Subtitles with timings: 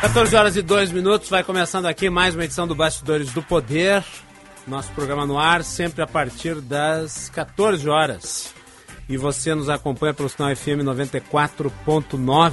[0.00, 4.02] 14 horas e 2 minutos, vai começando aqui mais uma edição do Bastidores do Poder.
[4.66, 8.54] Nosso programa no ar, sempre a partir das 14 horas.
[9.10, 12.52] E você nos acompanha pelo sinal FM 94.9,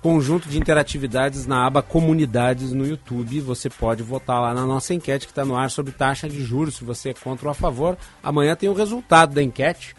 [0.00, 3.40] conjunto de interatividades na aba Comunidades no YouTube.
[3.40, 6.76] Você pode votar lá na nossa enquete que está no ar sobre taxa de juros,
[6.76, 7.98] se você é contra ou a favor.
[8.22, 9.96] Amanhã tem o resultado da enquete.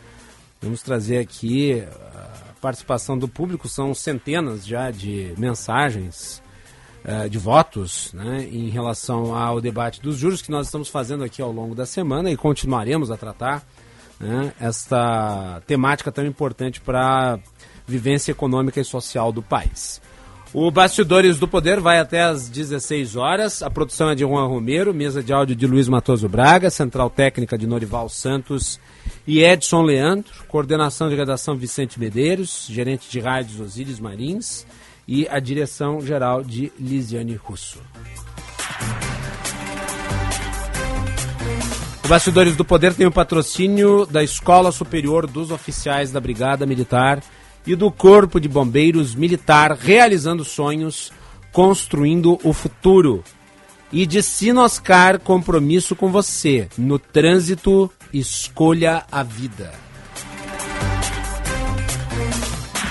[0.62, 1.84] Vamos trazer aqui
[2.62, 6.42] participação do público, são centenas já de mensagens,
[7.04, 11.42] uh, de votos, né, em relação ao debate dos juros que nós estamos fazendo aqui
[11.42, 13.64] ao longo da semana e continuaremos a tratar
[14.20, 17.40] né, esta temática tão importante para a
[17.88, 20.00] vivência econômica e social do país.
[20.54, 23.64] O Bastidores do Poder vai até às 16 horas.
[23.64, 27.58] A produção é de Juan Romero, mesa de áudio de Luiz Matoso Braga, central técnica
[27.58, 28.78] de Norival Santos
[29.26, 34.66] e Edson Leandro, coordenação de redação Vicente Medeiros, gerente de rádios Osíris Marins
[35.08, 37.80] e a direção geral de Lisiane Russo.
[42.04, 47.24] O Bastidores do Poder tem o patrocínio da Escola Superior dos Oficiais da Brigada Militar
[47.66, 51.12] e do Corpo de Bombeiros Militar realizando sonhos,
[51.52, 53.24] construindo o futuro.
[53.92, 56.70] E de Sinoscar, compromisso com você.
[56.78, 59.72] No trânsito, escolha a vida.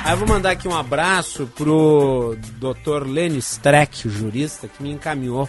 [0.04, 3.06] Aí eu vou mandar aqui um abraço pro Dr.
[3.06, 5.48] Lenny Streck, jurista, que me encaminhou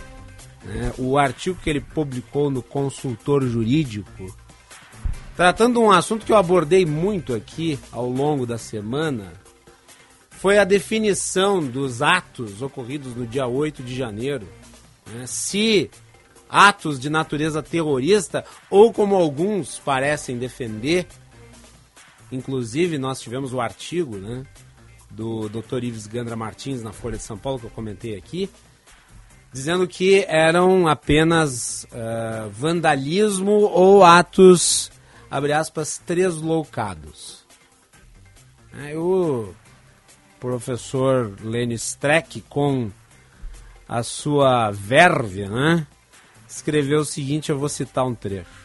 [0.64, 4.36] né, o artigo que ele publicou no Consultor Jurídico
[5.36, 9.34] Tratando de um assunto que eu abordei muito aqui ao longo da semana,
[10.30, 14.48] foi a definição dos atos ocorridos no dia 8 de janeiro.
[15.08, 15.26] Né?
[15.26, 15.90] Se
[16.50, 21.08] atos de natureza terrorista, ou como alguns parecem defender,
[22.30, 24.44] inclusive nós tivemos o artigo né,
[25.10, 25.84] do Dr.
[25.84, 28.50] Ives Gandra Martins na Folha de São Paulo, que eu comentei aqui,
[29.54, 34.91] dizendo que eram apenas uh, vandalismo ou atos
[35.32, 37.46] abre aspas, tresloucados.
[38.74, 39.54] Aí o
[40.40, 42.92] professor Lenny Streck, com
[43.88, 45.88] a sua verve, né,
[46.48, 48.62] escreveu o seguinte, eu vou citar um trecho.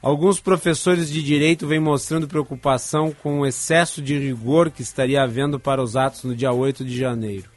[0.00, 5.58] Alguns professores de direito vêm mostrando preocupação com o excesso de rigor que estaria havendo
[5.58, 7.50] para os atos no dia 8 de janeiro.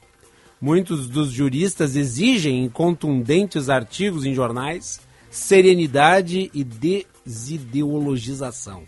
[0.59, 8.83] Muitos dos juristas exigem em contundentes artigos em jornais serenidade e de desideologização.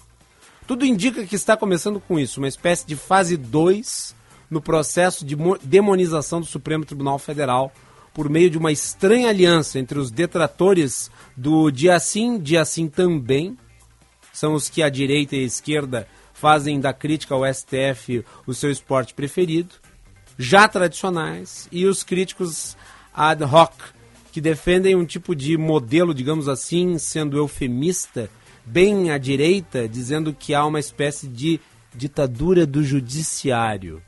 [0.65, 4.15] Tudo indica que está começando com isso, uma espécie de fase 2
[4.49, 7.71] no processo de demonização do Supremo Tribunal Federal
[8.13, 13.57] por meio de uma estranha aliança entre os detratores do dia sim, dia sim também,
[14.33, 18.71] são os que a direita e a esquerda fazem da crítica ao STF o seu
[18.71, 19.75] esporte preferido,
[20.37, 22.77] já tradicionais, e os críticos
[23.13, 23.73] ad hoc,
[24.39, 28.29] que defendem um tipo de modelo, digamos assim, sendo eufemista,
[28.65, 31.59] bem à direita, dizendo que há uma espécie de
[31.93, 34.01] ditadura do judiciário.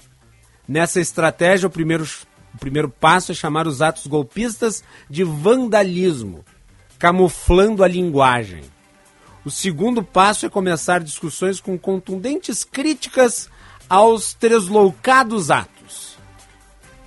[0.66, 2.08] Nessa estratégia, o primeiro,
[2.56, 6.46] o primeiro passo é chamar os atos golpistas de vandalismo,
[6.98, 8.62] camuflando a linguagem.
[9.44, 13.50] O segundo passo é começar discussões com contundentes críticas
[13.90, 15.81] aos tresloucados atos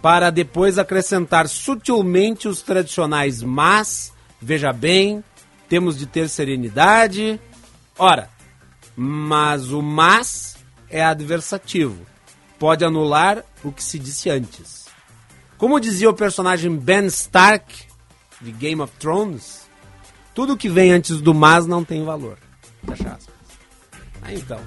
[0.05, 5.25] para depois acrescentar sutilmente os tradicionais mas, veja bem,
[5.67, 7.41] temos de ter serenidade.
[7.99, 8.29] Ora,
[8.95, 10.59] mas o mas
[10.91, 12.05] é adversativo.
[12.59, 14.85] Pode anular o que se disse antes.
[15.57, 17.75] Como dizia o personagem Ben Stark
[18.43, 19.67] de Game of Thrones,
[20.35, 22.37] tudo que vem antes do mas não tem valor.
[24.21, 24.61] Ah, então,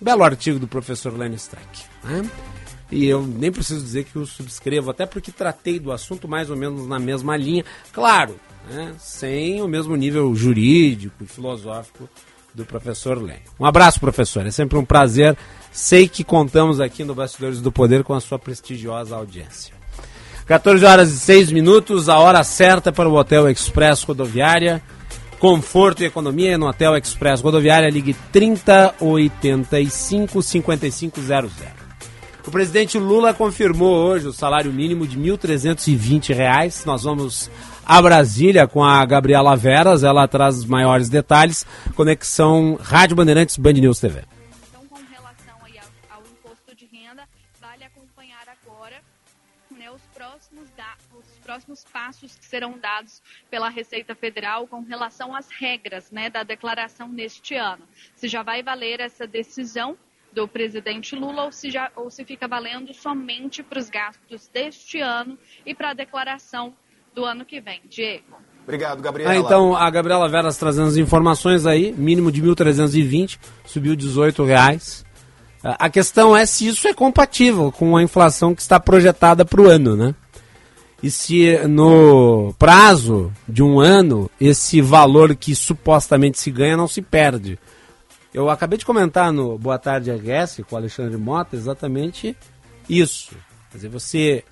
[0.00, 1.84] belo artigo do professor Lenny Stark.
[2.02, 2.28] Né?
[2.90, 6.56] E eu nem preciso dizer que o subscrevo, até porque tratei do assunto mais ou
[6.56, 7.64] menos na mesma linha.
[7.92, 8.34] Claro,
[8.68, 12.08] né, sem o mesmo nível jurídico e filosófico
[12.54, 13.42] do professor Lenny.
[13.58, 14.46] Um abraço, professor.
[14.46, 15.36] É sempre um prazer.
[15.70, 19.72] Sei que contamos aqui no Bastidores do Poder com a sua prestigiosa audiência.
[20.46, 24.82] 14 horas e 6 minutos, a hora certa para o Hotel Express Rodoviária.
[25.38, 27.88] Conforto e economia no Hotel Express Rodoviária.
[27.88, 31.79] Ligue 3085 5500.
[32.46, 36.86] O presidente Lula confirmou hoje o salário mínimo de R$ 1.320.
[36.86, 37.50] Nós vamos
[37.84, 41.66] a Brasília com a Gabriela Veras, ela traz os maiores detalhes.
[41.94, 44.24] Conexão Rádio Bandeirantes Band News TV.
[44.68, 45.54] Então, com relação
[46.08, 47.28] ao, imposto de renda,
[47.60, 49.02] vale acompanhar agora
[49.70, 50.68] né, os, próximos
[51.42, 53.20] próximos passos que serão dados
[53.50, 57.82] pela Receita Federal com relação às regras né, da declaração neste ano.
[58.14, 59.98] Se já vai valer essa decisão
[60.32, 65.00] do presidente Lula ou se, já, ou se fica valendo somente para os gastos deste
[65.00, 66.72] ano e para a declaração
[67.14, 67.80] do ano que vem.
[67.88, 68.36] Diego.
[68.62, 69.32] Obrigado, Gabriela.
[69.32, 75.04] Ah, então, a Gabriela Veras trazendo as informações aí, mínimo de 1.320, subiu 18 reais.
[75.62, 79.68] A questão é se isso é compatível com a inflação que está projetada para o
[79.68, 80.14] ano, né?
[81.02, 87.02] E se no prazo de um ano esse valor que supostamente se ganha não se
[87.02, 87.58] perde.
[88.32, 92.36] Eu acabei de comentar no Boa Tarde RS com o Alexandre Mota exatamente
[92.88, 93.34] isso.
[93.70, 94.44] Quer dizer, você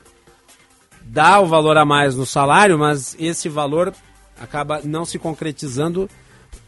[1.02, 3.94] dá o valor a mais no salário, mas esse valor
[4.40, 6.08] acaba não se concretizando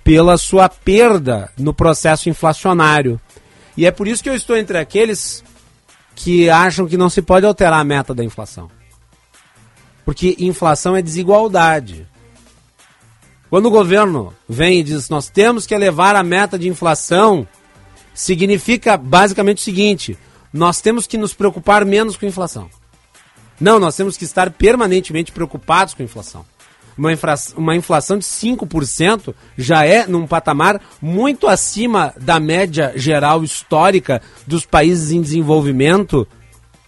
[0.05, 3.21] pela sua perda no processo inflacionário.
[3.77, 5.45] E é por isso que eu estou entre aqueles
[6.15, 8.71] que acham que não se pode alterar a meta da inflação.
[10.05, 12.07] Porque inflação é desigualdade.
[13.51, 17.47] Quando o governo vem e diz nós temos que elevar a meta de inflação,
[18.15, 20.17] significa basicamente o seguinte:
[20.53, 22.71] nós temos que nos preocupar menos com a inflação.
[23.61, 26.47] Não, nós temos que estar permanentemente preocupados com a inflação.
[26.97, 33.43] Uma, infra, uma inflação de 5% já é num patamar muito acima da média geral
[33.43, 36.27] histórica dos países em desenvolvimento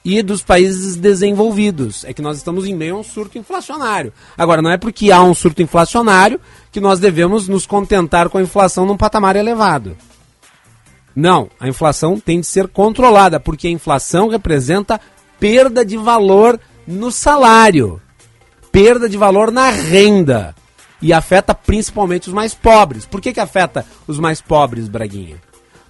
[0.04, 2.04] e dos países desenvolvidos.
[2.04, 4.12] É que nós estamos em meio a um surto inflacionário.
[4.36, 6.40] Agora, não é porque há um surto inflacionário
[6.70, 9.96] que nós devemos nos contentar com a inflação num patamar elevado.
[11.14, 15.00] Não, a inflação tem de ser controlada, porque a inflação representa
[15.38, 18.00] perda de valor no salário,
[18.70, 20.54] perda de valor na renda
[21.00, 23.04] e afeta principalmente os mais pobres.
[23.04, 25.36] Por que, que afeta os mais pobres, Braguinha?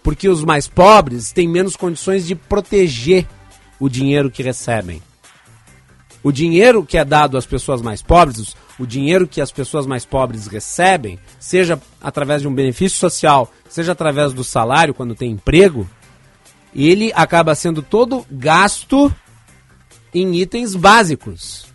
[0.03, 3.27] Porque os mais pobres têm menos condições de proteger
[3.83, 5.03] o dinheiro que recebem.
[6.23, 10.05] O dinheiro que é dado às pessoas mais pobres, o dinheiro que as pessoas mais
[10.05, 15.91] pobres recebem, seja através de um benefício social, seja através do salário quando tem emprego,
[16.73, 19.13] ele acaba sendo todo gasto
[20.15, 21.67] em itens básicos.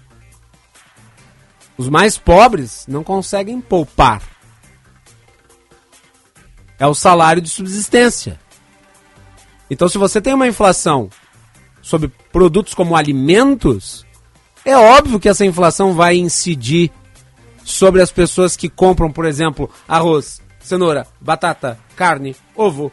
[1.77, 4.21] Os mais pobres não conseguem poupar.
[6.79, 8.39] É o salário de subsistência.
[9.69, 11.09] Então, se você tem uma inflação
[11.87, 14.05] sobre produtos como alimentos,
[14.65, 16.91] é óbvio que essa inflação vai incidir
[17.63, 22.91] sobre as pessoas que compram, por exemplo, arroz, cenoura, batata, carne, ovo.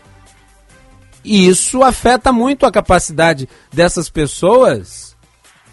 [1.25, 5.17] E isso afeta muito a capacidade dessas pessoas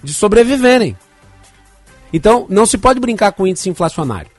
[0.04, 0.98] de sobreviverem.
[2.12, 4.32] Então, não se pode brincar com índice inflacionário.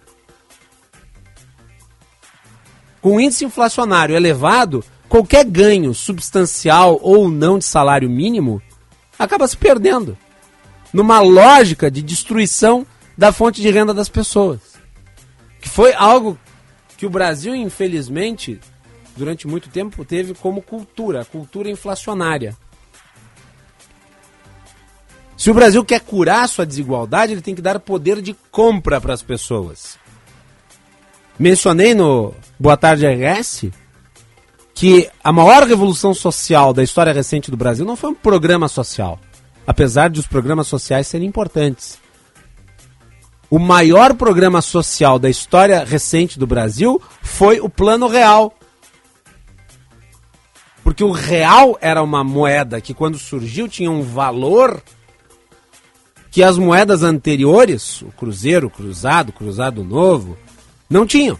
[3.00, 8.60] Com índice inflacionário elevado, qualquer ganho substancial ou não de salário mínimo
[9.22, 10.16] acaba se perdendo
[10.92, 12.86] numa lógica de destruição
[13.16, 14.60] da fonte de renda das pessoas.
[15.60, 16.38] Que foi algo
[16.96, 18.60] que o Brasil, infelizmente,
[19.16, 22.56] durante muito tempo teve como cultura, cultura inflacionária.
[25.36, 29.14] Se o Brasil quer curar sua desigualdade, ele tem que dar poder de compra para
[29.14, 29.98] as pessoas.
[31.38, 33.70] Mencionei no Boa Tarde RS
[34.82, 39.16] que a maior revolução social da história recente do Brasil não foi um programa social,
[39.64, 42.00] apesar de os programas sociais serem importantes.
[43.48, 48.52] O maior programa social da história recente do Brasil foi o Plano Real.
[50.82, 54.82] Porque o real era uma moeda que, quando surgiu, tinha um valor
[56.28, 60.36] que as moedas anteriores, o cruzeiro, o cruzado, o cruzado novo,
[60.90, 61.38] não tinham.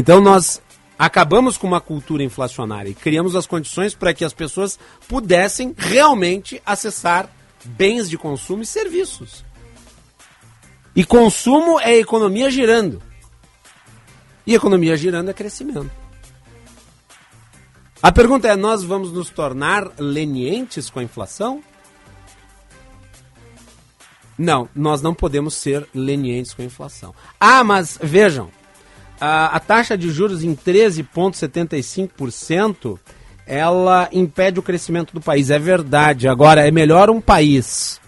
[0.00, 0.62] Então nós
[0.98, 6.58] acabamos com uma cultura inflacionária e criamos as condições para que as pessoas pudessem realmente
[6.64, 7.28] acessar
[7.62, 9.44] bens de consumo e serviços.
[10.96, 13.02] E consumo é economia girando.
[14.46, 15.90] E economia girando é crescimento.
[18.02, 21.62] A pergunta é: nós vamos nos tornar lenientes com a inflação?
[24.38, 27.14] Não, nós não podemos ser lenientes com a inflação.
[27.38, 28.50] Ah, mas vejam,
[29.20, 32.98] a, a taxa de juros em 13,75%
[33.46, 35.50] ela impede o crescimento do país.
[35.50, 36.26] É verdade.
[36.28, 38.00] Agora, é melhor um país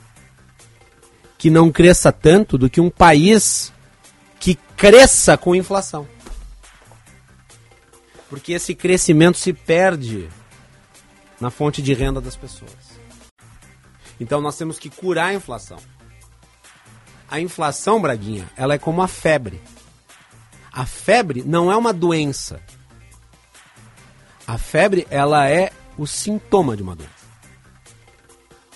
[1.37, 3.73] que não cresça tanto do que um país
[4.38, 6.09] que cresça com inflação.
[8.31, 10.31] Porque esse crescimento se perde
[11.40, 12.71] na fonte de renda das pessoas.
[14.21, 15.78] Então nós temos que curar a inflação.
[17.28, 19.61] A inflação, Braguinha, ela é como a febre.
[20.73, 22.61] A febre não é uma doença.
[24.47, 27.12] A febre, ela é o sintoma de uma doença.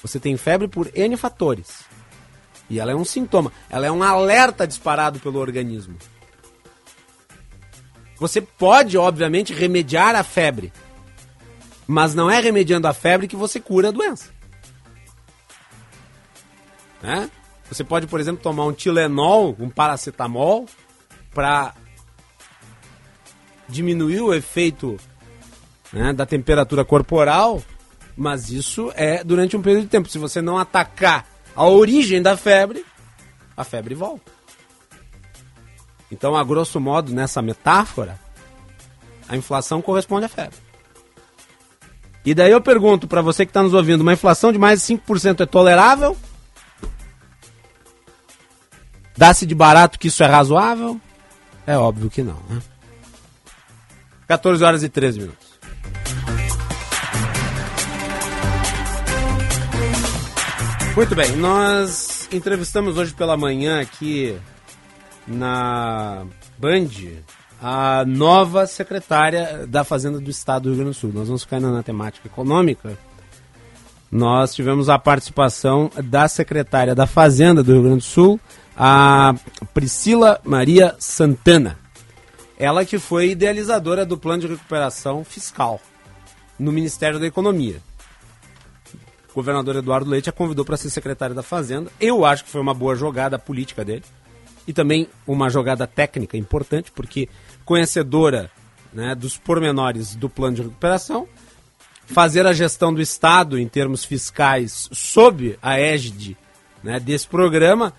[0.03, 1.85] Você tem febre por N fatores.
[2.69, 3.53] E ela é um sintoma.
[3.71, 5.97] Ela é um alerta disparado pelo organismo.
[8.19, 10.73] Você pode, obviamente, remediar a febre.
[11.87, 14.31] Mas não é remediando a febre que você cura a doença.
[17.03, 17.31] Né?
[17.71, 20.67] Você pode, por exemplo, tomar um Tilenol, um paracetamol,
[21.33, 21.75] para
[23.69, 24.97] diminuir o efeito
[25.93, 27.63] né, da temperatura corporal,
[28.17, 30.09] mas isso é durante um período de tempo.
[30.09, 32.85] Se você não atacar a origem da febre,
[33.57, 34.31] a febre volta.
[36.11, 38.19] Então, a grosso modo, nessa metáfora,
[39.29, 40.59] a inflação corresponde à febre.
[42.25, 44.95] E daí eu pergunto para você que está nos ouvindo, uma inflação de mais de
[44.95, 46.17] 5% é tolerável?
[49.17, 51.01] Dá-se de barato que isso é razoável?
[51.67, 52.61] É óbvio que não, né?
[54.27, 55.47] 14 horas e 13 minutos.
[60.97, 64.35] Muito bem, nós entrevistamos hoje pela manhã aqui
[65.27, 66.25] na
[66.59, 66.89] Band
[67.61, 71.13] a nova secretária da Fazenda do Estado do Rio Grande do Sul.
[71.13, 72.97] Nós vamos ficar na temática econômica.
[74.11, 78.41] Nós tivemos a participação da secretária da Fazenda do Rio Grande do Sul,
[78.77, 79.35] a
[79.75, 81.77] Priscila Maria Santana.
[82.59, 85.81] Ela que foi idealizadora do plano de recuperação fiscal
[86.59, 87.83] no Ministério da Economia.
[89.31, 91.91] O governador Eduardo Leite a convidou para ser secretária da Fazenda.
[92.01, 94.05] Eu acho que foi uma boa jogada política dele
[94.67, 97.29] e também uma jogada técnica importante, porque
[97.65, 98.51] conhecedora
[98.93, 101.29] né, dos pormenores do plano de recuperação,
[102.07, 106.37] fazer a gestão do Estado em termos fiscais sob a égide
[106.83, 107.93] né, desse programa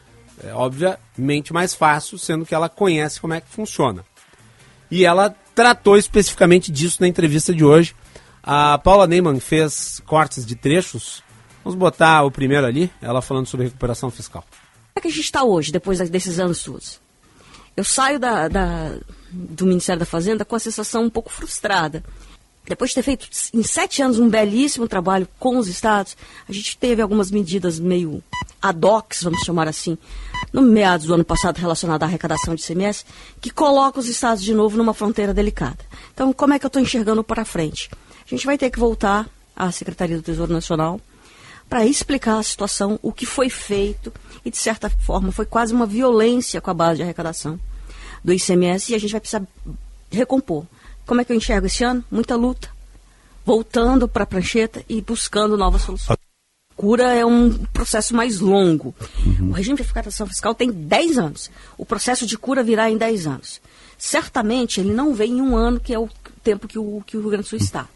[0.43, 4.05] é obviamente mais fácil, sendo que ela conhece como é que funciona.
[4.89, 7.95] E ela tratou especificamente disso na entrevista de hoje.
[8.43, 11.23] A Paula Neyman fez cortes de trechos.
[11.63, 14.43] Vamos botar o primeiro ali, ela falando sobre recuperação fiscal.
[14.43, 16.99] Como é que a gente está hoje, depois desses anos todos?
[17.75, 18.95] Eu saio da, da,
[19.31, 22.03] do Ministério da Fazenda com a sensação um pouco frustrada.
[22.65, 26.17] Depois de ter feito em sete anos um belíssimo trabalho com os estados,
[26.47, 28.21] a gente teve algumas medidas meio
[28.61, 29.97] ad hoc, vamos chamar assim,
[30.51, 33.05] no meados do ano passado relacionado à arrecadação de CMS,
[33.41, 35.79] que coloca os estados de novo numa fronteira delicada.
[36.13, 37.89] Então, como é que eu estou enxergando para frente?
[38.25, 40.99] A gente vai ter que voltar à Secretaria do Tesouro Nacional
[41.69, 44.13] para explicar a situação, o que foi feito,
[44.45, 47.59] e de certa forma foi quase uma violência com a base de arrecadação
[48.23, 49.43] do ICMS, e a gente vai precisar
[50.09, 50.65] recompor.
[51.05, 52.03] Como é que eu enxergo esse ano?
[52.09, 52.69] Muita luta.
[53.45, 56.26] Voltando para a prancheta e buscando novas soluções
[56.77, 58.95] cura é um processo mais longo.
[59.25, 59.49] Uhum.
[59.49, 61.51] O regime de arrecadação fiscal tem 10 anos.
[61.75, 63.59] O processo de cura virá em 10 anos.
[63.97, 66.07] Certamente ele não vem em um ano, que é o
[66.43, 67.87] tempo que o, que o Rio Grande do Sul está.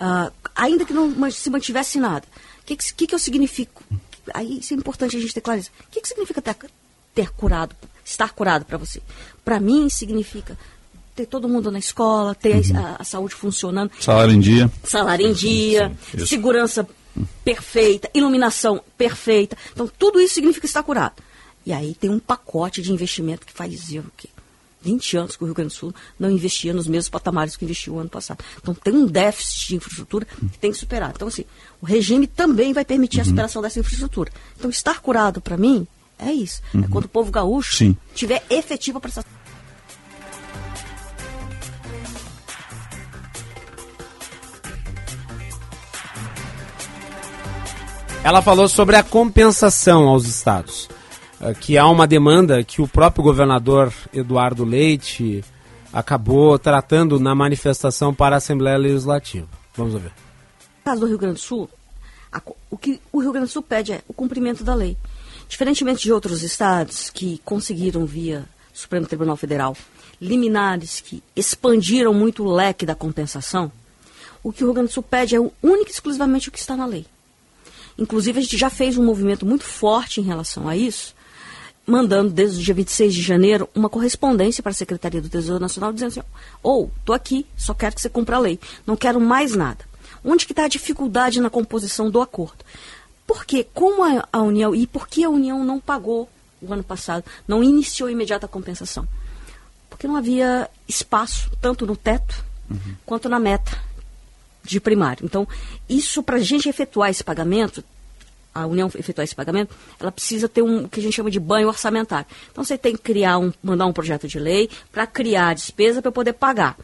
[0.00, 2.26] Uh, ainda que não se mantivesse nada.
[2.62, 3.84] O que, que, que eu significo?
[4.32, 5.68] Aí isso é importante a gente ter clareza.
[5.86, 6.56] O que, que significa ter,
[7.14, 9.02] ter curado, estar curado para você?
[9.44, 10.56] Para mim significa
[11.14, 12.78] ter todo mundo na escola, ter uhum.
[12.78, 13.90] a, a, saúde funcionando.
[14.00, 14.70] Salário em dia.
[14.84, 16.88] Salário em dia, Sim, segurança
[17.44, 19.56] perfeita, iluminação perfeita.
[19.72, 21.22] Então, tudo isso significa estar curado.
[21.64, 24.28] E aí tem um pacote de investimento que faz o quê?
[24.80, 27.94] 20 anos que o Rio Grande do Sul não investia nos mesmos patamares que investiu
[27.94, 28.44] o ano passado.
[28.60, 31.12] Então tem um déficit de infraestrutura que tem que superar.
[31.14, 31.44] Então, assim,
[31.80, 33.30] o regime também vai permitir a uhum.
[33.30, 34.32] superação dessa infraestrutura.
[34.56, 35.86] Então, estar curado, para mim,
[36.18, 36.62] é isso.
[36.72, 36.84] É uhum.
[36.84, 37.96] É quando o povo gaúcho Sim.
[38.14, 39.30] tiver efetiva prestação.
[48.24, 50.88] Ela falou sobre a compensação aos estados,
[51.40, 55.44] eh, que há uma demanda que o próprio governador Eduardo Leite
[55.92, 59.48] acabou tratando na manifestação para a Assembleia Legislativa.
[59.74, 60.12] Vamos ver.
[60.78, 61.70] No caso do Rio Grande do Sul,
[62.70, 64.96] o que o Rio Grande do Sul pede é o cumprimento da lei.
[65.48, 68.44] Diferentemente de outros estados que conseguiram via
[68.74, 69.76] Supremo Tribunal Federal
[70.20, 73.70] liminares que expandiram muito o leque da compensação,
[74.42, 76.76] o que o Rio Grande do Sul pede é único e exclusivamente o que está
[76.76, 77.06] na lei.
[77.98, 81.14] Inclusive, a gente já fez um movimento muito forte em relação a isso,
[81.84, 85.92] mandando desde o dia 26 de janeiro uma correspondência para a Secretaria do Tesouro Nacional
[85.92, 86.22] dizendo assim,
[86.62, 89.84] ou, oh, estou aqui, só quero que você cumpra a lei, não quero mais nada.
[90.24, 92.64] Onde que está a dificuldade na composição do acordo?
[93.26, 96.28] Porque como a, a União, e por que a União não pagou
[96.62, 99.08] o ano passado, não iniciou imediata compensação?
[99.90, 102.94] Porque não havia espaço, tanto no teto uhum.
[103.04, 103.87] quanto na meta
[104.62, 105.24] de primário.
[105.24, 105.46] Então,
[105.88, 107.82] isso para a gente efetuar esse pagamento,
[108.54, 111.38] a União efetuar esse pagamento, ela precisa ter um o que a gente chama de
[111.38, 112.26] banho orçamentário.
[112.50, 116.02] Então, você tem que criar um, mandar um projeto de lei para criar a despesa
[116.02, 116.76] para poder pagar.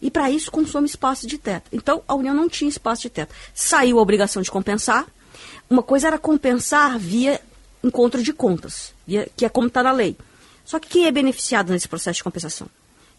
[0.00, 1.68] E para isso consome espaço de teto.
[1.72, 3.34] Então, a União não tinha espaço de teto.
[3.54, 5.06] Saiu a obrigação de compensar.
[5.70, 7.40] Uma coisa era compensar via
[7.82, 10.16] encontro de contas, via, que é como está na lei.
[10.64, 12.68] Só que quem é beneficiado nesse processo de compensação?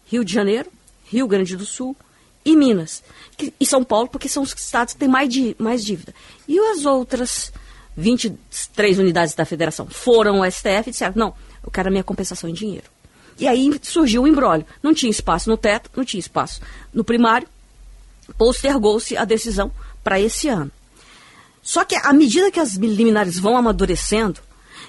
[0.06, 0.70] Rio de Janeiro,
[1.04, 1.96] Rio Grande do Sul
[2.44, 3.02] e Minas.
[3.36, 6.14] Que, e São Paulo, porque são os estados que têm mais, mais dívida.
[6.46, 7.52] E as outras
[7.96, 12.48] 23 unidades da federação foram ao STF e disseram, não, eu quero a minha compensação
[12.48, 12.86] em dinheiro.
[13.38, 14.66] E aí surgiu o embrólio.
[14.82, 16.60] Não tinha espaço no teto, não tinha espaço
[16.92, 17.48] no primário.
[18.38, 19.70] Postergou-se a decisão
[20.02, 20.70] para esse ano.
[21.62, 24.40] Só que à medida que as liminares vão amadurecendo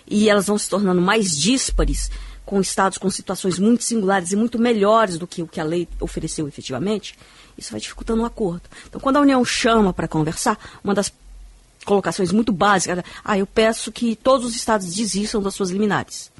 [0.05, 2.11] e elas vão se tornando mais díspares,
[2.45, 5.87] com estados com situações muito singulares e muito melhores do que o que a lei
[5.99, 7.17] ofereceu efetivamente,
[7.57, 8.63] isso vai dificultando o acordo.
[8.87, 11.11] Então, quando a União chama para conversar, uma das
[11.85, 16.31] colocações muito básicas, ah, eu peço que todos os estados desistam das suas liminares.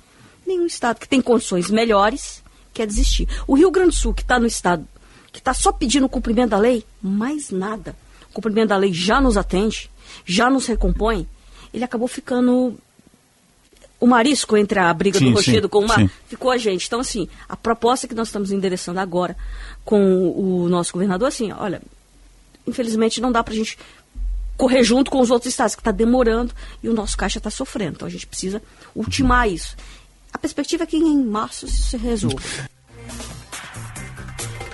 [0.46, 2.44] Nenhum estado que tem condições melhores
[2.74, 3.28] quer desistir.
[3.48, 4.88] O Rio Grande do Sul, que está no estado,
[5.32, 7.96] que está só pedindo o cumprimento da lei, mais nada.
[8.30, 9.90] O cumprimento da lei já nos atende,
[10.26, 11.28] já nos recompõe.
[11.74, 12.78] Ele acabou ficando
[14.00, 16.10] o marisco entre a briga sim, do rochedo sim, com o mar, sim.
[16.28, 16.88] ficou a gente.
[16.88, 19.36] Então, assim, a proposta que nós estamos endereçando agora
[19.84, 21.82] com o nosso governador, assim, olha,
[22.68, 23.78] infelizmente não dá para a gente
[24.58, 27.96] correr junto com os outros estados, que está demorando e o nosso caixa está sofrendo.
[27.96, 28.62] Então, a gente precisa
[28.96, 29.76] ultimar isso.
[30.32, 32.42] A perspectiva é que em março isso se resolva.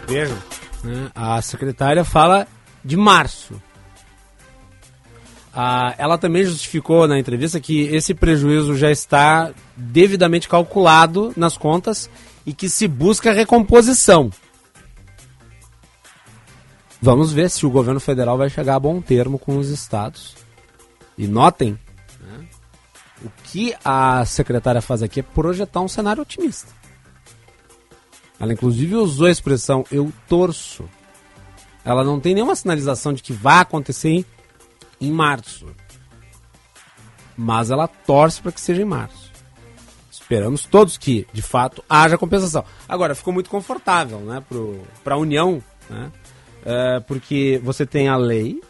[0.08, 0.38] Veja,
[0.84, 1.12] né?
[1.16, 2.48] a secretária fala
[2.84, 3.62] de março.
[5.54, 12.10] Ah, ela também justificou na entrevista que esse prejuízo já está devidamente calculado nas contas
[12.46, 14.32] e que se busca recomposição.
[17.02, 20.36] Vamos ver se o governo federal vai chegar a bom termo com os estados.
[21.18, 21.78] E notem,
[22.22, 22.48] né,
[23.24, 26.72] o que a secretária faz aqui é projetar um cenário otimista.
[28.40, 30.86] Ela inclusive usou a expressão eu torço.
[31.84, 34.26] Ela não tem nenhuma sinalização de que vai acontecer
[35.02, 35.66] em março.
[37.36, 39.32] Mas ela torce para que seja em março.
[40.10, 42.64] Esperamos todos que, de fato, haja compensação.
[42.88, 44.42] Agora, ficou muito confortável né,
[45.04, 46.12] para a União, né,
[46.64, 48.62] é, porque você tem a lei,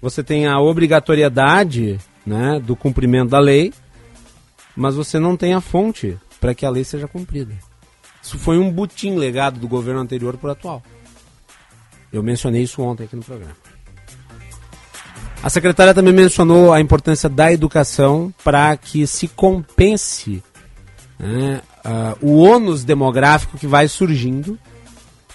[0.00, 3.72] você tem a obrigatoriedade né, do cumprimento da lei,
[4.76, 7.52] mas você não tem a fonte para que a lei seja cumprida.
[8.22, 10.82] Isso foi um butim legado do governo anterior para o atual.
[12.12, 13.67] Eu mencionei isso ontem aqui no programa.
[15.42, 20.42] A secretária também mencionou a importância da educação para que se compense
[21.18, 24.58] né, uh, o ônus demográfico que vai surgindo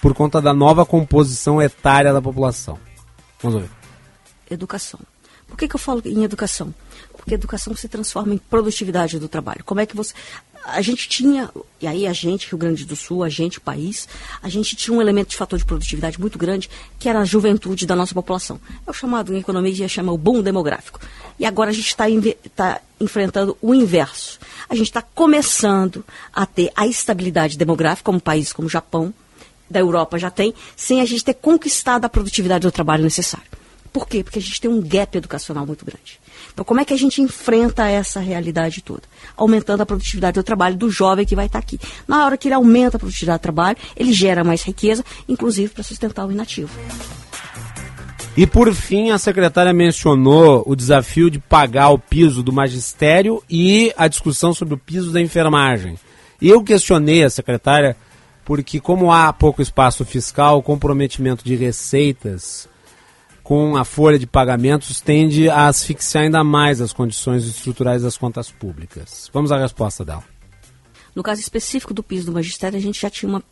[0.01, 2.77] por conta da nova composição etária da população.
[3.41, 3.69] Vamos ver.
[4.51, 4.99] Educação.
[5.47, 6.73] Por que, que eu falo em educação?
[7.15, 9.63] Porque educação se transforma em produtividade do trabalho.
[9.63, 10.13] Como é que você
[10.65, 11.49] a gente tinha,
[11.81, 14.07] e aí a gente, Rio Grande do Sul, a gente, país,
[14.41, 17.85] a gente tinha um elemento de fator de produtividade muito grande, que era a juventude
[17.85, 18.59] da nossa população.
[18.85, 20.99] É o chamado, em economia, chama o boom demográfico.
[21.37, 22.05] E agora a gente está
[22.55, 24.39] tá enfrentando o inverso.
[24.69, 29.13] A gente está começando a ter a estabilidade demográfica, como países como o Japão,
[29.69, 33.47] da Europa já tem, sem a gente ter conquistado a produtividade do trabalho necessário.
[33.91, 34.23] Por quê?
[34.23, 36.19] Porque a gente tem um gap educacional muito grande.
[36.53, 39.01] Então, como é que a gente enfrenta essa realidade toda?
[39.35, 41.79] Aumentando a produtividade do trabalho do jovem que vai estar aqui.
[42.07, 45.83] Na hora que ele aumenta a produtividade do trabalho, ele gera mais riqueza, inclusive para
[45.83, 46.69] sustentar o inativo.
[48.37, 53.93] E por fim, a secretária mencionou o desafio de pagar o piso do magistério e
[53.95, 55.99] a discussão sobre o piso da enfermagem.
[56.41, 57.95] Eu questionei a secretária
[58.43, 62.67] porque, como há pouco espaço fiscal, o comprometimento de receitas
[63.43, 68.49] com a folha de pagamentos tende a asfixiar ainda mais as condições estruturais das contas
[68.49, 69.29] públicas.
[69.33, 70.23] Vamos à resposta dela.
[71.13, 73.43] No caso específico do piso do magistério, a gente já tinha uma.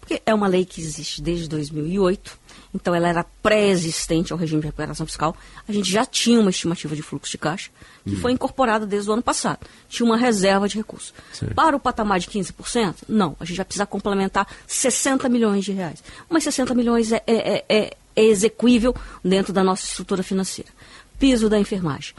[0.00, 2.38] Porque é uma lei que existe desde 2008,
[2.72, 5.36] então ela era pré-existente ao regime de recuperação fiscal.
[5.68, 7.70] A gente já tinha uma estimativa de fluxo de caixa,
[8.04, 8.20] que hum.
[8.20, 9.66] foi incorporada desde o ano passado.
[9.88, 11.12] Tinha uma reserva de recursos.
[11.32, 11.46] Sim.
[11.56, 13.36] Para o patamar de 15%, não.
[13.40, 16.02] A gente vai precisar complementar 60 milhões de reais.
[16.30, 20.70] Mas 60 milhões é, é, é é execuível dentro da nossa estrutura financeira.
[21.18, 22.14] Piso da enfermagem.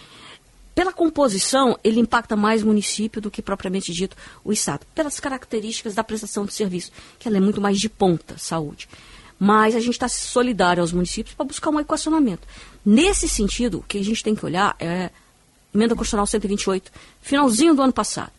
[0.77, 5.95] Pela composição, ele impacta mais o município do que propriamente dito o Estado, pelas características
[5.95, 8.87] da prestação de serviço, que ela é muito mais de ponta, saúde.
[9.39, 12.47] Mas a gente está solidário aos municípios para buscar um equacionamento.
[12.85, 15.09] Nesse sentido, o que a gente tem que olhar é
[15.73, 18.31] emenda constitucional 128, finalzinho do ano passado,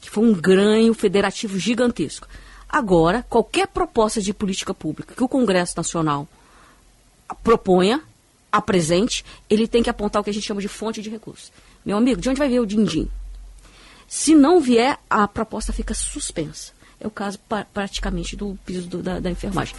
[0.00, 2.26] que foi um ganho federativo gigantesco.
[2.68, 6.28] Agora, qualquer proposta de política pública que o Congresso Nacional
[7.42, 8.02] proponha,
[8.50, 11.52] apresente, ele tem que apontar o que a gente chama de fonte de recursos.
[11.84, 13.08] Meu amigo, de onde vai vir o din-din?
[14.06, 16.72] Se não vier, a proposta fica suspensa.
[17.00, 17.38] É o caso
[17.72, 19.74] praticamente do piso do, da, da enfermagem.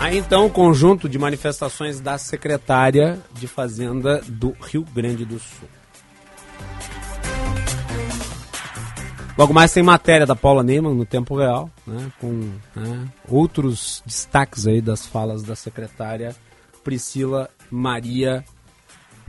[0.00, 5.68] Aí então, conjunto de manifestações da secretária de Fazenda do Rio Grande do Sul.
[9.36, 14.66] Logo mais tem matéria da Paula Neyman no tempo real, né, com né, outros destaques
[14.66, 16.36] aí das falas da secretária
[16.84, 18.44] Priscila Maria,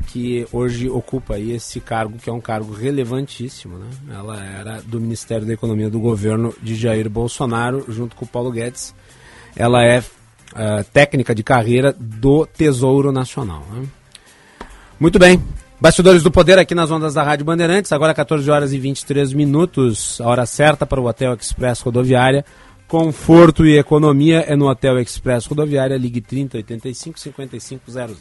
[0.08, 3.78] que hoje ocupa aí esse cargo, que é um cargo relevantíssimo.
[3.78, 3.88] Né?
[4.14, 8.52] Ela era do Ministério da Economia do governo de Jair Bolsonaro, junto com o Paulo
[8.52, 8.94] Guedes.
[9.56, 13.64] Ela é uh, técnica de carreira do Tesouro Nacional.
[13.72, 13.88] Né?
[15.00, 15.42] Muito bem,
[15.86, 20.20] Bastidores do Poder aqui nas ondas da Rádio Bandeirantes, agora 14 horas e 23 minutos,
[20.20, 22.44] a hora certa para o Hotel Express Rodoviária.
[22.88, 28.18] Conforto e economia é no Hotel Express Rodoviária, ligue 30 85 5500.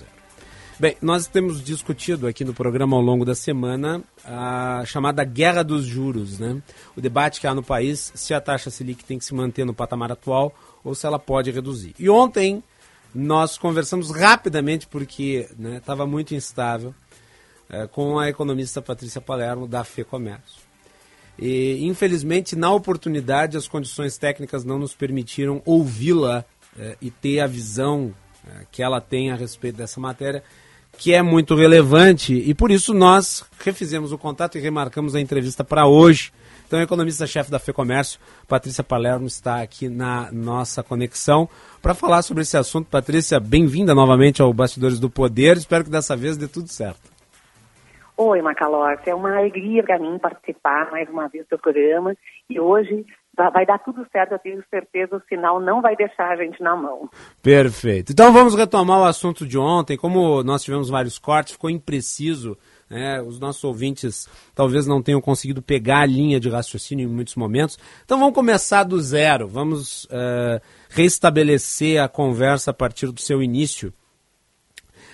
[0.78, 5.86] Bem, nós temos discutido aqui no programa ao longo da semana a chamada guerra dos
[5.86, 6.60] juros, né?
[6.94, 9.72] O debate que há no país se a taxa Selic tem que se manter no
[9.72, 11.94] patamar atual ou se ela pode reduzir.
[11.98, 12.62] E ontem
[13.14, 15.48] nós conversamos rapidamente porque
[15.78, 16.94] estava né, muito instável
[17.68, 20.62] é, com a economista Patrícia Palermo, da FEComércio.
[21.38, 26.44] E, infelizmente, na oportunidade, as condições técnicas não nos permitiram ouvi-la
[26.78, 28.14] é, e ter a visão
[28.46, 30.42] é, que ela tem a respeito dessa matéria,
[30.96, 35.64] que é muito relevante, e por isso nós refizemos o contato e remarcamos a entrevista
[35.64, 36.32] para hoje.
[36.66, 41.48] Então, economista-chefe da FEComércio, Patrícia Palermo, está aqui na nossa conexão
[41.82, 42.86] para falar sobre esse assunto.
[42.86, 45.56] Patrícia, bem-vinda novamente ao Bastidores do Poder.
[45.56, 47.13] Espero que dessa vez dê tudo certo.
[48.16, 52.16] Oi, Macalossi, é uma alegria para mim participar mais uma vez do programa
[52.48, 53.04] e hoje
[53.36, 56.76] vai dar tudo certo, eu tenho certeza, o sinal não vai deixar a gente na
[56.76, 57.10] mão.
[57.42, 58.12] Perfeito.
[58.12, 59.96] Então vamos retomar o assunto de ontem.
[59.96, 62.56] Como nós tivemos vários cortes, ficou impreciso.
[62.88, 63.20] Né?
[63.20, 67.76] Os nossos ouvintes talvez não tenham conseguido pegar a linha de raciocínio em muitos momentos.
[68.04, 69.48] Então vamos começar do zero.
[69.48, 73.92] Vamos uh, restabelecer a conversa a partir do seu início.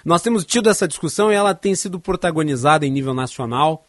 [0.04, 3.84] Nós temos tido essa discussão e ela tem sido protagonizada em nível nacional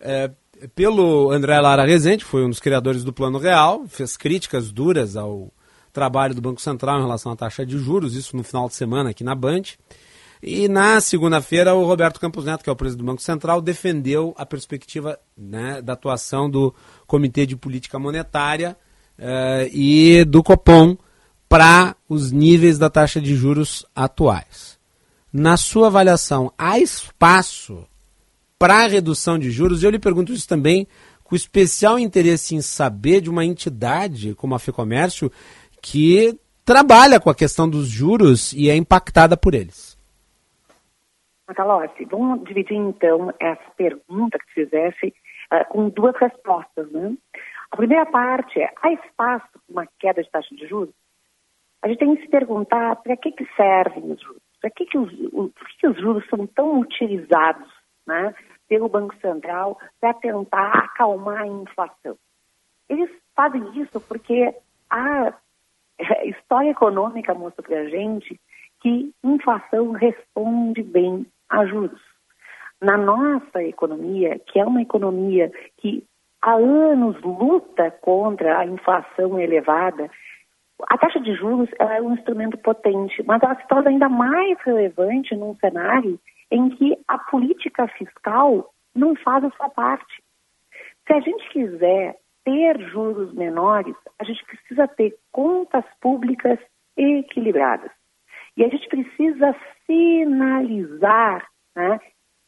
[0.00, 0.30] é,
[0.74, 5.16] pelo André Lara Rezende, que foi um dos criadores do Plano Real, fez críticas duras
[5.16, 5.52] ao
[5.92, 9.10] trabalho do Banco Central em relação à taxa de juros, isso no final de semana
[9.10, 9.62] aqui na Band.
[10.42, 14.34] E na segunda-feira, o Roberto Campos Neto, que é o presidente do Banco Central, defendeu
[14.36, 16.74] a perspectiva né, da atuação do
[17.06, 18.76] Comitê de Política Monetária
[19.18, 20.98] eh, e do Copom
[21.48, 24.78] para os níveis da taxa de juros atuais.
[25.36, 27.84] Na sua avaliação, há espaço
[28.56, 29.82] para redução de juros?
[29.82, 30.86] Eu lhe pergunto isso também
[31.24, 35.32] com especial interesse em saber de uma entidade como a FEComércio
[35.82, 39.98] que trabalha com a questão dos juros e é impactada por eles.
[41.48, 45.12] Macalossi, vamos dividir então essa pergunta que fizesse
[45.52, 46.88] uh, com duas respostas.
[46.92, 47.12] Né?
[47.72, 50.94] A primeira parte é, há espaço para uma queda de taxa de juros?
[51.82, 54.43] A gente tem que se perguntar para que, que servem os juros.
[54.64, 57.70] Para que, que, os, o, que os juros são tão utilizados
[58.06, 58.34] né,
[58.66, 62.16] pelo Banco Central para tentar acalmar a inflação?
[62.88, 64.54] Eles fazem isso porque
[64.88, 65.34] a
[66.24, 68.40] história econômica mostra para a gente
[68.80, 72.00] que inflação responde bem a juros.
[72.80, 76.06] Na nossa economia, que é uma economia que
[76.40, 80.10] há anos luta contra a inflação elevada,
[80.88, 85.34] a taxa de juros é um instrumento potente, mas ela se torna ainda mais relevante
[85.34, 86.18] num cenário
[86.50, 90.22] em que a política fiscal não faz a sua parte.
[91.06, 96.58] Se a gente quiser ter juros menores, a gente precisa ter contas públicas
[96.96, 97.90] equilibradas.
[98.56, 101.98] E a gente precisa sinalizar, né,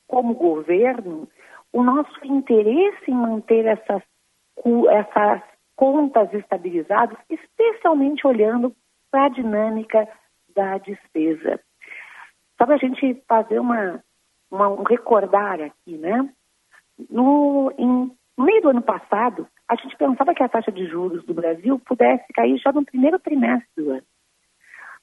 [0.06, 1.28] como governo,
[1.72, 4.02] o nosso interesse em manter essas,
[4.90, 5.42] essas
[5.76, 8.74] contas estabilizadas, especialmente olhando
[9.10, 10.08] para a dinâmica
[10.54, 11.60] da despesa.
[12.58, 14.02] Só para a gente fazer uma,
[14.50, 16.28] uma, um recordar aqui, né?
[17.10, 21.24] No, em, no meio do ano passado, a gente pensava que a taxa de juros
[21.24, 24.02] do Brasil pudesse cair já no primeiro trimestre do ano.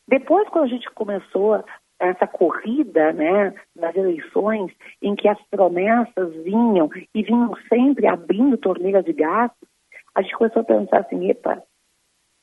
[0.08, 1.64] Depois, quando a gente começou
[2.00, 9.06] essa corrida né, das eleições, em que as promessas vinham e vinham sempre abrindo torneiras
[9.06, 9.70] de gastos,
[10.16, 11.62] a gente começou a pensar assim, epa,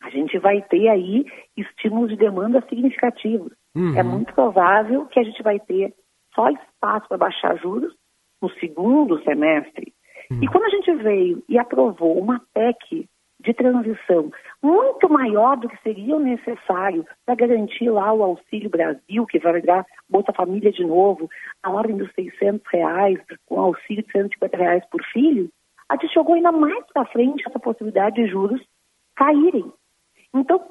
[0.03, 1.25] a gente vai ter aí
[1.57, 3.53] estímulos de demanda significativos.
[3.77, 3.97] Uhum.
[3.97, 5.95] É muito provável que a gente vai ter
[6.35, 7.95] só espaço para baixar juros
[8.41, 9.93] no segundo semestre.
[10.31, 10.43] Uhum.
[10.43, 13.07] E quando a gente veio e aprovou uma PEC
[13.43, 14.31] de transição
[14.63, 19.61] muito maior do que seria o necessário para garantir lá o Auxílio Brasil, que vai
[19.61, 21.29] virar Bolsa Família de novo,
[21.65, 25.49] na ordem dos 600 reais, com auxílio de 150 reais por filho,
[25.91, 28.63] a gente jogou ainda mais para frente essa possibilidade de juros
[29.15, 29.71] caírem.
[30.33, 30.67] Então,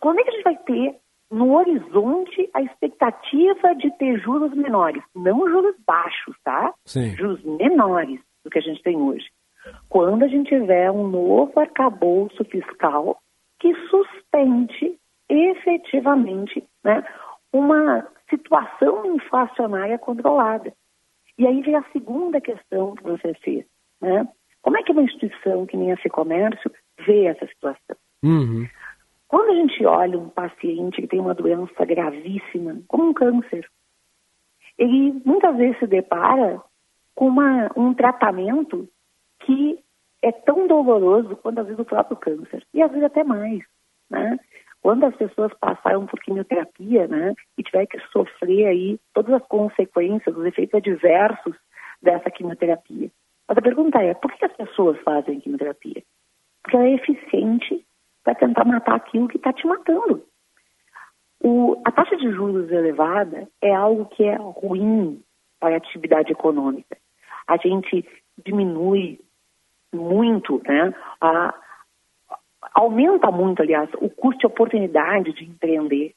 [0.00, 0.96] quando é que a gente vai ter
[1.30, 5.02] no horizonte a expectativa de ter juros menores?
[5.14, 6.74] Não juros baixos, tá?
[6.84, 7.16] Sim.
[7.16, 9.26] Juros menores do que a gente tem hoje
[9.88, 13.18] quando a gente tiver um novo arcabouço fiscal
[13.58, 17.04] que sustente efetivamente né,
[17.52, 20.72] uma situação inflacionária controlada.
[21.38, 23.64] E aí vem a segunda questão que você fez.
[24.00, 24.26] Né?
[24.62, 26.70] Como é que uma instituição que nem a Comércio
[27.06, 27.96] vê essa situação?
[28.22, 28.66] Uhum.
[29.28, 33.66] Quando a gente olha um paciente que tem uma doença gravíssima, como um câncer,
[34.76, 36.60] ele muitas vezes se depara
[37.14, 38.88] com uma, um tratamento
[39.44, 39.78] que
[40.22, 43.62] é tão doloroso quanto às vezes o próprio câncer, e às vezes até mais,
[44.10, 44.38] né?
[44.82, 50.34] Quando as pessoas passaram por quimioterapia, né, e tiver que sofrer aí todas as consequências,
[50.34, 51.54] os efeitos adversos
[52.00, 53.10] dessa quimioterapia.
[53.50, 56.04] Mas a pergunta é, por que as pessoas fazem quimioterapia?
[56.62, 57.84] Porque ela é eficiente
[58.22, 60.24] para tentar matar aquilo que está te matando.
[61.42, 65.20] O, a taxa de juros elevada é algo que é ruim
[65.58, 66.96] para a atividade econômica.
[67.48, 68.08] A gente
[68.46, 69.18] diminui
[69.92, 70.94] muito, né?
[71.20, 71.52] A,
[72.72, 76.14] aumenta muito, aliás, o custo de oportunidade de empreender.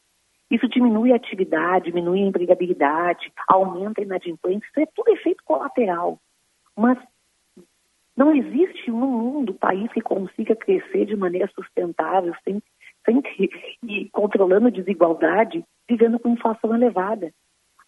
[0.51, 6.19] Isso diminui a atividade, diminui a empregabilidade, aumenta a inadimplência, isso é tudo efeito colateral.
[6.77, 6.99] Mas
[8.15, 12.61] não existe no mundo país que consiga crescer de maneira sustentável, sem,
[13.05, 13.21] sem
[13.83, 17.33] e controlando a desigualdade, vivendo com inflação elevada.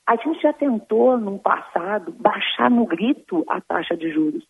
[0.08, 4.46] A gente já tentou, no passado, baixar no grito a taxa de juros.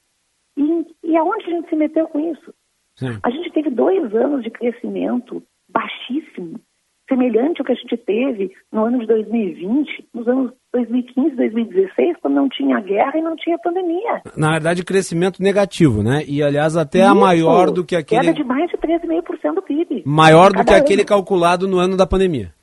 [0.58, 2.54] E, e aonde a gente se meteu com isso?
[2.96, 3.20] Sim.
[3.24, 6.60] A gente teve dois anos de crescimento baixíssimo,
[7.08, 12.34] semelhante ao que a gente teve no ano de 2020, nos anos 2015, 2016, quando
[12.34, 14.22] não tinha guerra e não tinha pandemia.
[14.36, 16.24] Na verdade, crescimento negativo, né?
[16.28, 18.22] E, aliás, até Isso, a maior do que aquele...
[18.22, 20.04] Queda de mais de 13,5% do PIB.
[20.06, 20.82] Maior do que ano.
[20.82, 22.54] aquele calculado no ano da pandemia.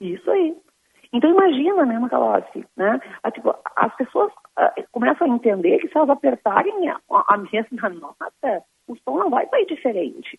[0.00, 0.54] Isso aí.
[1.12, 2.98] Então, imagina, né, Macalossi, né?
[3.32, 8.64] tipo, as pessoas uh, começam a entender que se elas apertarem a, a mesma nota,
[8.88, 10.38] o som não vai sair diferente.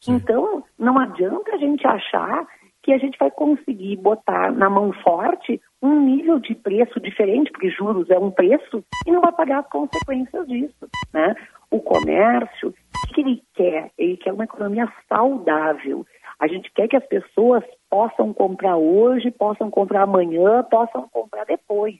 [0.00, 0.14] Sim.
[0.16, 2.46] Então, não adianta a gente achar
[2.82, 7.70] que a gente vai conseguir botar na mão forte um nível de preço diferente, porque
[7.70, 10.88] juros é um preço, e não vai pagar as consequências disso.
[11.12, 11.34] Né?
[11.70, 13.90] O comércio, o que ele quer?
[13.98, 16.06] Ele quer uma economia saudável.
[16.38, 21.96] A gente quer que as pessoas possam comprar hoje, possam comprar amanhã, possam comprar depois.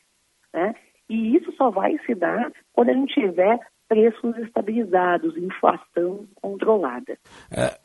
[0.53, 0.75] Né?
[1.09, 7.19] E isso só vai se dar quando a gente tiver preços estabilizados, inflação controlada.
[7.51, 7.77] É,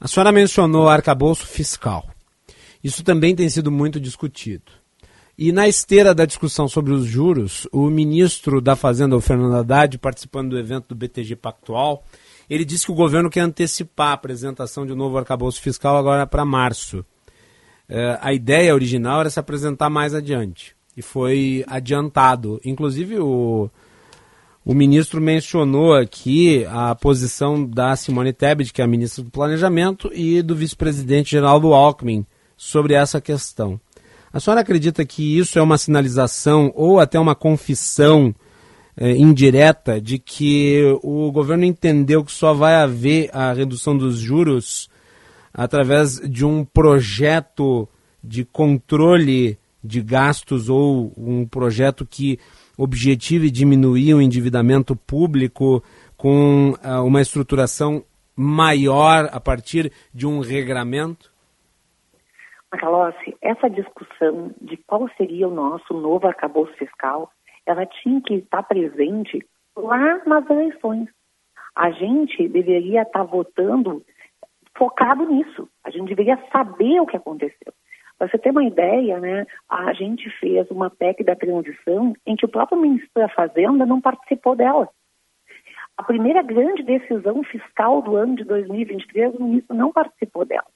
[0.00, 2.04] a senhora mencionou arcabouço fiscal.
[2.86, 4.70] Isso também tem sido muito discutido.
[5.36, 9.98] E na esteira da discussão sobre os juros, o ministro da Fazenda, o Fernando Haddad,
[9.98, 12.04] participando do evento do BTG Pactual,
[12.48, 16.28] ele disse que o governo quer antecipar a apresentação de um novo arcabouço fiscal agora
[16.28, 17.04] para março.
[17.88, 22.60] É, a ideia original era se apresentar mais adiante e foi adiantado.
[22.64, 23.68] Inclusive, o,
[24.64, 30.08] o ministro mencionou aqui a posição da Simone Tebet, que é a ministra do Planejamento,
[30.14, 32.24] e do vice-presidente Geraldo Alckmin
[32.56, 33.80] sobre essa questão.
[34.32, 38.34] A senhora acredita que isso é uma sinalização ou até uma confissão
[38.96, 44.88] eh, indireta de que o governo entendeu que só vai haver a redução dos juros
[45.52, 47.88] através de um projeto
[48.22, 52.38] de controle de gastos ou um projeto que
[52.76, 55.82] objetive diminuir o endividamento público
[56.16, 61.30] com uh, uma estruturação maior a partir de um regramento?
[62.76, 67.30] Macalossi, essa discussão de qual seria o nosso novo arcabouço fiscal,
[67.64, 71.08] ela tinha que estar presente lá nas eleições.
[71.74, 74.04] A gente deveria estar votando
[74.76, 75.66] focado nisso.
[75.82, 77.72] A gente deveria saber o que aconteceu.
[78.18, 82.44] Para você ter uma ideia, né, a gente fez uma PEC da transição em que
[82.44, 84.88] o próprio ministro da Fazenda não participou dela.
[85.96, 90.66] A primeira grande decisão fiscal do ano de 2023, o ministro não participou dela.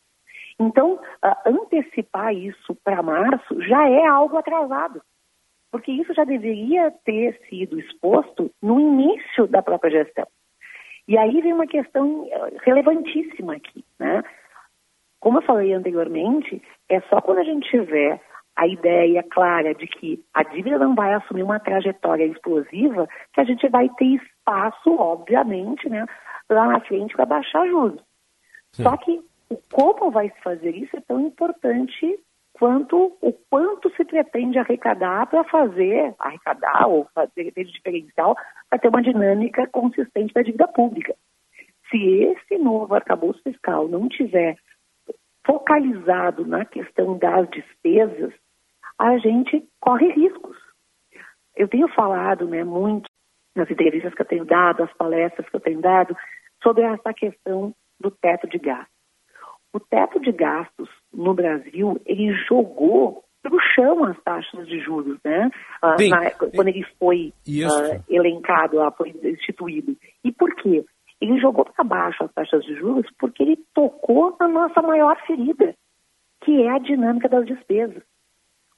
[0.61, 1.01] Então,
[1.47, 5.01] antecipar isso para março já é algo atrasado,
[5.73, 10.27] porque isso já deveria ter sido exposto no início da própria gestão.
[11.09, 14.23] E aí vem uma questão eh, relevantíssima aqui, né?
[15.19, 18.21] Como eu falei anteriormente, é só quando a gente tiver
[18.55, 23.45] a ideia clara de que a dívida não vai assumir uma trajetória explosiva que a
[23.45, 26.05] gente vai ter espaço, obviamente, né,
[26.51, 28.03] lá na frente para baixar juros.
[28.73, 28.83] Sim.
[28.83, 32.19] Só que o como vai se fazer isso é tão importante
[32.53, 38.37] quanto o quanto se pretende arrecadar para fazer, arrecadar ou fazer diferencial
[38.69, 41.15] para ter uma dinâmica consistente da dívida pública.
[41.91, 44.57] Se esse novo arcabouço fiscal não tiver
[45.45, 48.33] focalizado na questão das despesas,
[48.99, 50.57] a gente corre riscos.
[51.57, 53.11] Eu tenho falado né, muito
[53.57, 56.17] nas entrevistas que eu tenho dado, as palestras que eu tenho dado,
[56.63, 59.00] sobre essa questão do teto de gastos.
[59.73, 65.19] O teto de gastos no Brasil, ele jogou para o chão as taxas de juros,
[65.25, 65.51] né?
[65.81, 69.97] Ah, na, quando ele foi uh, elencado, uh, foi instituído.
[70.25, 70.85] E por quê?
[71.21, 75.75] Ele jogou para baixo as taxas de juros porque ele tocou na nossa maior ferida,
[76.43, 78.03] que é a dinâmica das despesas.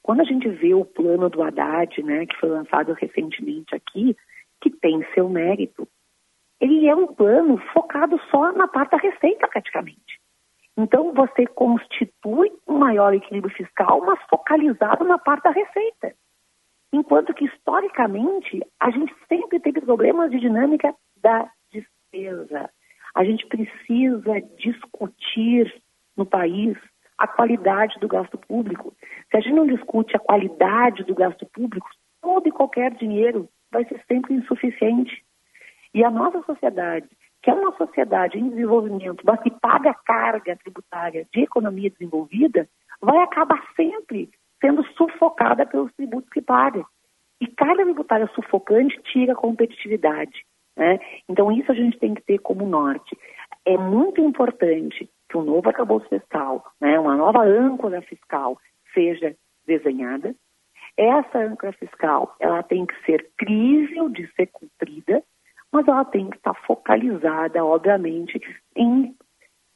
[0.03, 4.17] Quando a gente vê o plano do Haddad, né, que foi lançado recentemente aqui,
[4.61, 5.87] que tem seu mérito,
[6.61, 10.21] ele é um plano focado só na parte da receita, praticamente.
[10.77, 16.15] Então, você constitui um maior equilíbrio fiscal, mas focalizado na parte da receita.
[16.93, 22.71] Enquanto que, historicamente, a gente sempre teve problemas de dinâmica da despesa.
[23.15, 25.83] A gente precisa discutir
[26.17, 26.77] no país
[27.19, 28.95] a qualidade do gasto público.
[29.31, 31.89] Se a gente não discute a qualidade do gasto público,
[32.21, 35.25] todo e qualquer dinheiro vai ser sempre insuficiente.
[35.95, 37.09] E a nossa sociedade,
[37.43, 42.69] que é uma sociedade em desenvolvimento, mas que paga carga tributária de economia desenvolvida,
[43.01, 46.85] vai acabar sempre sendo sufocada pelos tributos que paga.
[47.41, 50.45] E carga tributária sufocante tira a competitividade.
[50.77, 51.01] Né?
[51.29, 53.19] Então, isso a gente tem que ter como norte.
[53.67, 58.57] É muito importante que um novo arcabouço fiscal, né, uma nova âncora fiscal,
[58.95, 59.35] seja
[59.67, 60.35] desenhada.
[60.97, 65.23] Essa âncora fiscal ela tem que ser crível de ser cumprida,
[65.73, 68.41] mas ela tem que estar focalizada, obviamente,
[68.77, 69.17] em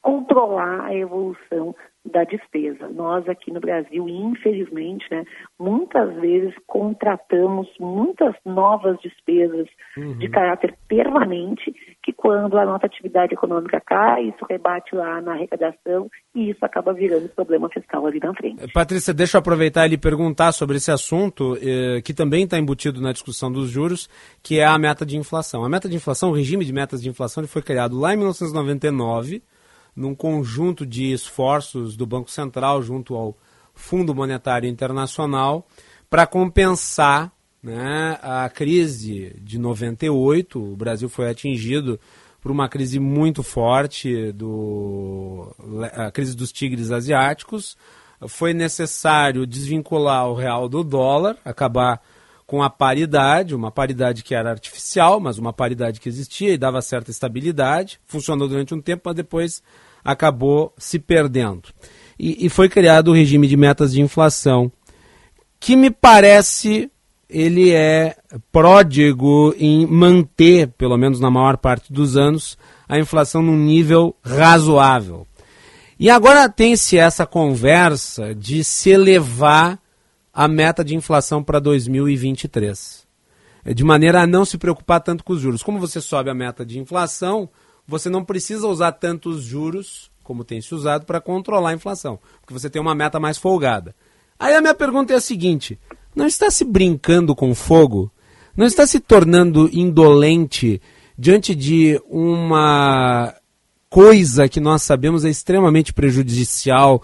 [0.07, 1.75] controlar a evolução
[2.09, 2.87] da despesa.
[2.87, 5.25] Nós aqui no Brasil, infelizmente, né,
[5.59, 9.67] muitas vezes contratamos muitas novas despesas
[9.97, 10.17] uhum.
[10.17, 16.09] de caráter permanente, que quando a nossa atividade econômica cai, isso rebate lá na arrecadação
[16.33, 18.71] e isso acaba virando problema fiscal ali na frente.
[18.71, 23.01] Patrícia, deixa eu aproveitar e lhe perguntar sobre esse assunto, eh, que também está embutido
[23.01, 24.07] na discussão dos juros,
[24.41, 25.65] que é a meta de inflação.
[25.65, 28.17] A meta de inflação, o regime de metas de inflação, ele foi criado lá em
[28.17, 29.41] 1999
[29.97, 33.35] num conjunto de esforços do Banco Central junto ao
[33.73, 35.67] Fundo Monetário Internacional
[36.07, 37.31] para compensar
[37.63, 40.61] né, a crise de 98.
[40.61, 41.99] O Brasil foi atingido
[42.39, 45.51] por uma crise muito forte, do,
[45.93, 47.75] a crise dos tigres asiáticos.
[48.27, 52.01] Foi necessário desvincular o real do dólar, acabar
[52.45, 56.81] com a paridade, uma paridade que era artificial, mas uma paridade que existia e dava
[56.81, 57.99] certa estabilidade.
[58.05, 59.63] Funcionou durante um tempo, mas depois
[60.07, 61.63] acabou se perdendo.
[62.17, 64.71] E, e foi criado o regime de metas de inflação,
[65.59, 66.89] que me parece
[67.29, 68.15] ele é
[68.53, 75.27] pródigo em manter, pelo menos na maior parte dos anos, a inflação num nível razoável.
[75.99, 79.77] E agora tem-se essa conversa de se elevar
[80.33, 83.05] a meta de inflação para 2023.
[83.75, 85.61] De maneira a não se preocupar tanto com os juros.
[85.61, 87.49] Como você sobe a meta de inflação,
[87.87, 92.53] você não precisa usar tantos juros como tem se usado para controlar a inflação, porque
[92.53, 93.95] você tem uma meta mais folgada.
[94.37, 95.79] Aí a minha pergunta é a seguinte:
[96.13, 98.11] não está se brincando com fogo?
[98.55, 100.81] Não está se tornando indolente
[101.17, 103.33] diante de uma
[103.89, 107.01] coisa que nós sabemos é extremamente prejudicial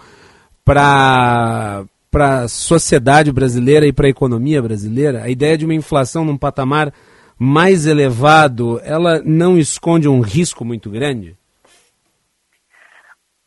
[0.66, 5.24] para para a sociedade brasileira e para a economia brasileira?
[5.24, 6.94] A ideia de uma inflação num patamar
[7.44, 11.36] mais elevado, ela não esconde um risco muito grande?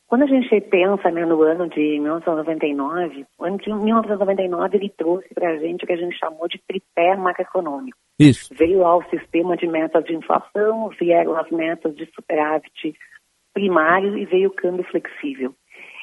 [0.07, 5.33] Quando a gente pensa né, no ano de 1999, o ano de 1999 ele trouxe
[5.35, 7.99] para a gente o que a gente chamou de tripé macroeconômico.
[8.19, 8.55] Isso.
[8.55, 12.95] Veio lá o sistema de metas de inflação, vieram as metas de superávit
[13.55, 15.55] primário e veio o câmbio flexível.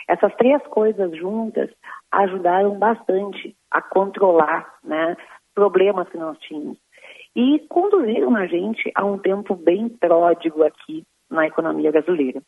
[0.10, 1.70] Essas três coisas juntas
[2.12, 5.16] ajudaram bastante a controlar né,
[5.54, 6.78] problemas que nós tínhamos
[7.36, 12.42] e conduziram a gente a um tempo bem pródigo aqui na economia brasileira.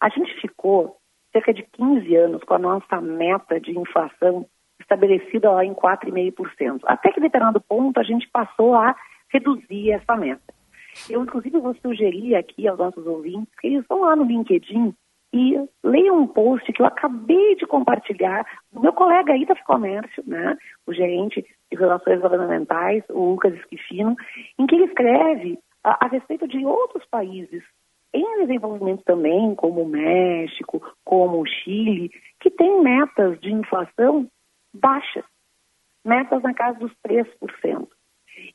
[0.00, 0.96] A gente ficou
[1.32, 4.46] cerca de 15 anos com a nossa meta de inflação
[4.80, 6.80] estabelecida lá em 4,5%.
[6.84, 8.94] Até que, determinado ponto, a gente passou a
[9.32, 10.52] reduzir essa meta.
[11.08, 14.94] Eu, inclusive, vou sugerir aqui aos nossos ouvintes que eles vão lá no LinkedIn
[15.32, 20.22] e leiam um post que eu acabei de compartilhar do meu colega aí da Comércio,
[20.26, 20.56] né,
[20.86, 24.14] o gerente de Relações Governamentais, o Lucas Esquifino,
[24.58, 27.62] em que ele escreve a, a respeito de outros países
[28.12, 32.10] em desenvolvimento também, como o México, como o Chile,
[32.40, 34.28] que tem metas de inflação
[34.74, 35.24] baixas,
[36.04, 37.88] metas na casa dos 3%.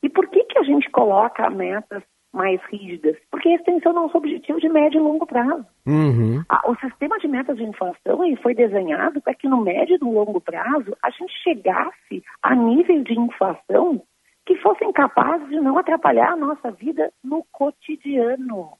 [0.03, 2.03] E por que, que a gente coloca metas
[2.37, 3.17] mais rígidas?
[3.31, 5.65] Porque esse tem o nosso objetivo de médio e longo prazo.
[5.85, 6.43] Uhum.
[6.65, 10.13] o sistema de metas de inflação ele foi desenhado para que no médio e no
[10.13, 14.01] longo prazo a gente chegasse a níveis de inflação
[14.45, 18.71] que fossem capazes de não atrapalhar a nossa vida no cotidiano.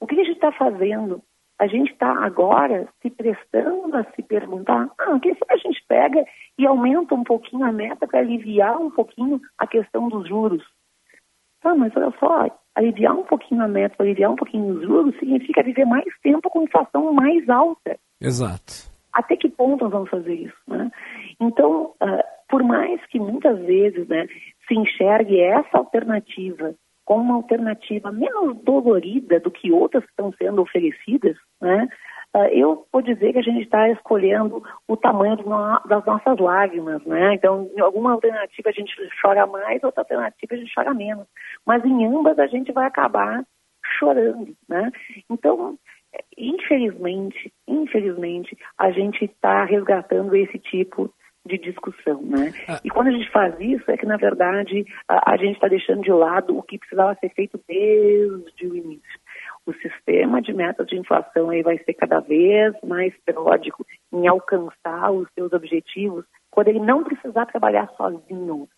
[0.00, 1.22] O que a gente está fazendo?
[1.58, 6.24] A gente está agora se prestando a se perguntar: ah, quem sabe a gente pega
[6.58, 10.64] e aumenta um pouquinho a meta para aliviar um pouquinho a questão dos juros?
[11.64, 15.62] Ah, mas olha só, aliviar um pouquinho a meta, aliviar um pouquinho os juros, significa
[15.62, 17.98] viver mais tempo com inflação mais alta.
[18.20, 18.90] Exato.
[19.12, 20.56] Até que ponto nós vamos fazer isso?
[20.66, 20.90] Né?
[21.40, 24.26] Então, uh, por mais que muitas vezes né,
[24.66, 30.62] se enxergue essa alternativa como uma alternativa menos dolorida do que outras que estão sendo
[30.62, 31.88] oferecidas, né,
[32.52, 35.36] eu vou dizer que a gente está escolhendo o tamanho
[35.86, 37.34] das nossas lágrimas, né?
[37.34, 41.26] Então, em alguma alternativa a gente chora mais, outra alternativa a gente chora menos.
[41.66, 43.44] Mas em ambas a gente vai acabar
[43.98, 44.90] chorando, né?
[45.28, 45.76] Então,
[46.36, 51.12] infelizmente, infelizmente, a gente está resgatando esse tipo
[51.44, 52.52] de discussão, né?
[52.68, 52.80] Ah.
[52.84, 56.02] E quando a gente faz isso, é que, na verdade, a, a gente está deixando
[56.02, 59.20] de lado o que precisava ser feito desde o início.
[59.66, 65.12] O sistema de metas de inflação aí vai ser cada vez mais periódico em alcançar
[65.12, 68.68] os seus objetivos quando ele não precisar trabalhar sozinho.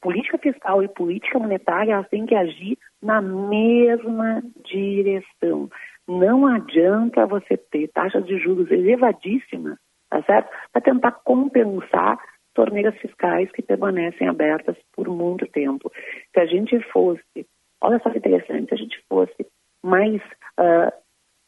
[0.00, 5.68] Política fiscal e política monetária elas têm que agir na mesma direção.
[6.06, 9.76] Não adianta você ter taxas de juros elevadíssimas
[10.08, 10.50] tá certo?
[10.72, 12.18] Para tentar compensar
[12.54, 15.92] torneiras fiscais que permanecem abertas por muito tempo.
[16.32, 17.46] Se a gente fosse,
[17.80, 19.46] olha só que interessante, se a gente fosse
[19.82, 20.20] mais,
[20.58, 20.92] uh,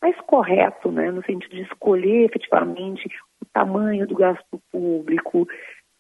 [0.01, 3.09] mais correto, né, no sentido de escolher efetivamente
[3.41, 5.47] o tamanho do gasto público,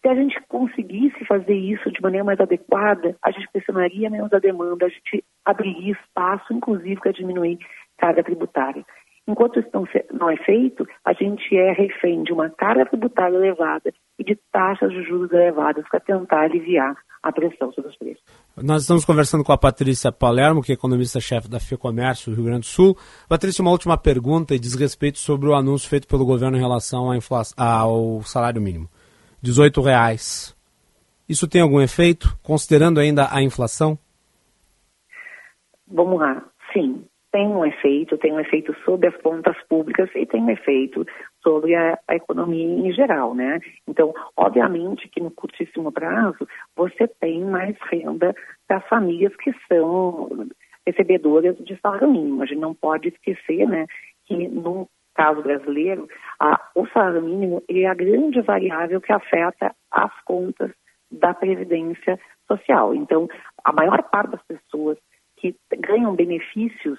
[0.02, 4.38] se a gente conseguisse fazer isso de maneira mais adequada, a gente pressionaria menos a
[4.38, 7.58] demanda, a gente abriria espaço, inclusive, para diminuir
[7.98, 8.84] carga tributária.
[9.30, 9.68] Enquanto isso
[10.12, 14.90] não, é feito, a gente é refém de uma carga tributária elevada e de taxas
[14.90, 18.24] de juros elevadas para tentar aliviar a pressão sobre os preços.
[18.60, 22.66] Nós estamos conversando com a Patrícia Palermo, que é economista-chefe da FEComércio Rio Grande do
[22.66, 22.96] Sul.
[23.28, 27.08] Patrícia, uma última pergunta e diz respeito sobre o anúncio feito pelo governo em relação
[27.56, 28.88] ao salário mínimo.
[29.40, 29.50] R$
[29.84, 30.56] reais.
[31.28, 33.96] Isso tem algum efeito, considerando ainda a inflação?
[35.86, 36.44] Vamos lá.
[36.72, 41.06] Sim, tem um efeito, tem um efeito sobre as contas públicas e tem um efeito
[41.42, 43.60] sobre a, a, economia em geral, né?
[43.86, 48.34] Então, obviamente que no curtíssimo prazo você tem mais renda
[48.68, 50.48] das famílias que são
[50.86, 52.42] recebedoras de salário mínimo.
[52.42, 53.86] A gente não pode esquecer, né,
[54.26, 56.08] que no caso brasileiro,
[56.38, 60.70] a, o salário mínimo é a grande variável que afeta as contas
[61.10, 62.94] da previdência social.
[62.94, 63.28] Então,
[63.64, 64.98] a maior parte das pessoas
[65.36, 66.98] que ganham benefícios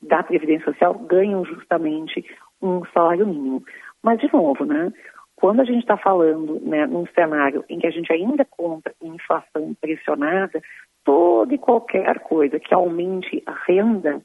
[0.00, 2.24] da Previdência Social ganham justamente
[2.62, 3.62] um salário mínimo.
[4.02, 4.92] Mas, de novo, né,
[5.36, 9.14] quando a gente está falando né, num cenário em que a gente ainda conta em
[9.14, 10.60] inflação pressionada,
[11.04, 14.20] toda e qualquer coisa que aumente a renda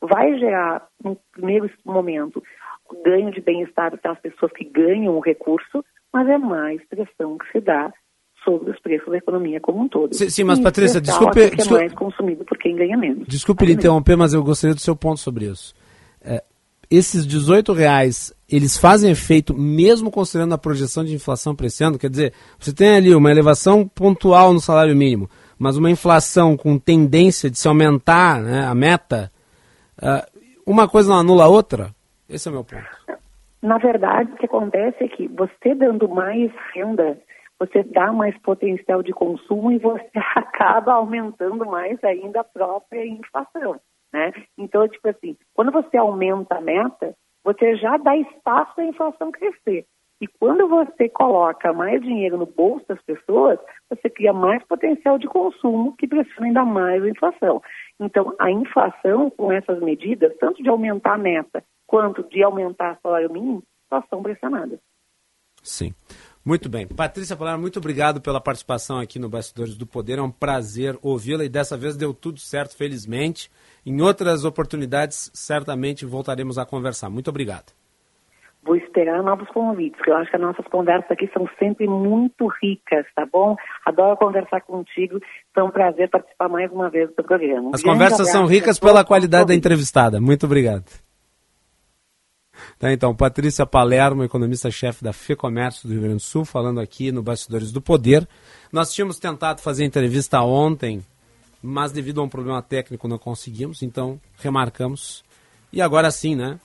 [0.00, 2.42] vai gerar, no primeiro momento,
[3.04, 7.50] ganho de bem-estar para as pessoas que ganham o recurso, mas é mais pressão que
[7.52, 7.92] se dá
[8.44, 10.14] sobre os preços da economia como um todo.
[10.14, 11.40] Sim, sim mas Patrícia, desculpe...
[11.40, 13.26] É mais consumido por quem ganha menos.
[13.26, 15.74] Desculpe lhe interromper, mas eu gostaria do seu ponto sobre isso.
[16.22, 16.42] É,
[16.90, 21.98] esses 18 reais, eles fazem efeito mesmo considerando a projeção de inflação para esse ano?
[21.98, 25.28] Quer dizer, você tem ali uma elevação pontual no salário mínimo,
[25.58, 29.30] mas uma inflação com tendência de se aumentar né, a meta,
[29.98, 31.90] uh, uma coisa não anula a outra?
[32.28, 32.84] Esse é o meu ponto.
[33.62, 37.18] Na verdade, o que acontece é que você dando mais renda
[37.66, 43.80] você dá mais potencial de consumo e você acaba aumentando mais ainda a própria inflação,
[44.12, 44.32] né?
[44.58, 49.30] Então, tipo assim, quando você aumenta a meta, você já dá espaço para a inflação
[49.30, 49.86] crescer.
[50.20, 53.58] E quando você coloca mais dinheiro no bolso das pessoas,
[53.90, 57.60] você cria mais potencial de consumo que pressiona ainda mais a inflação.
[58.00, 63.00] Então, a inflação com essas medidas, tanto de aumentar a meta quanto de aumentar o
[63.02, 64.78] salário mínimo, elas são pressionadas.
[65.62, 65.92] Sim.
[66.44, 66.86] Muito bem.
[66.86, 70.18] Patrícia Palermo, muito obrigado pela participação aqui no Bastidores do Poder.
[70.18, 73.50] É um prazer ouvi-la e dessa vez deu tudo certo, felizmente.
[73.86, 77.08] Em outras oportunidades, certamente voltaremos a conversar.
[77.08, 77.72] Muito obrigado.
[78.62, 82.46] Vou esperar novos convites, porque eu acho que as nossas conversas aqui são sempre muito
[82.62, 83.56] ricas, tá bom?
[83.84, 85.20] Adoro conversar contigo,
[85.54, 87.70] é um prazer participar mais uma vez do programa.
[87.74, 90.18] As conversas são ricas pela qualidade da entrevistada.
[90.18, 90.84] Muito obrigado.
[92.78, 97.22] Tá, então, Patrícia Palermo, economista-chefe da FEComércio do Rio Grande do Sul, falando aqui no
[97.22, 98.28] Bastidores do Poder.
[98.72, 101.04] Nós tínhamos tentado fazer a entrevista ontem,
[101.62, 105.24] mas devido a um problema técnico não conseguimos, então remarcamos.
[105.72, 106.58] E agora sim, né?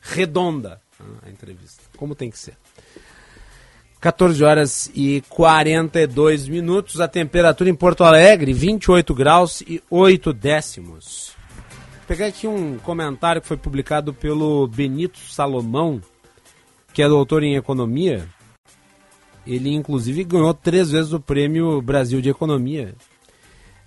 [0.00, 0.80] Redonda
[1.22, 2.56] a entrevista, como tem que ser.
[4.00, 11.38] 14 horas e 42 minutos, a temperatura em Porto Alegre, 28 graus e 8 décimos
[12.10, 16.02] pegar aqui um comentário que foi publicado pelo Benito Salomão,
[16.92, 18.26] que é doutor em economia.
[19.46, 22.96] Ele, inclusive, ganhou três vezes o prêmio Brasil de Economia.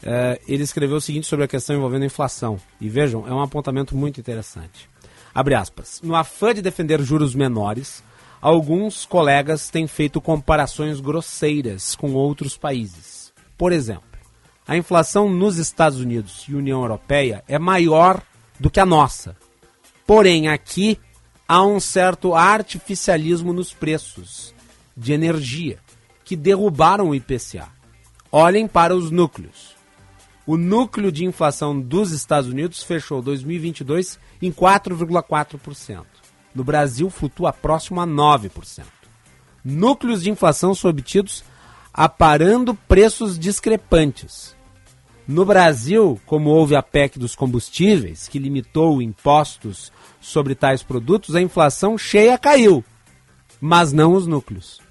[0.02, 2.58] É, ele escreveu o seguinte sobre a questão envolvendo a inflação.
[2.80, 4.90] E vejam, é um apontamento muito interessante.
[5.36, 6.00] Abre aspas.
[6.02, 8.02] No afã de defender juros menores,
[8.40, 13.34] alguns colegas têm feito comparações grosseiras com outros países.
[13.58, 14.13] Por exemplo,
[14.68, 18.22] a inflação nos Estados Unidos e União Europeia é maior
[18.60, 19.36] do que a nossa.
[20.06, 21.00] Porém, aqui
[21.48, 24.54] há um certo artificialismo nos preços
[24.96, 25.80] de energia
[26.24, 27.68] que derrubaram o IPCA.
[28.32, 29.76] Olhem para os núcleos.
[30.46, 36.04] O núcleo de inflação dos Estados Unidos fechou 2022 em 4,4%.
[36.54, 38.84] No Brasil, flutua próximo a 9%.
[39.64, 41.44] Núcleos de inflação são obtidos
[41.94, 44.56] aparando preços discrepantes.
[45.28, 51.42] No Brasil, como houve a PEC dos combustíveis, que limitou impostos sobre tais produtos, a
[51.42, 52.84] inflação cheia caiu,
[53.62, 54.82] mas não os núcleos.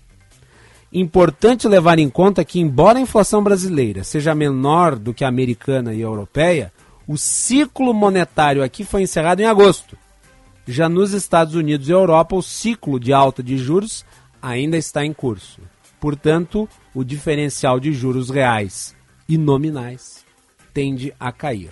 [0.93, 5.93] Importante levar em conta que, embora a inflação brasileira seja menor do que a americana
[5.93, 6.73] e a europeia,
[7.07, 9.97] o ciclo monetário aqui foi encerrado em agosto.
[10.67, 14.05] Já nos Estados Unidos e Europa, o ciclo de alta de juros
[14.41, 15.61] ainda está em curso.
[16.03, 18.93] Portanto, o diferencial de juros reais
[19.29, 20.25] e nominais
[20.75, 21.71] tende a cair.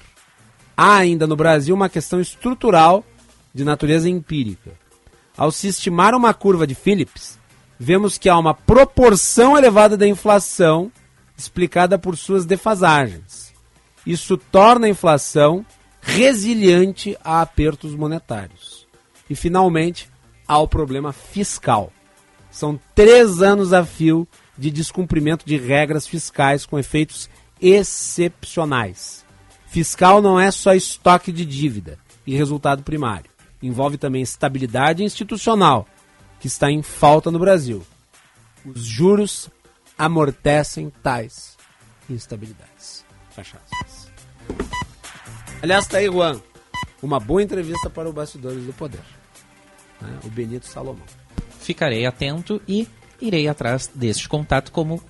[0.76, 3.04] Há ainda no Brasil uma questão estrutural
[3.52, 4.70] de natureza empírica.
[5.36, 7.40] Ao se estimar uma curva de Phillips,
[7.76, 10.92] vemos que há uma proporção elevada da inflação
[11.36, 13.52] explicada por suas defasagens.
[14.06, 15.66] Isso torna a inflação
[16.00, 18.86] resiliente a apertos monetários.
[19.28, 20.08] E, finalmente,
[20.46, 21.92] há o problema fiscal.
[22.50, 24.26] São três anos a fio
[24.58, 27.30] de descumprimento de regras fiscais com efeitos
[27.60, 29.24] excepcionais.
[29.66, 33.30] Fiscal não é só estoque de dívida e resultado primário.
[33.62, 35.86] Envolve também estabilidade institucional,
[36.40, 37.86] que está em falta no Brasil.
[38.64, 39.48] Os juros
[39.96, 41.56] amortecem tais
[42.08, 43.04] instabilidades.
[43.30, 43.58] Fecha.
[45.62, 46.40] Aliás, está aí, Juan.
[47.02, 49.00] Uma boa entrevista para o Bastidores do Poder.
[50.00, 50.18] Né?
[50.24, 51.19] O Benito Salomão
[51.70, 52.88] ficarei atento e
[53.20, 55.00] irei atrás deste contato como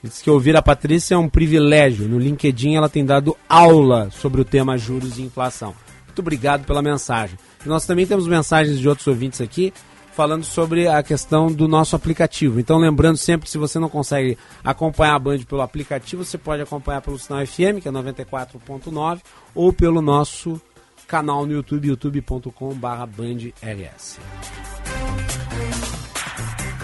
[0.04, 2.08] Diz que ouvir a Patrícia é um privilégio.
[2.08, 5.74] No LinkedIn ela tem dado aula sobre o tema juros e inflação.
[6.06, 7.38] Muito obrigado pela mensagem.
[7.66, 9.74] Nós também temos mensagens de outros ouvintes aqui
[10.16, 12.58] falando sobre a questão do nosso aplicativo.
[12.58, 17.02] Então, lembrando sempre, se você não consegue acompanhar a Band pelo aplicativo, você pode acompanhar
[17.02, 19.20] pelo sinal FM, que é 94.9,
[19.54, 20.62] ou pelo nosso
[21.06, 24.20] canal no YouTube, youtube.com/bandrs.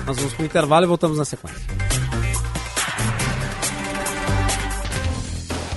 [0.06, 1.62] Nós vamos para o intervalo e voltamos na sequência.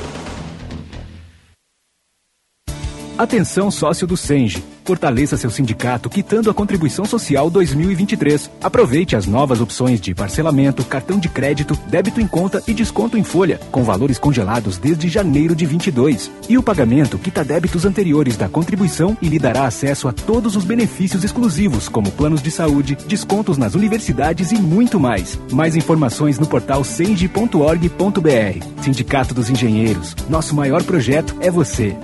[3.18, 4.62] Atenção sócio do Senge.
[4.84, 8.52] Fortaleça seu sindicato quitando a contribuição social 2023.
[8.62, 13.24] Aproveite as novas opções de parcelamento, cartão de crédito, débito em conta e desconto em
[13.24, 16.30] folha, com valores congelados desde janeiro de 22.
[16.50, 20.66] E o pagamento quita débitos anteriores da contribuição e lhe dará acesso a todos os
[20.66, 25.40] benefícios exclusivos, como planos de saúde, descontos nas universidades e muito mais.
[25.54, 28.82] Mais informações no portal senge.org.br.
[28.82, 30.14] Sindicato dos Engenheiros.
[30.30, 31.96] Nosso maior projeto é você.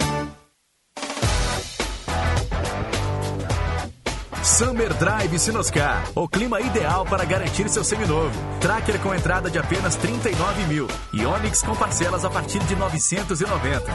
[4.43, 8.31] Summer Drive Sinoscar, o clima ideal para garantir seu seminovo.
[8.59, 13.85] Tracker com entrada de apenas 39 mil e Onix com parcelas a partir de 990.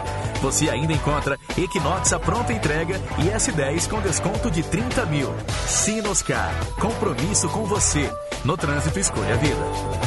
[0.43, 5.35] Você ainda encontra Equinox a pronta entrega e S10 com desconto de 30 mil.
[5.67, 8.09] Sinoscar, compromisso com você.
[8.45, 10.07] No trânsito, escolha a vida.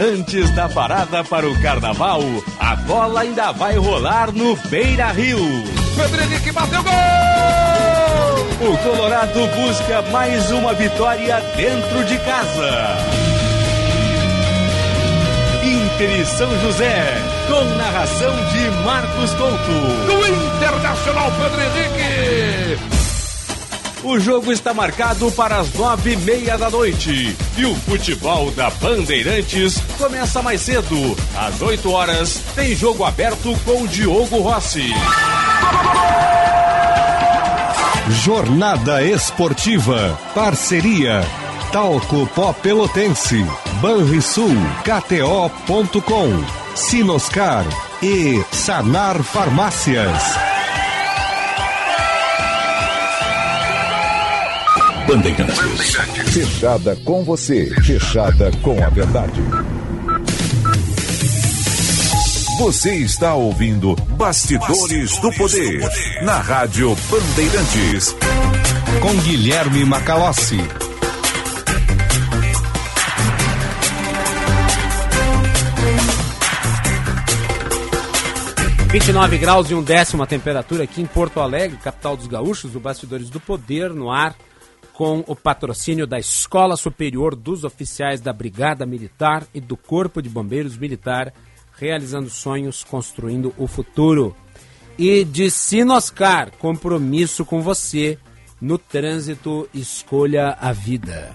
[0.01, 2.23] Antes da parada para o carnaval,
[2.59, 5.39] a bola ainda vai rolar no Beira Rio.
[5.95, 6.93] Pedro Henrique bateu gol!
[8.67, 12.97] O Colorado busca mais uma vitória dentro de casa.
[15.63, 20.07] Inter e São José, com narração de Marcos Couto.
[20.07, 23.00] Do Internacional Pedro Henrique!
[24.03, 27.37] O jogo está marcado para as nove e meia da noite.
[27.57, 31.17] E o futebol da Bandeirantes começa mais cedo.
[31.37, 34.91] Às oito horas, tem jogo aberto com Diogo Rossi.
[38.25, 40.19] Jornada Esportiva.
[40.35, 41.23] Parceria.
[41.71, 43.45] Talco Pó Pelotense.
[43.83, 44.57] Banrisul.
[44.83, 46.45] KTO.com.
[46.75, 47.67] Sinoscar.
[48.03, 50.50] E Sanar Farmácias.
[55.11, 55.97] Bandeirantes.
[56.33, 59.43] Fechada com você, fechada com a verdade.
[62.61, 65.81] Você está ouvindo Bastidores, do, Poder,
[66.23, 68.15] na Rádio Bandeirantes.
[69.03, 70.61] Com Guilherme Macalossi.
[78.93, 82.29] Vinte e nove graus e um décimo a temperatura aqui em Porto Alegre, capital dos
[82.29, 84.37] gaúchos, o Bastidores do Poder no ar
[85.01, 90.29] com o patrocínio da Escola Superior dos Oficiais da Brigada Militar e do Corpo de
[90.29, 91.33] Bombeiros Militar,
[91.73, 94.37] realizando sonhos, construindo o futuro.
[94.99, 98.19] E de Sinoscar, compromisso com você
[98.61, 101.35] no trânsito, escolha a vida.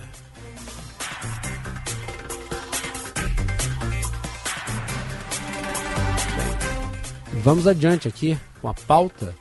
[7.42, 9.36] Vamos adiante aqui com a pauta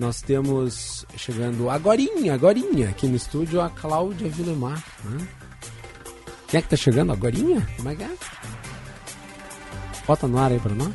[0.00, 4.82] nós temos chegando agorinha, agorinha, aqui no estúdio, a Cláudia Vilemar.
[5.04, 5.28] Né?
[6.48, 7.12] Quem é que tá chegando?
[7.12, 7.66] Agorinha?
[7.76, 8.10] Como é que é?
[10.06, 10.92] Bota no ar aí pra nós.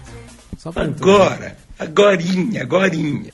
[0.58, 3.32] Só pra Agora, agorinha, agorinha.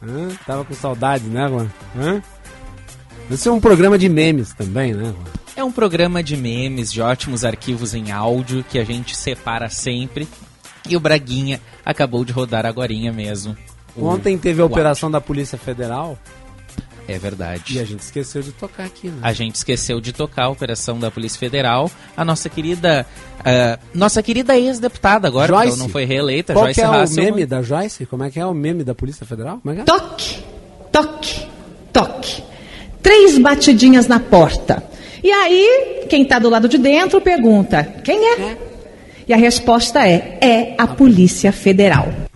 [0.00, 0.28] Hã?
[0.46, 1.70] Tava com saudade, né, mano?
[1.96, 2.22] Hã?
[3.30, 5.12] Esse é um programa de memes também, né?
[5.56, 10.28] É um programa de memes, de ótimos arquivos em áudio que a gente separa sempre.
[10.88, 13.56] E o Braguinha acabou de rodar agorinha mesmo.
[14.00, 16.18] Ontem teve a operação da Polícia Federal.
[17.08, 17.78] É verdade.
[17.78, 19.16] E a gente esqueceu de tocar aqui, né?
[19.22, 21.90] A gente esqueceu de tocar a operação da Polícia Federal.
[22.14, 23.06] A nossa querida.
[23.40, 25.78] Uh, nossa querida ex-deputada agora, Joyce.
[25.78, 27.30] não foi reeleita, Qual Joyce que é Hasselman.
[27.30, 28.04] o meme da Joyce?
[28.04, 29.58] Como é que é o meme da Polícia Federal?
[29.62, 29.84] Como é que é?
[29.84, 30.44] Toque,
[30.92, 31.46] toque,
[31.94, 32.44] toque.
[33.02, 34.84] Três batidinhas na porta.
[35.24, 38.58] E aí, quem está do lado de dentro pergunta: quem é?
[39.26, 42.27] E a resposta é: é a Polícia Federal.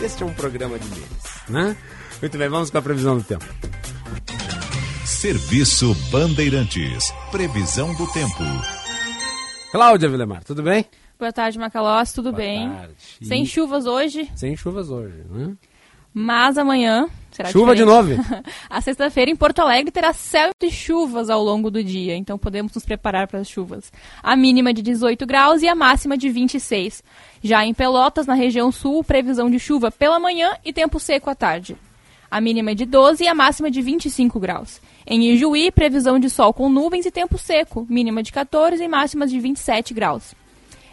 [0.00, 1.08] Este é um programa de memes,
[1.48, 1.76] né?
[2.20, 3.44] Muito bem, vamos com a previsão do tempo.
[5.04, 7.12] Serviço Bandeirantes.
[7.30, 8.42] Previsão do tempo.
[9.72, 10.84] Cláudia Vilemar, tudo bem?
[11.18, 12.68] Boa tarde, Macalós, tudo Boa bem?
[12.70, 12.94] tarde.
[13.22, 15.54] Sem E- chuvas hoje, Sem chuvas hoje, né?
[16.18, 18.16] Mas amanhã será Chuva de diferente.
[18.16, 18.42] novo?
[18.70, 22.72] A sexta-feira em Porto Alegre terá céu de chuvas ao longo do dia, então podemos
[22.72, 23.92] nos preparar para as chuvas.
[24.22, 27.04] A mínima de 18 graus e a máxima de 26.
[27.42, 31.34] Já em Pelotas, na região sul, previsão de chuva pela manhã e tempo seco à
[31.34, 31.76] tarde.
[32.30, 34.80] A mínima é de 12 e a máxima de 25 graus.
[35.06, 39.30] Em Ijuí, previsão de sol com nuvens e tempo seco, mínima de 14 e máximas
[39.30, 40.34] de 27 graus.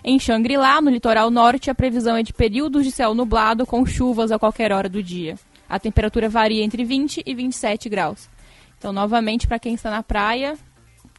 [0.03, 4.31] Em Xangri-Lá, no litoral norte, a previsão é de períodos de céu nublado com chuvas
[4.31, 5.35] a qualquer hora do dia.
[5.69, 8.29] A temperatura varia entre 20 e 27 graus.
[8.77, 10.57] Então, novamente, para quem está na praia,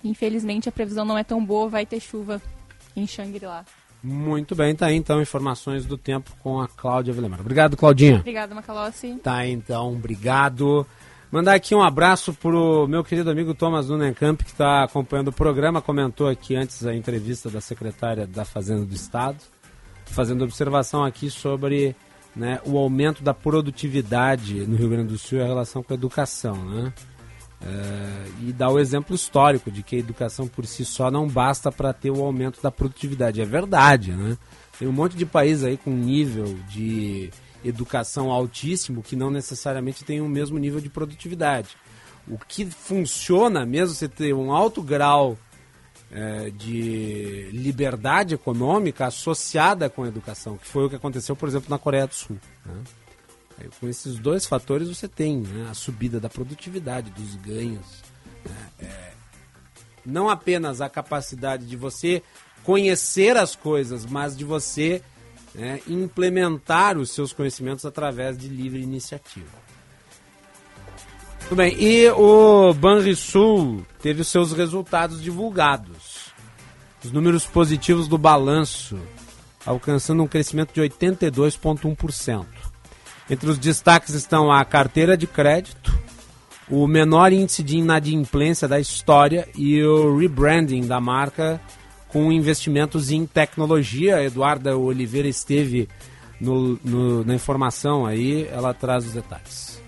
[0.04, 2.42] infelizmente a previsão não é tão boa, vai ter chuva
[2.94, 3.64] em Xangri-Lá.
[4.02, 7.40] Muito bem, tá aí então informações do tempo com a Cláudia Vilemar.
[7.40, 8.16] Obrigado, Claudinha.
[8.16, 9.18] Obrigada, Macalossi.
[9.22, 10.86] Tá aí, então, obrigado.
[11.34, 15.82] Mandar aqui um abraço pro meu querido amigo Thomas Nunenkamp, que está acompanhando o programa,
[15.82, 19.38] comentou aqui antes a entrevista da secretária da Fazenda do Estado,
[20.06, 21.96] fazendo observação aqui sobre
[22.36, 26.54] né, o aumento da produtividade no Rio Grande do Sul em relação com a educação,
[26.54, 26.92] né?
[27.60, 31.72] É, e dá o exemplo histórico de que a educação por si só não basta
[31.72, 33.40] para ter o aumento da produtividade.
[33.40, 34.38] É verdade, né?
[34.78, 37.28] Tem um monte de países aí com nível de
[37.64, 41.76] educação altíssimo que não necessariamente tem o mesmo nível de produtividade.
[42.28, 45.38] O que funciona mesmo você ter um alto grau
[46.10, 51.68] é, de liberdade econômica associada com a educação, que foi o que aconteceu, por exemplo,
[51.68, 52.38] na Coreia do Sul.
[52.64, 52.82] né?
[53.58, 58.02] Aí, com esses dois fatores você tem né, a subida da produtividade, dos ganhos.
[58.44, 59.12] né, é,
[60.04, 62.22] não apenas a capacidade de você
[62.62, 65.02] conhecer as coisas, mas de você
[65.54, 69.64] né, implementar os seus conhecimentos através de livre iniciativa.
[71.40, 76.32] Tudo bem, e o Banrisul teve os seus resultados divulgados.
[77.04, 78.98] Os números positivos do balanço,
[79.64, 82.46] alcançando um crescimento de 82,1%.
[83.28, 85.94] Entre os destaques estão a carteira de crédito,
[86.68, 91.60] o menor índice de inadimplência da história e o rebranding da marca
[92.14, 94.16] com investimentos em tecnologia.
[94.16, 95.88] A Eduarda Oliveira esteve
[96.40, 99.82] no- no- na informação aí, ela traz os detalhes.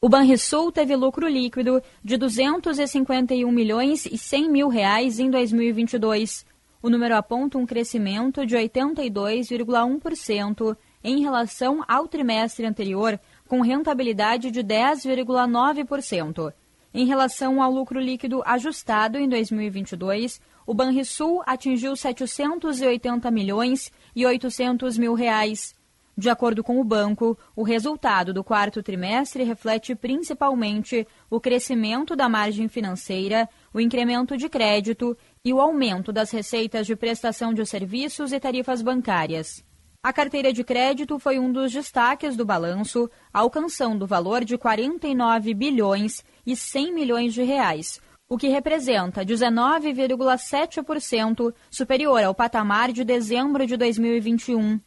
[0.00, 6.46] O Banrisul teve lucro líquido de 251 milhões e 100 mil reais em 2022.
[6.80, 14.62] O número aponta um crescimento de 82,1% em relação ao trimestre anterior, com rentabilidade de
[14.62, 16.52] 10,9%.
[16.94, 24.98] Em relação ao lucro líquido ajustado em 2022, o Banrisul atingiu 780 milhões e 800
[24.98, 25.74] mil reais.
[26.16, 32.28] De acordo com o banco, o resultado do quarto trimestre reflete principalmente o crescimento da
[32.28, 38.32] margem financeira, o incremento de crédito e o aumento das receitas de prestação de serviços
[38.32, 39.64] e tarifas bancárias.
[40.02, 45.54] A carteira de crédito foi um dos destaques do balanço, alcançando o valor de 49
[45.54, 48.00] bilhões e 100 milhões de reais,
[48.32, 54.80] o que representa 19,7% superior ao patamar de dezembro de 2021.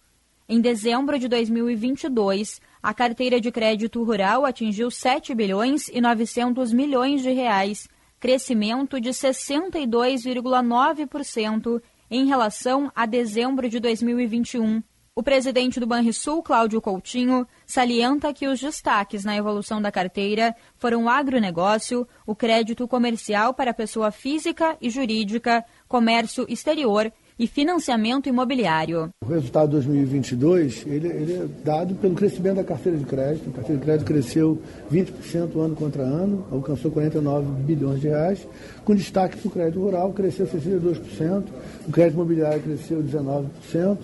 [0.48, 7.22] Em dezembro de 2022, a carteira de crédito rural atingiu 7 bilhões e 900 milhões
[7.22, 14.82] de reais, crescimento de 62,9% em relação a dezembro de 2021.
[15.16, 21.04] O presidente do Banrisul, Cláudio Coutinho, salienta que os destaques na evolução da carteira foram
[21.04, 29.12] o agronegócio, o crédito comercial para pessoa física e jurídica, comércio exterior e financiamento imobiliário.
[29.24, 33.50] O resultado de 2022 ele, ele é dado pelo crescimento da carteira de crédito.
[33.52, 34.62] A carteira de crédito cresceu
[34.92, 38.48] 20% ano contra ano, alcançou 49 bilhões de reais,
[38.84, 41.44] com destaque para o crédito rural, cresceu 62%,
[41.88, 43.98] o crédito imobiliário cresceu 19%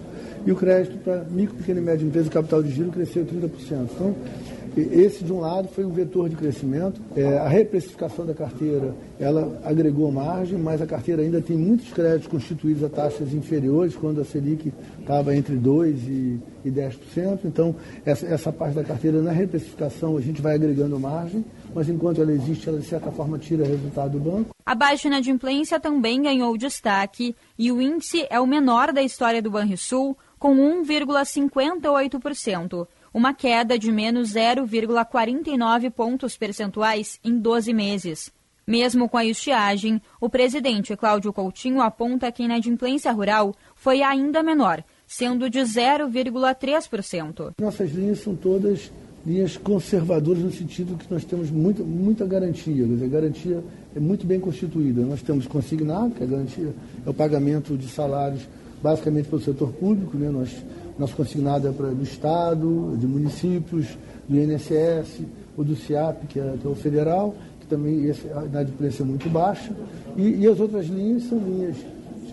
[0.46, 3.90] e o crédito para micro, pequena e média empresa capital de giro cresceu 30%.
[3.94, 4.16] Então,
[4.78, 7.02] Esse, de um lado, foi um vetor de crescimento.
[7.16, 12.28] É, a reprecificação da carteira, ela agregou margem, mas a carteira ainda tem muitos créditos
[12.28, 17.40] constituídos a taxas inferiores, quando a Selic estava entre 2% e, e 10%.
[17.46, 17.76] Então,
[18.06, 22.32] essa, essa parte da carteira, na reprecificação, a gente vai agregando margem, mas enquanto ela
[22.32, 24.52] existe, ela, de certa forma, tira resultado do banco.
[24.66, 29.50] A baixa inadimplência também ganhou destaque e o índice é o menor da história do
[29.50, 38.32] Banrisul, com 1,58%, uma queda de menos 0,49 pontos percentuais em 12 meses.
[38.66, 44.42] Mesmo com a estiagem, o presidente Cláudio Coutinho aponta que a inadimplência rural foi ainda
[44.44, 47.54] menor, sendo de 0,3%.
[47.60, 48.92] Nossas linhas são todas
[49.26, 52.86] linhas conservadoras no sentido que nós temos muita, garantia.
[52.86, 53.64] a garantia
[53.96, 55.02] é muito bem constituída.
[55.02, 56.74] Nós temos consignado, que a garantia
[57.06, 58.48] é o pagamento de salários
[58.82, 60.30] basicamente pelo setor público, né?
[60.30, 60.56] Nós,
[60.98, 65.22] nosso consignado é para do Estado, de municípios, do INSS,
[65.58, 69.30] ou do CIAP, que é, que é o federal, que também a inadimplência é muito
[69.30, 69.72] baixa.
[70.18, 71.76] E, e as outras linhas são linhas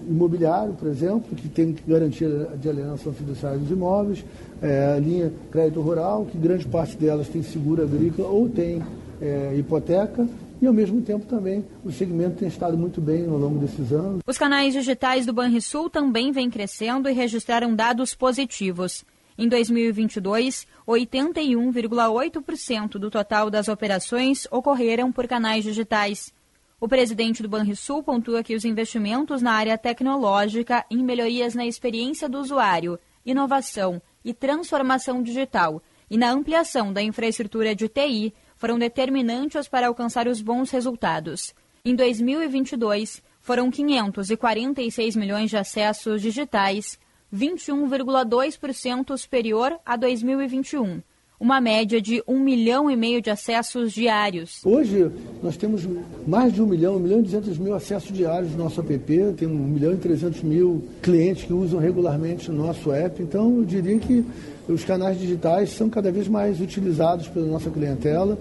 [0.08, 4.24] imobiliário, por exemplo, que tem garantia de alienação fiduciária dos imóveis,
[4.62, 8.82] é, a linha crédito rural, que grande parte delas tem seguro agrícola ou tem
[9.20, 10.26] é, hipoteca,
[10.60, 14.22] e ao mesmo tempo também o segmento tem estado muito bem ao longo desses anos.
[14.26, 19.04] Os canais digitais do Banrisul também vêm crescendo e registraram dados positivos.
[19.38, 26.32] Em 2022, 81,8% do total das operações ocorreram por canais digitais.
[26.80, 32.28] O presidente do Banrisul pontua que os investimentos na área tecnológica em melhorias na experiência
[32.28, 39.68] do usuário, inovação e transformação digital e na ampliação da infraestrutura de TI foram determinantes
[39.68, 41.54] para alcançar os bons resultados.
[41.84, 46.98] Em 2022, foram 546 milhões de acessos digitais,
[47.32, 51.02] 21,2% superior a 2021
[51.38, 54.64] uma média de um milhão e meio de acessos diários.
[54.64, 55.10] Hoje
[55.42, 55.86] nós temos
[56.26, 59.46] mais de um milhão, um milhão e duzentos mil acessos diários no nosso app, tem
[59.46, 63.98] um milhão e trezentos mil clientes que usam regularmente o nosso app, então eu diria
[63.98, 64.24] que
[64.68, 68.38] os canais digitais são cada vez mais utilizados pela nossa clientela,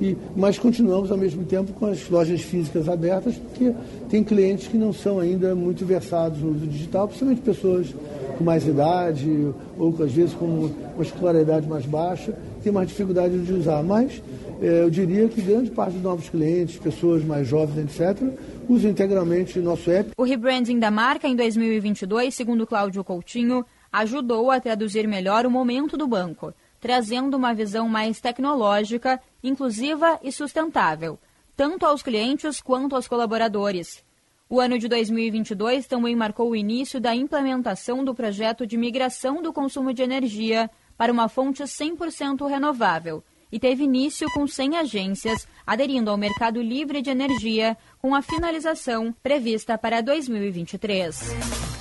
[0.00, 3.72] e, mas continuamos ao mesmo tempo com as lojas físicas abertas, porque
[4.08, 7.94] tem clientes que não são ainda muito versados no uso digital, principalmente pessoas
[8.36, 13.52] com mais idade, ou às vezes com uma escolaridade mais baixa, tem mais dificuldade de
[13.52, 13.82] usar.
[13.82, 14.22] Mas
[14.62, 18.22] eh, eu diria que grande parte dos novos clientes, pessoas mais jovens, etc.,
[18.68, 20.10] usam integralmente o nosso app.
[20.16, 25.96] O rebranding da marca em 2022, segundo Cláudio Coutinho, ajudou a traduzir melhor o momento
[25.96, 31.18] do banco, trazendo uma visão mais tecnológica, inclusiva e sustentável,
[31.56, 34.04] tanto aos clientes quanto aos colaboradores.
[34.48, 39.52] O ano de 2022 também marcou o início da implementação do projeto de migração do
[39.52, 46.10] consumo de energia para uma fonte 100% renovável e teve início com 100 agências aderindo
[46.10, 51.77] ao mercado livre de energia, com a finalização prevista para 2023.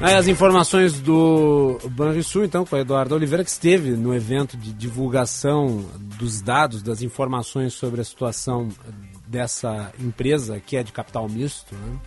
[0.00, 4.72] Aí as informações do Banrisul, então, com o Eduardo Oliveira, que esteve no evento de
[4.72, 5.84] divulgação
[6.18, 8.68] dos dados, das informações sobre a situação
[9.26, 11.74] dessa empresa, que é de capital misto.
[11.74, 11.98] Né?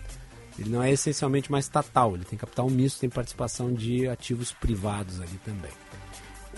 [0.58, 5.20] Ele não é essencialmente mais estatal, ele tem capital misto, tem participação de ativos privados
[5.20, 5.70] ali também.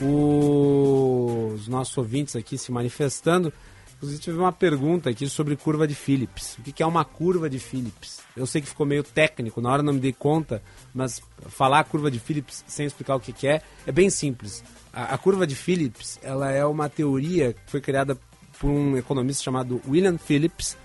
[0.02, 3.52] Os nossos ouvintes aqui se manifestando.
[4.00, 6.56] Inclusive, tive uma pergunta aqui sobre curva de Phillips.
[6.56, 8.20] O que é uma curva de Phillips?
[8.34, 10.62] Eu sei que ficou meio técnico, na hora não me dei conta,
[10.94, 14.64] mas falar curva de Phillips sem explicar o que é, é bem simples.
[14.90, 18.18] A, a curva de Phillips ela é uma teoria que foi criada
[18.58, 20.78] por um economista chamado William Phillips,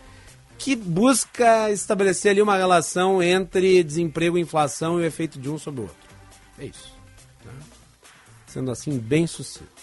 [0.57, 5.79] que busca estabelecer ali uma relação entre desemprego, inflação e o efeito de um sobre
[5.79, 6.09] o outro.
[6.59, 6.93] É isso.
[7.45, 7.53] Né?
[8.45, 9.74] Sendo assim, bem sucinto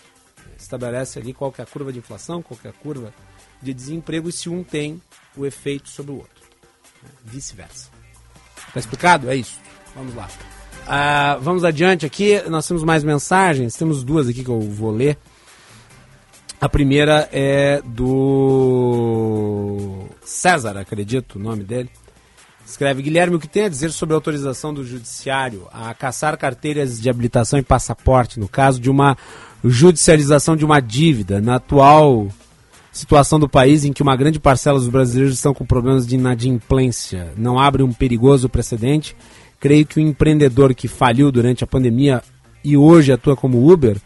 [0.77, 3.13] estabelece ali qual é a curva de inflação, qual é a curva
[3.61, 5.01] de desemprego e se um tem
[5.37, 6.43] o efeito sobre o outro.
[7.03, 7.11] Né?
[7.25, 7.91] Vice-versa.
[8.69, 9.31] Está explicado?
[9.31, 9.59] É isso.
[9.95, 10.29] Vamos lá.
[10.87, 12.43] Ah, vamos adiante aqui.
[12.49, 13.77] Nós temos mais mensagens.
[13.77, 15.19] Temos duas aqui que eu vou ler.
[16.61, 21.91] A primeira é do César, acredito, o nome dele.
[22.65, 27.01] Escreve Guilherme, o que tem a dizer sobre a autorização do judiciário a caçar carteiras
[27.01, 29.17] de habilitação e passaporte no caso de uma
[29.65, 32.29] judicialização de uma dívida na atual
[32.93, 37.33] situação do país em que uma grande parcela dos brasileiros estão com problemas de inadimplência.
[37.37, 39.17] Não abre um perigoso precedente?
[39.59, 42.23] Creio que o empreendedor que faliu durante a pandemia
[42.63, 43.97] e hoje atua como Uber,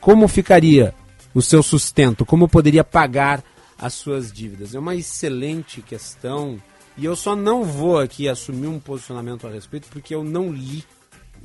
[0.00, 0.94] como ficaria
[1.32, 2.26] o seu sustento?
[2.26, 3.42] Como poderia pagar
[3.78, 4.74] as suas dívidas?
[4.74, 6.58] É uma excelente questão
[6.98, 10.84] e eu só não vou aqui assumir um posicionamento a respeito porque eu não li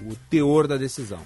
[0.06, 1.20] o teor da decisão.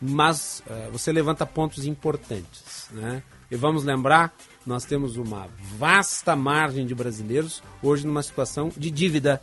[0.00, 2.88] Mas uh, você levanta pontos importantes.
[2.90, 3.22] Né?
[3.50, 4.34] E vamos lembrar,
[4.66, 9.40] nós temos uma vasta margem de brasileiros hoje numa situação de dívida.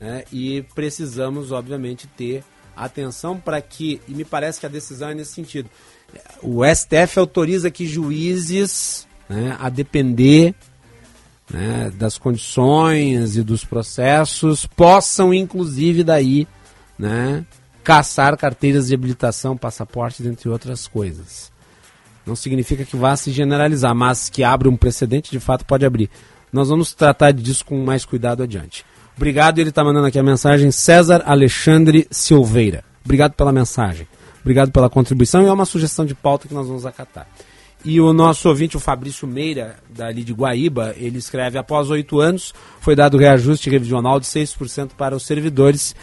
[0.00, 0.24] Né?
[0.32, 2.44] E precisamos, obviamente, ter
[2.76, 5.70] atenção para que, e me parece que a decisão é nesse sentido,
[6.42, 10.54] o STF autoriza que juízes, né, a depender
[11.50, 16.46] né, das condições e dos processos, possam, inclusive, daí,
[16.98, 17.44] né,
[17.84, 21.52] caçar carteiras de habilitação, passaportes, entre outras coisas.
[22.26, 26.10] Não significa que vá se generalizar, mas que abre um precedente, de fato pode abrir.
[26.50, 28.84] Nós vamos tratar disso com mais cuidado adiante.
[29.16, 32.82] Obrigado, ele está mandando aqui a mensagem César Alexandre Silveira.
[33.04, 34.08] Obrigado pela mensagem.
[34.40, 37.26] Obrigado pela contribuição e é uma sugestão de pauta que nós vamos acatar.
[37.84, 42.54] E o nosso ouvinte, o Fabrício Meira, dali de Guaíba, ele escreve: após oito anos,
[42.80, 45.94] foi dado reajuste regional de 6% para os servidores,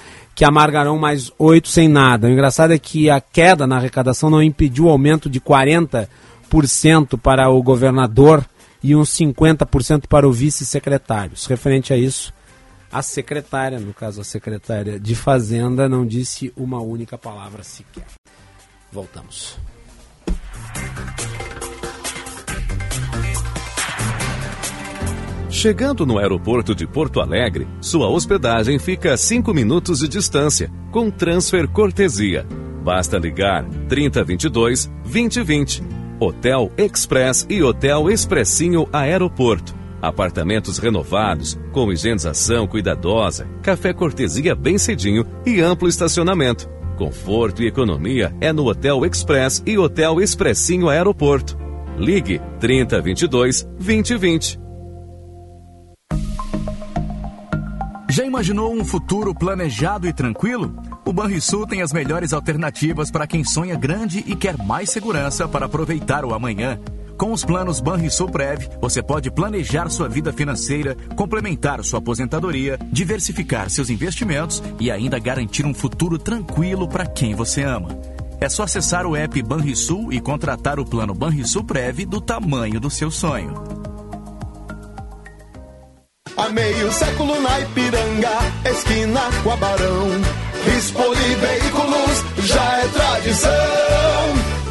[0.41, 2.25] que amargarão mais oito sem nada.
[2.25, 6.07] O engraçado é que a queda na arrecadação não impediu o aumento de 40%
[7.21, 8.43] para o governador
[8.81, 11.33] e uns 50% para o vice-secretário.
[11.47, 12.33] Referente a isso,
[12.91, 18.07] a secretária, no caso a secretária de Fazenda, não disse uma única palavra sequer.
[18.91, 19.59] Voltamos.
[25.61, 31.11] Chegando no aeroporto de Porto Alegre, sua hospedagem fica a 5 minutos de distância, com
[31.11, 32.47] transfer cortesia.
[32.83, 35.83] Basta ligar 3022 2020.
[36.19, 39.75] Hotel Express e Hotel Expressinho Aeroporto.
[40.01, 46.67] Apartamentos renovados, com higienização cuidadosa, café cortesia bem cedinho e amplo estacionamento.
[46.97, 51.55] Conforto e economia é no Hotel Express e Hotel Expressinho Aeroporto.
[51.99, 54.70] Ligue 3022 2020.
[58.11, 60.75] Já imaginou um futuro planejado e tranquilo?
[61.05, 65.65] O Banrisul tem as melhores alternativas para quem sonha grande e quer mais segurança para
[65.65, 66.77] aproveitar o amanhã.
[67.17, 73.69] Com os planos Banrisul Prev, você pode planejar sua vida financeira, complementar sua aposentadoria, diversificar
[73.69, 77.97] seus investimentos e ainda garantir um futuro tranquilo para quem você ama.
[78.41, 82.89] É só acessar o app Banrisul e contratar o plano Banrisul Prev do tamanho do
[82.89, 83.53] seu sonho.
[86.37, 88.29] Há meio século na Ipiranga,
[88.65, 90.09] esquina com a Barão.
[90.77, 93.51] Expoli Veículos já é tradição.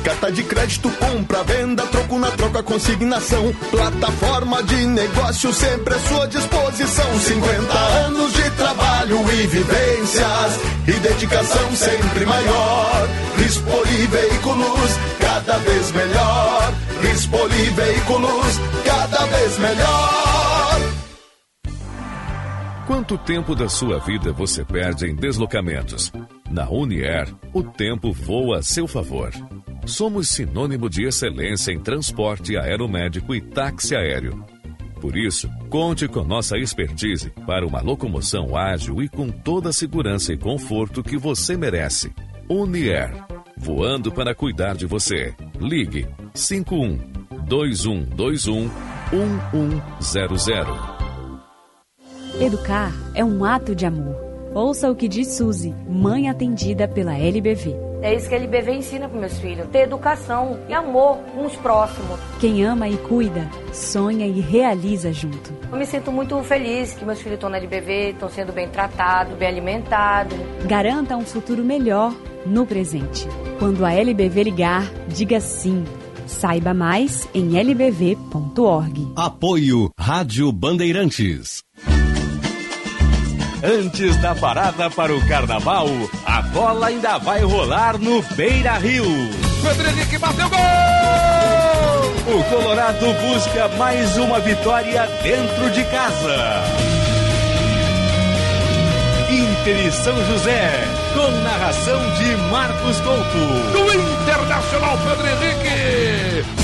[0.05, 3.53] Carta de crédito, compra, venda, troco na troca, consignação.
[3.71, 7.19] Plataforma de negócio sempre à sua disposição.
[7.21, 13.09] 50 anos de trabalho e vivências e dedicação sempre maior.
[13.47, 14.91] Expoli Veículos,
[15.21, 16.73] cada vez melhor.
[17.13, 20.30] Expoli Veículos, cada vez melhor.
[22.91, 26.11] Quanto tempo da sua vida você perde em deslocamentos?
[26.51, 29.31] Na Unier, o tempo voa a seu favor.
[29.87, 34.45] Somos sinônimo de excelência em transporte aeromédico e táxi aéreo.
[35.01, 40.33] Por isso, conte com nossa expertise para uma locomoção ágil e com toda a segurança
[40.33, 42.13] e conforto que você merece.
[42.49, 43.15] Unier,
[43.57, 45.33] voando para cuidar de você.
[45.61, 46.99] Ligue 51
[47.47, 48.69] 2121
[50.01, 51.00] 1100.
[52.39, 54.17] Educar é um ato de amor.
[54.55, 57.75] Ouça o que diz Suzy, mãe atendida pela LBV.
[58.03, 61.55] É isso que a LBV ensina para meus filhos: ter educação e amor com os
[61.57, 62.19] próximos.
[62.41, 65.53] Quem ama e cuida, sonha e realiza junto.
[65.71, 69.37] Eu me sinto muito feliz que meus filhos estão na LBV, estão sendo bem tratados,
[69.37, 70.37] bem alimentados.
[70.67, 72.15] Garanta um futuro melhor
[72.47, 73.27] no presente.
[73.59, 75.85] Quando a LBV ligar, diga sim.
[76.27, 79.13] Saiba mais em lbv.org.
[79.17, 81.63] Apoio Rádio Bandeirantes.
[83.63, 85.87] Antes da parada para o carnaval,
[86.25, 89.05] a bola ainda vai rolar no Beira Rio.
[89.63, 90.59] Pedro bateu gol!
[92.27, 96.63] O Colorado busca mais uma vitória dentro de casa.
[99.31, 100.71] Inter e São José,
[101.13, 103.73] com narração de Marcos Couto.
[103.73, 106.60] Do Internacional Pedro Henrique.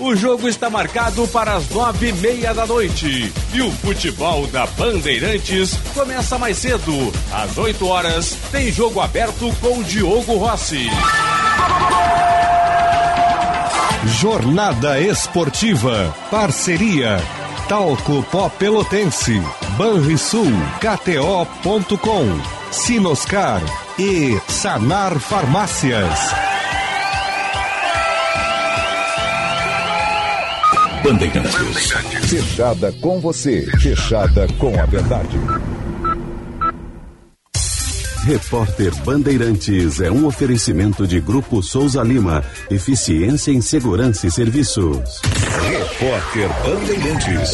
[0.00, 3.30] O jogo está marcado para as nove e meia da noite.
[3.52, 7.12] E o futebol da Bandeirantes começa mais cedo.
[7.30, 10.88] Às oito horas, tem jogo aberto com Diogo Rossi.
[14.06, 16.14] Jornada Esportiva.
[16.30, 17.18] Parceria.
[17.68, 19.42] Talco Pó Pelotense.
[19.76, 20.50] Banrisul.
[20.80, 22.40] KTO.com.
[22.72, 23.60] Sinoscar.
[23.98, 26.49] E Sanar Farmácias.
[31.10, 31.90] Bandeirantes.
[32.28, 33.66] Fechada com você.
[33.80, 35.36] Fechada com a verdade.
[38.22, 42.44] Repórter Bandeirantes é um oferecimento de Grupo Souza Lima.
[42.70, 45.20] Eficiência em Segurança e Serviços.
[45.68, 47.50] Repórter Bandeirantes.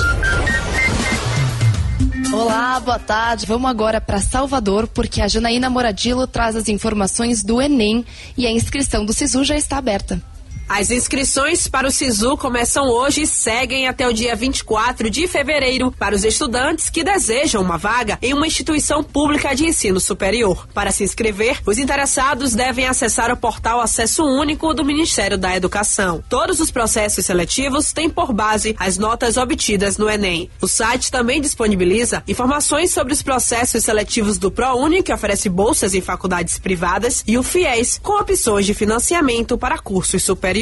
[2.35, 3.47] Olá, boa tarde.
[3.47, 8.05] Vamos agora para Salvador, porque a Janaína Moradilo traz as informações do Enem
[8.37, 10.21] e a inscrição do SISU já está aberta.
[10.69, 15.93] As inscrições para o SISU começam hoje e seguem até o dia 24 de fevereiro
[15.93, 20.67] para os estudantes que desejam uma vaga em uma instituição pública de ensino superior.
[20.75, 26.23] Para se inscrever, os interessados devem acessar o portal Acesso Único do Ministério da Educação.
[26.29, 30.51] Todos os processos seletivos têm por base as notas obtidas no Enem.
[30.61, 36.01] O site também disponibiliza informações sobre os processos seletivos do ProUni, que oferece bolsas em
[36.01, 40.56] faculdades privadas, e o FIES, com opções de financiamento para cursos superiores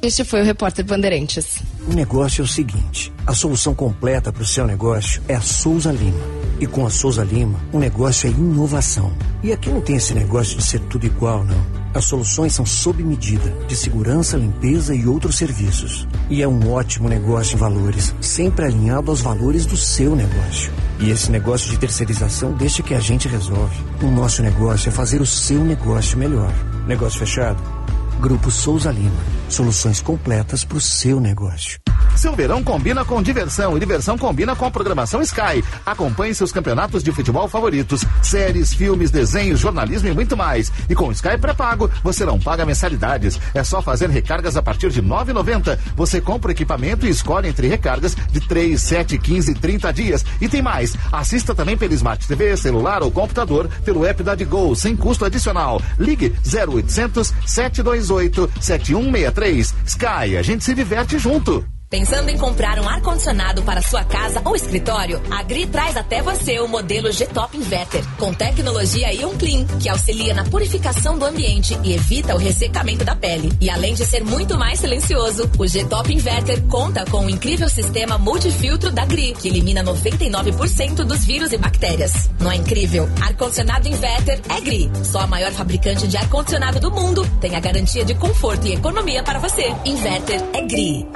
[0.00, 1.58] Este foi o repórter Bandeirantes.
[1.86, 5.92] O negócio é o seguinte: a solução completa para o seu negócio é a Souza
[5.92, 6.24] Lima.
[6.58, 9.12] E com a Souza Lima, o negócio é inovação.
[9.42, 11.66] E aqui não tem esse negócio de ser tudo igual, não.
[11.92, 16.08] As soluções são sob medida, de segurança, limpeza e outros serviços.
[16.30, 20.72] E é um ótimo negócio em valores, sempre alinhado aos valores do seu negócio.
[20.98, 23.76] E esse negócio de terceirização deixa que a gente resolve.
[24.02, 26.54] O nosso negócio é fazer o seu negócio melhor.
[26.86, 27.75] Negócio fechado?
[28.20, 29.22] Grupo Souza Lima.
[29.48, 31.85] Soluções completas para o seu negócio.
[32.16, 35.62] Seu verão combina com diversão e diversão combina com a programação Sky.
[35.84, 40.72] Acompanhe seus campeonatos de futebol favoritos, séries, filmes, desenhos, jornalismo e muito mais.
[40.88, 43.38] E com Sky pré-pago, você não paga mensalidades.
[43.54, 45.78] É só fazer recargas a partir de R$ 9,90.
[45.94, 50.24] Você compra o equipamento e escolhe entre recargas de 3, 7, 15 e 30 dias.
[50.40, 50.96] E tem mais.
[51.12, 55.80] Assista também pelo Smart TV, celular ou computador pelo app da Go, sem custo adicional.
[55.98, 59.74] Ligue 0800 728 7163.
[59.86, 61.64] Sky, a gente se diverte junto.
[61.88, 65.22] Pensando em comprar um ar-condicionado para sua casa ou escritório?
[65.30, 70.34] A Gri traz até você o modelo G-Top Inverter, com tecnologia Ion Clean, que auxilia
[70.34, 73.52] na purificação do ambiente e evita o ressecamento da pele.
[73.60, 78.18] E além de ser muito mais silencioso, o G-Top Inverter conta com o incrível sistema
[78.18, 82.28] multifiltro da Gri, que elimina 99% dos vírus e bactérias.
[82.40, 83.08] Não é incrível?
[83.22, 84.90] Ar-condicionado Inverter é Gri.
[85.04, 89.22] Só a maior fabricante de ar-condicionado do mundo tem a garantia de conforto e economia
[89.22, 89.72] para você.
[89.84, 91.06] Inverter é Gri.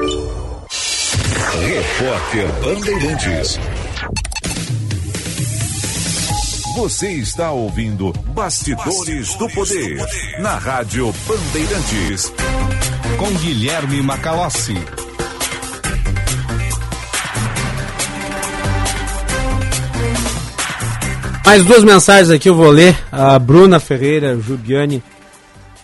[1.60, 3.58] Repórter Bandeirantes.
[6.76, 12.32] Você está ouvindo Bastidores, Bastidores do, poder, do Poder na Rádio Bandeirantes.
[13.18, 14.76] Com Guilherme Macalossi.
[21.44, 22.96] Mais duas mensagens aqui eu vou ler.
[23.10, 25.02] A Bruna Ferreira Jubiani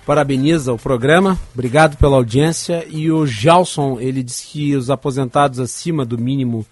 [0.07, 2.87] parabeniza o programa, obrigado pela audiência.
[2.89, 6.65] E o Gelson, ele diz que os aposentados acima do mínimo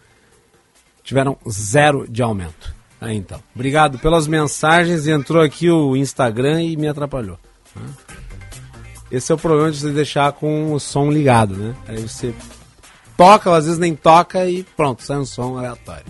[1.03, 2.73] tiveram zero de aumento.
[3.01, 5.09] Aí então, obrigado pelas mensagens.
[5.09, 7.37] Entrou aqui o Instagram e me atrapalhou.
[9.11, 11.75] Esse é o problema de você deixar com o som ligado, né?
[11.89, 12.33] Aí você
[13.17, 16.07] toca, às vezes nem toca e pronto, sai um som aleatório.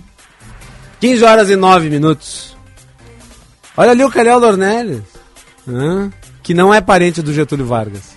[1.01, 2.55] 15 horas e 9 minutos.
[3.77, 5.03] Olha ali o Calhau Dornelles.
[5.67, 6.13] Hã?
[6.45, 8.15] Que não é parente do Getúlio Vargas.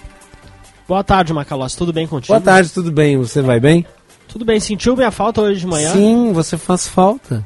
[0.86, 1.78] Boa tarde, Macalossi.
[1.78, 2.34] Tudo bem contigo?
[2.34, 3.18] Boa tarde, tudo bem?
[3.18, 3.86] Você vai bem?
[4.28, 4.60] Tudo bem.
[4.60, 5.94] Sentiu minha falta hoje de manhã?
[5.94, 7.46] Sim, você faz falta.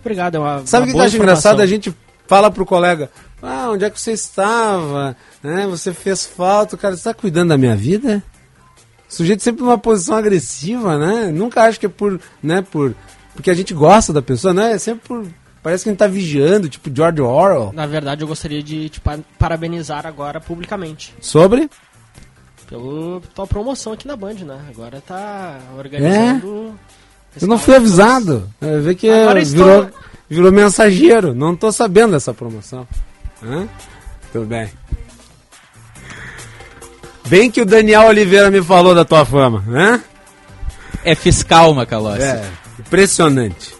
[0.00, 1.60] Obrigado, é uma Sabe o que eu acho engraçado?
[1.60, 1.94] A gente
[2.26, 3.10] fala pro colega,
[3.42, 5.14] ah, onde é que você estava?
[5.42, 5.66] Né?
[5.68, 8.22] Você fez falta, o cara está cuidando da minha vida?
[9.06, 11.30] O sujeito sempre numa posição agressiva, né?
[11.30, 12.94] Nunca acho que é por, né, por
[13.34, 14.72] porque a gente gosta da pessoa, né?
[14.72, 15.26] É sempre por
[15.62, 17.72] Parece que a gente tá vigiando, tipo George Orwell.
[17.74, 19.00] Na verdade, eu gostaria de te
[19.38, 21.14] parabenizar agora publicamente.
[21.20, 21.68] Sobre?
[22.66, 24.58] Pela tua promoção aqui na Band, né?
[24.70, 26.74] Agora tá organizando.
[27.36, 27.42] É?
[27.42, 28.48] Eu não fui avisado.
[28.60, 30.00] É, vê que agora virou, estou...
[30.28, 31.34] virou mensageiro.
[31.34, 32.86] Não tô sabendo dessa promoção.
[33.42, 33.68] Hã?
[34.32, 34.70] Tudo bem.
[37.28, 40.02] Bem que o Daniel Oliveira me falou da tua fama, né?
[41.04, 42.22] É fiscal, Macalossi.
[42.22, 43.79] É, impressionante.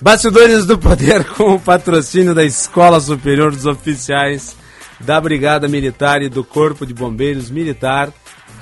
[0.00, 4.56] Bastidores do Poder com o patrocínio da Escola Superior dos Oficiais
[5.00, 8.12] da Brigada Militar e do Corpo de Bombeiros Militar,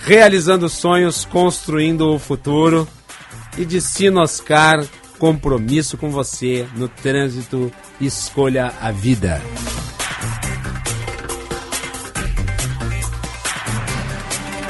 [0.00, 2.88] realizando sonhos, construindo o futuro.
[3.58, 4.84] E de Sinoscar,
[5.18, 9.40] compromisso com você no trânsito, escolha a vida.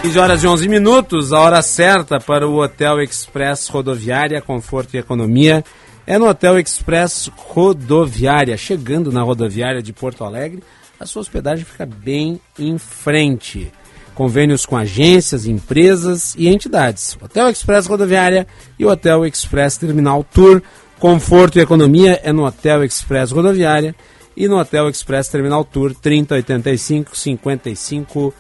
[0.02, 4.98] Quinze horas e 11 minutos, a hora certa para o Hotel Express Rodoviária, Conforto e
[4.98, 5.64] Economia
[6.07, 8.57] é no Hotel Express Rodoviária.
[8.57, 10.62] Chegando na rodoviária de Porto Alegre,
[11.01, 13.73] a sua hospedagem fica bem em frente.
[14.15, 17.19] Convênios com agências, empresas e entidades.
[17.20, 18.47] Hotel Express Rodoviária
[18.78, 20.62] e Hotel Express Terminal Tour.
[20.99, 23.95] Conforto e economia é no Hotel Express Rodoviária.
[24.37, 28.35] e no Hotel Express Terminal Tour 3085 5500.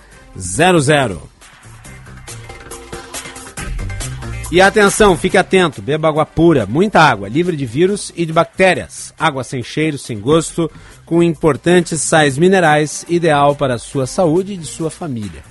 [4.48, 9.12] E atenção, fique atento, beba água pura, muita água, livre de vírus e de bactérias.
[9.18, 10.70] Água sem cheiro, sem gosto,
[11.04, 15.42] com importantes sais minerais, ideal para a sua saúde e de sua família.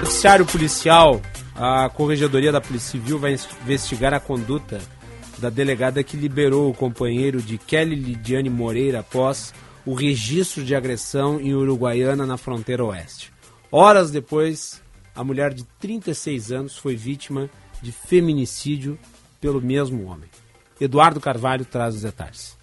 [0.00, 1.22] Noticiário policial,
[1.54, 4.80] a Corregedoria da Polícia Civil vai investigar a conduta
[5.38, 9.54] da delegada que liberou o companheiro de Kelly Lidiane Moreira após
[9.86, 13.32] o registro de agressão em Uruguaiana na fronteira oeste.
[13.70, 14.82] Horas depois,
[15.14, 17.48] a mulher de 36 anos foi vítima
[17.82, 18.98] de feminicídio
[19.40, 20.28] pelo mesmo homem.
[20.80, 22.56] Eduardo Carvalho traz os detalhes.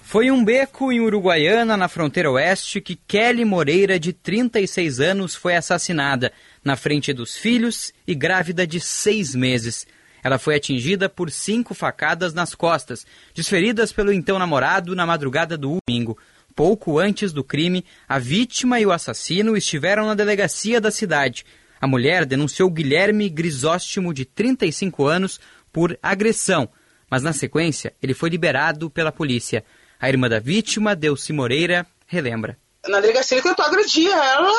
[0.00, 5.56] Foi um beco em Uruguaiana, na fronteira oeste, que Kelly Moreira, de 36 anos, foi
[5.56, 6.30] assassinada,
[6.62, 9.86] na frente dos filhos e grávida de seis meses.
[10.22, 15.78] Ela foi atingida por cinco facadas nas costas, desferidas pelo então namorado na madrugada do
[15.86, 16.18] domingo.
[16.54, 21.44] Pouco antes do crime, a vítima e o assassino estiveram na delegacia da cidade.
[21.84, 25.38] A mulher denunciou Guilherme Grisóstimo, de 35 anos,
[25.70, 26.66] por agressão,
[27.10, 29.62] mas na sequência ele foi liberado pela polícia.
[30.00, 32.56] A irmã da vítima, Delci Moreira, relembra.
[32.88, 34.50] Na delegacia ele tentou agredir ela,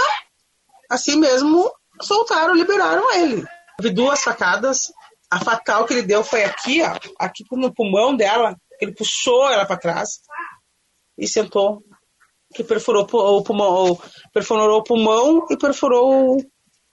[0.88, 3.44] assim mesmo soltaram, liberaram ele.
[3.82, 4.94] Vi duas facadas,
[5.28, 9.66] a fatal que ele deu foi aqui, ó, aqui no pulmão dela, ele puxou ela
[9.66, 10.20] para trás
[11.18, 11.82] e sentou,
[12.54, 14.00] que perfurou o pulmão,
[14.32, 16.38] perfurou o pulmão e perfurou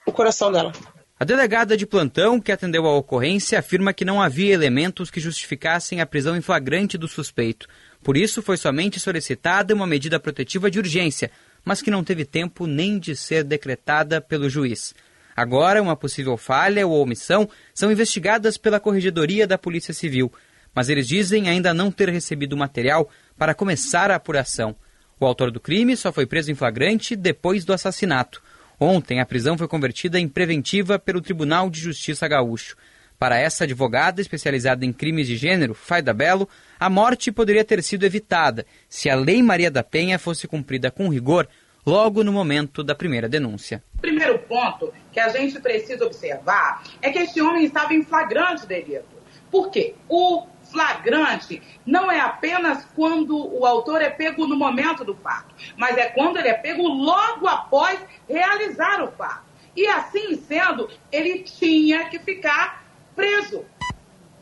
[0.06, 0.72] o coração dela.
[1.18, 6.00] A delegada de plantão que atendeu a ocorrência afirma que não havia elementos que justificassem
[6.00, 7.68] a prisão em flagrante do suspeito.
[8.02, 11.30] Por isso, foi somente solicitada uma medida protetiva de urgência,
[11.64, 14.94] mas que não teve tempo nem de ser decretada pelo juiz.
[15.36, 20.32] Agora, uma possível falha ou omissão são investigadas pela Corregedoria da Polícia Civil,
[20.74, 23.08] mas eles dizem ainda não ter recebido material
[23.38, 24.74] para começar a apuração.
[25.20, 28.42] O autor do crime só foi preso em flagrante depois do assassinato.
[28.82, 32.76] Ontem, a prisão foi convertida em preventiva pelo Tribunal de Justiça Gaúcho.
[33.16, 36.48] Para essa advogada especializada em crimes de gênero, Faida Belo,
[36.80, 41.08] a morte poderia ter sido evitada se a Lei Maria da Penha fosse cumprida com
[41.08, 41.48] rigor
[41.86, 43.84] logo no momento da primeira denúncia.
[43.98, 48.66] O primeiro ponto que a gente precisa observar é que este homem estava em flagrante
[48.66, 49.04] delito.
[49.48, 49.94] Por quê?
[50.08, 55.96] O flagrante não é apenas quando o autor é pego no momento do fato, mas
[55.96, 59.44] é quando ele é pego logo após realizar o fato.
[59.76, 62.84] E assim sendo, ele tinha que ficar
[63.14, 63.64] preso.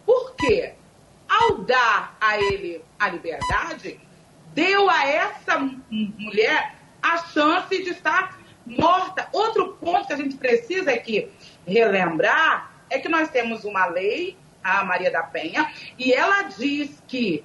[0.06, 0.74] Por quê?
[1.28, 4.00] Ao dar a ele a liberdade,
[4.54, 9.28] deu a essa mulher a chance de estar morta.
[9.32, 11.30] Outro ponto que a gente precisa aqui
[11.66, 17.44] relembrar é que nós temos uma lei a Maria da Penha, e ela diz que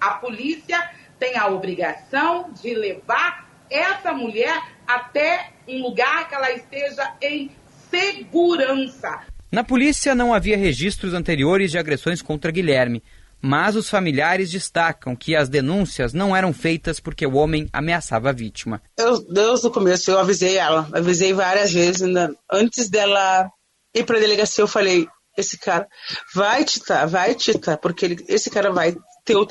[0.00, 7.14] a polícia tem a obrigação de levar essa mulher até um lugar que ela esteja
[7.20, 7.50] em
[7.90, 9.20] segurança.
[9.50, 13.02] Na polícia não havia registros anteriores de agressões contra Guilherme,
[13.40, 18.32] mas os familiares destacam que as denúncias não eram feitas porque o homem ameaçava a
[18.32, 18.82] vítima.
[18.98, 22.02] Eu, desde o começo eu avisei ela, avisei várias vezes,
[22.50, 23.50] antes dela
[23.94, 25.06] ir para a delegacia eu falei,
[25.36, 25.88] esse cara
[26.34, 29.46] vai te tá, vai te tá, porque ele, esse cara vai ter o,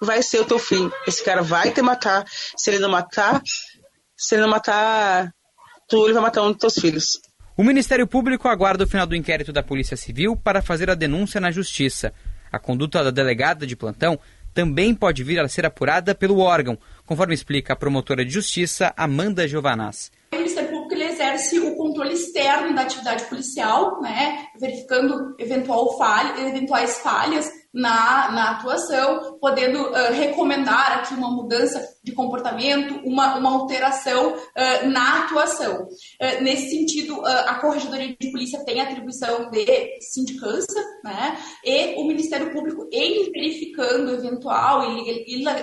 [0.00, 0.90] vai ser o teu fim.
[1.06, 2.24] Esse cara vai te matar.
[2.56, 3.42] Se ele não matar,
[4.16, 5.32] se ele não matar
[5.88, 7.20] tu, ele vai matar um dos teus filhos.
[7.56, 11.40] O Ministério Público aguarda o final do inquérito da Polícia Civil para fazer a denúncia
[11.40, 12.12] na Justiça.
[12.50, 14.18] A conduta da delegada de plantão
[14.54, 19.48] também pode vir a ser apurada pelo órgão, conforme explica a promotora de justiça Amanda
[19.48, 20.10] Giovanaz.
[20.32, 21.04] O Ministério Público ele
[21.42, 28.50] exerce o controle externo da atividade policial, né, verificando eventual falha, eventuais falhas na, na
[28.50, 35.84] atuação, podendo uh, recomendar aqui uma mudança de comportamento, uma, uma alteração uh, na atuação.
[35.84, 39.66] Uh, nesse sentido, a Corregedoria de Polícia tem atribuição de
[40.00, 41.38] sindicância, né?
[41.64, 44.82] E o Ministério Público, em verificando eventual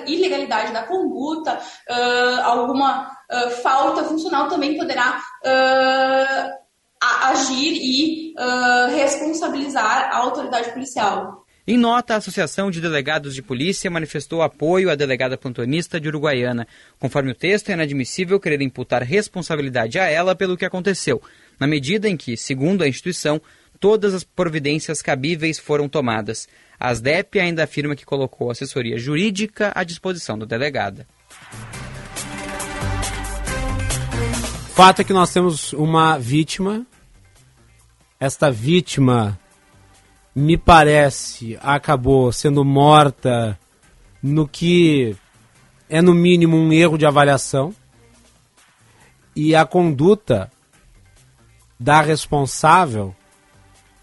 [0.07, 1.59] ilegalidade da conduta,
[2.43, 3.18] alguma
[3.61, 5.21] falta funcional, também poderá
[7.01, 8.33] agir e
[8.95, 11.45] responsabilizar a autoridade policial.
[11.67, 16.67] Em nota, a Associação de Delegados de Polícia manifestou apoio à delegada plantonista de Uruguaiana.
[16.97, 21.21] Conforme o texto, é inadmissível querer imputar responsabilidade a ela pelo que aconteceu,
[21.59, 23.39] na medida em que, segundo a instituição,
[23.79, 26.47] todas as providências cabíveis foram tomadas.
[26.79, 31.05] A ASDEP ainda afirma que colocou assessoria jurídica à disposição da delegada.
[34.79, 36.87] Fato é que nós temos uma vítima.
[38.17, 39.37] Esta vítima
[40.33, 43.59] me parece, acabou sendo morta
[44.23, 45.17] no que
[45.89, 47.75] é no mínimo um erro de avaliação
[49.35, 50.49] e a conduta
[51.77, 53.13] da responsável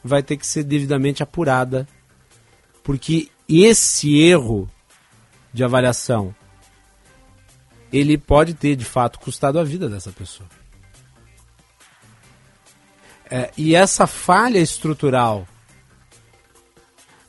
[0.04, 1.88] vai ter que ser devidamente apurada,
[2.84, 4.68] porque esse erro
[5.54, 6.34] de avaliação
[7.90, 10.46] ele pode ter de fato custado a vida dessa pessoa.
[13.30, 15.46] É, e essa falha estrutural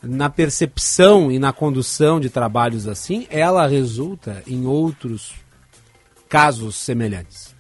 [0.01, 5.33] na percepção e na condução de trabalhos assim, ela resulta em outros
[6.29, 7.55] casos semelhantes.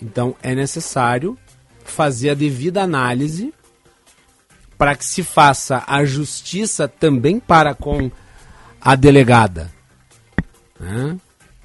[0.00, 1.36] Então é necessário
[1.84, 3.52] fazer a devida análise
[4.78, 8.10] para que se faça a justiça também para com
[8.80, 9.72] a delegada.
[10.78, 11.18] Né?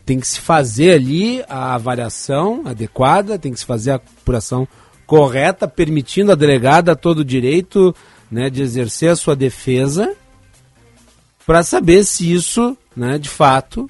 [0.10, 4.68] Tem que se fazer ali a avaliação adequada, tem que se fazer a apuração
[5.06, 7.96] correta, permitindo à delegada todo o direito
[8.32, 10.16] né, de exercer a sua defesa
[11.46, 13.88] para saber se isso, né, de fato,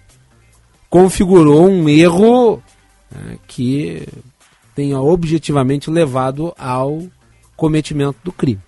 [0.89, 2.61] configurou um erro
[3.09, 4.05] né, que
[4.75, 7.01] tenha objetivamente levado ao
[7.55, 8.59] cometimento do crime.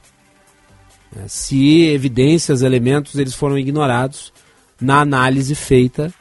[1.18, 4.32] É, se evidências, elementos, eles foram ignorados
[4.80, 6.14] na análise feita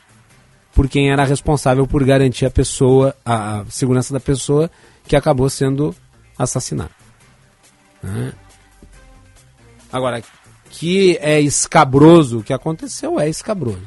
[0.81, 4.70] por quem era responsável por garantir a pessoa, a segurança da pessoa
[5.07, 5.94] que acabou sendo
[6.39, 6.90] assassinada.
[8.02, 8.32] Né?
[9.93, 10.23] Agora,
[10.70, 13.82] que é escabroso o que aconteceu, é escabroso.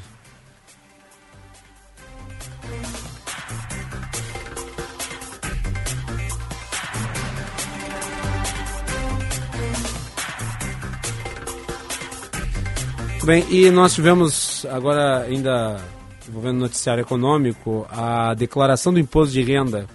[13.24, 15.80] Bem, e nós tivemos agora ainda
[16.28, 19.86] envolvendo noticiário econômico a declaração do imposto de renda.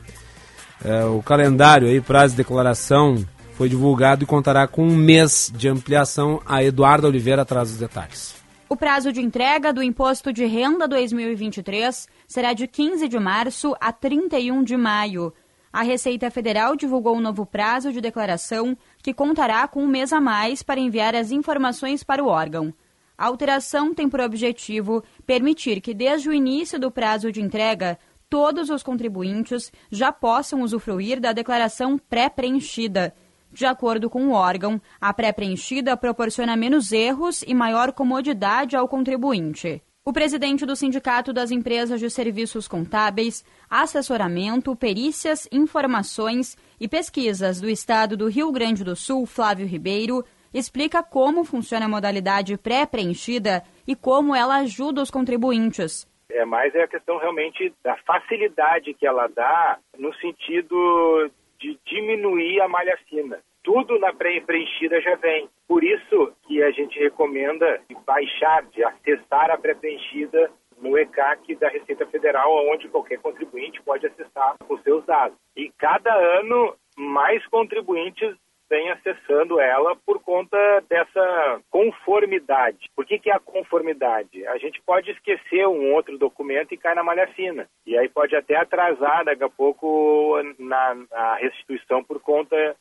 [0.84, 3.26] É, o calendário aí, prazo de declaração
[3.56, 6.42] foi divulgado e contará com um mês de ampliação.
[6.46, 8.36] A Eduarda Oliveira traz os detalhes.
[8.70, 13.92] O prazo de entrega do Imposto de Renda 2023 será de 15 de março a
[13.92, 15.34] 31 de maio.
[15.74, 20.22] A Receita Federal divulgou um novo prazo de declaração que contará com um mês a
[20.22, 22.74] mais para enviar as informações para o órgão.
[23.20, 28.70] A alteração tem por objetivo permitir que, desde o início do prazo de entrega, todos
[28.70, 33.14] os contribuintes já possam usufruir da declaração pré-preenchida
[33.52, 39.82] de acordo com o órgão, a pré-preenchida proporciona menos erros e maior comodidade ao contribuinte.
[40.06, 47.70] O presidente do Sindicato das Empresas de Serviços Contábeis, Assessoramento, Perícias, Informações e Pesquisas do
[47.70, 53.96] Estado do Rio Grande do Sul, Flávio Ribeiro, explica como funciona a modalidade pré-preenchida e
[53.96, 56.08] como ela ajuda os contribuintes.
[56.32, 62.62] É mais é a questão realmente da facilidade que ela dá no sentido de diminuir
[62.62, 63.40] a malha fina.
[63.64, 65.50] Tudo na pré-preenchida já vem.
[65.68, 70.50] Por isso que a gente recomenda baixar, de acessar a pré-preenchida
[70.82, 75.38] no ECAC da Receita Federal, onde qualquer contribuinte pode acessar os seus dados.
[75.56, 78.36] E cada ano, mais contribuintes
[78.70, 82.90] vem acessando ela por conta dessa conformidade.
[82.96, 84.46] Por que, que é a conformidade?
[84.48, 87.68] A gente pode esquecer um outro documento e cai na malha fina.
[87.86, 92.76] E aí pode até atrasar daqui a pouco na, na restituição por conta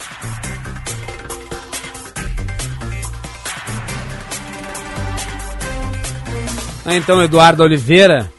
[6.86, 8.30] Ah, então, Eduardo Oliveira.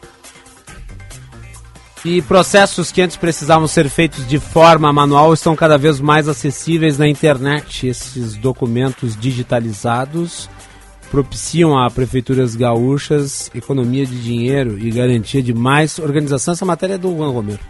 [2.03, 6.99] E processos que antes precisavam ser feitos de forma manual estão cada vez mais acessíveis
[6.99, 7.87] na internet.
[7.87, 10.47] Esses documentos digitalizados
[11.15, 16.51] propiciam a prefeituras gaúchas economia de dinheiro e garantia de mais organização.
[16.51, 17.61] Essa matéria é do Juan Romero.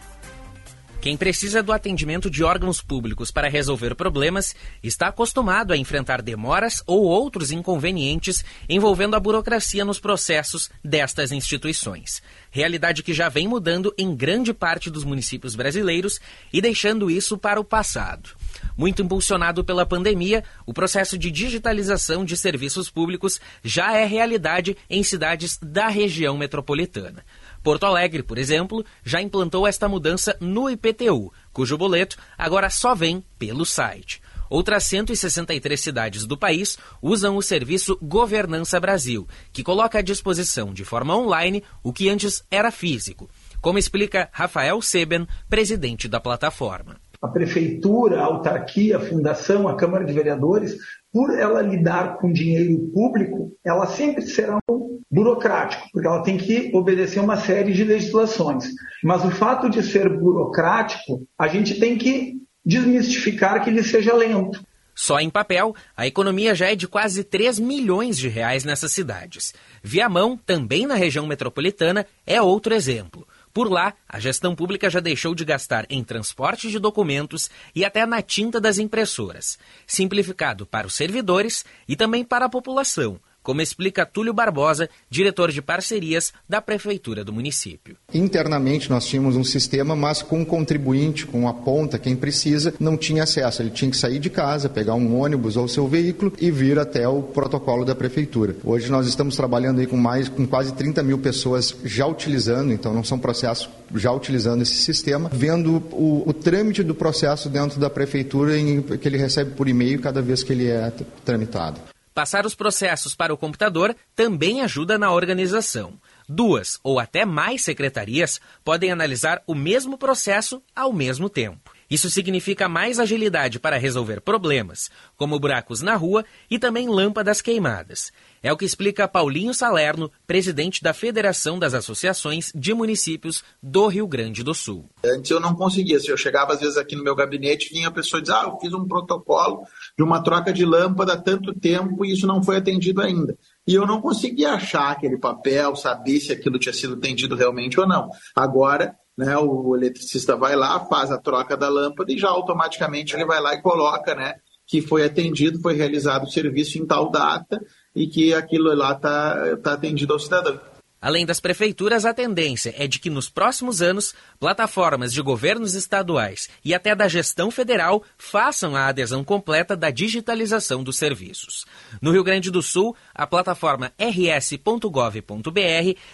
[1.00, 6.82] Quem precisa do atendimento de órgãos públicos para resolver problemas está acostumado a enfrentar demoras
[6.88, 12.24] ou outros inconvenientes envolvendo a burocracia nos processos destas instituições.
[12.50, 16.20] Realidade que já vem mudando em grande parte dos municípios brasileiros
[16.52, 18.32] e deixando isso para o passado.
[18.78, 25.04] Muito impulsionado pela pandemia, o processo de digitalização de serviços públicos já é realidade em
[25.04, 27.24] cidades da região metropolitana.
[27.64, 33.24] Porto Alegre, por exemplo, já implantou esta mudança no IPTU, cujo boleto agora só vem
[33.40, 34.22] pelo site.
[34.50, 40.86] Outras 163 cidades do país usam o serviço Governança Brasil, que coloca à disposição de
[40.86, 43.30] forma online o que antes era físico,
[43.62, 46.98] como explica Rafael Seben, presidente da plataforma.
[47.22, 50.76] A prefeitura, a autarquia, a fundação, a Câmara de Vereadores,
[51.12, 56.72] por ela lidar com dinheiro público, ela sempre será um burocrático, porque ela tem que
[56.74, 58.66] obedecer uma série de legislações.
[59.04, 62.34] Mas o fato de ser burocrático, a gente tem que
[62.66, 64.62] desmistificar que ele seja lento.
[64.96, 69.54] Só em papel, a economia já é de quase 3 milhões de reais nessas cidades.
[69.84, 73.28] Viamão, também na região metropolitana, é outro exemplo.
[73.56, 78.06] Por lá, a gestão pública já deixou de gastar em transporte de documentos e até
[78.06, 79.58] na tinta das impressoras,
[79.88, 85.62] simplificado para os servidores e também para a população, como explica Túlio Barbosa, diretor de
[85.62, 87.96] parcerias da Prefeitura do município.
[88.12, 92.98] Internamente nós tínhamos um sistema, mas com o contribuinte, com a ponta, quem precisa, não
[92.98, 93.62] tinha acesso.
[93.62, 97.08] Ele tinha que sair de casa, pegar um ônibus ou seu veículo e vir até
[97.08, 98.56] o protocolo da Prefeitura.
[98.64, 102.96] Hoje nós estamos trabalhando aí com mais, com quase 30 mil pessoas já utilizando, então
[102.96, 107.92] não são processos já utilizando esse sistema, vendo o, o trâmite do processo dentro da
[107.92, 110.92] Prefeitura em, que ele recebe por e-mail cada vez que ele é
[111.24, 111.80] tramitado.
[112.16, 116.00] Passar os processos para o computador também ajuda na organização.
[116.30, 121.65] Duas ou até mais secretarias podem analisar o mesmo processo ao mesmo tempo.
[121.90, 128.12] Isso significa mais agilidade para resolver problemas, como buracos na rua e também lâmpadas queimadas.
[128.42, 134.08] É o que explica Paulinho Salerno, presidente da Federação das Associações de Municípios do Rio
[134.08, 134.88] Grande do Sul.
[135.04, 136.00] Antes eu não conseguia.
[136.00, 138.60] Se eu chegava às vezes aqui no meu gabinete, vinha a pessoa dizer: Ah, eu
[138.60, 139.64] fiz um protocolo
[139.98, 143.36] de uma troca de lâmpada há tanto tempo e isso não foi atendido ainda.
[143.68, 147.88] E eu não conseguia achar aquele papel, saber se aquilo tinha sido atendido realmente ou
[147.88, 148.10] não.
[148.36, 153.26] Agora, né, o eletricista vai lá, faz a troca da lâmpada e já automaticamente ele
[153.26, 154.36] vai lá e coloca, né,
[154.68, 157.62] que foi atendido, foi realizado o serviço em tal data
[157.96, 160.60] e que aquilo lá está tá atendido ao cidadão.
[161.06, 166.50] Além das prefeituras, a tendência é de que nos próximos anos, plataformas de governos estaduais
[166.64, 171.64] e até da gestão federal façam a adesão completa da digitalização dos serviços.
[172.02, 174.90] No Rio Grande do Sul, a plataforma rs.gov.br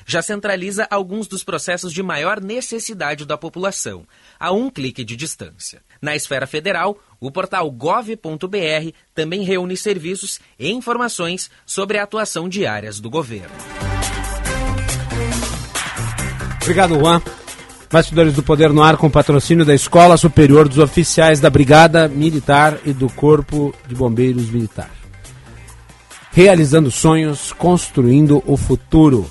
[0.05, 4.05] já centraliza alguns dos processos de maior necessidade da população,
[4.37, 5.81] a um clique de distância.
[6.01, 8.17] Na esfera federal, o portal gov.br
[9.15, 13.55] também reúne serviços e informações sobre a atuação diárias do governo.
[16.61, 17.21] Obrigado, Juan.
[17.91, 22.77] Bastidores do Poder no Ar com patrocínio da Escola Superior dos Oficiais da Brigada Militar
[22.85, 24.89] e do Corpo de Bombeiros Militar.
[26.31, 29.29] Realizando sonhos, construindo o futuro.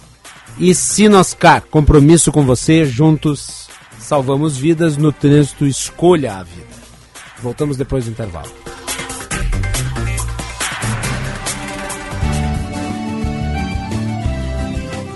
[0.59, 6.67] E Sinoscar, compromisso com você, juntos salvamos vidas no trânsito, escolha a vida.
[7.41, 8.51] Voltamos depois do intervalo.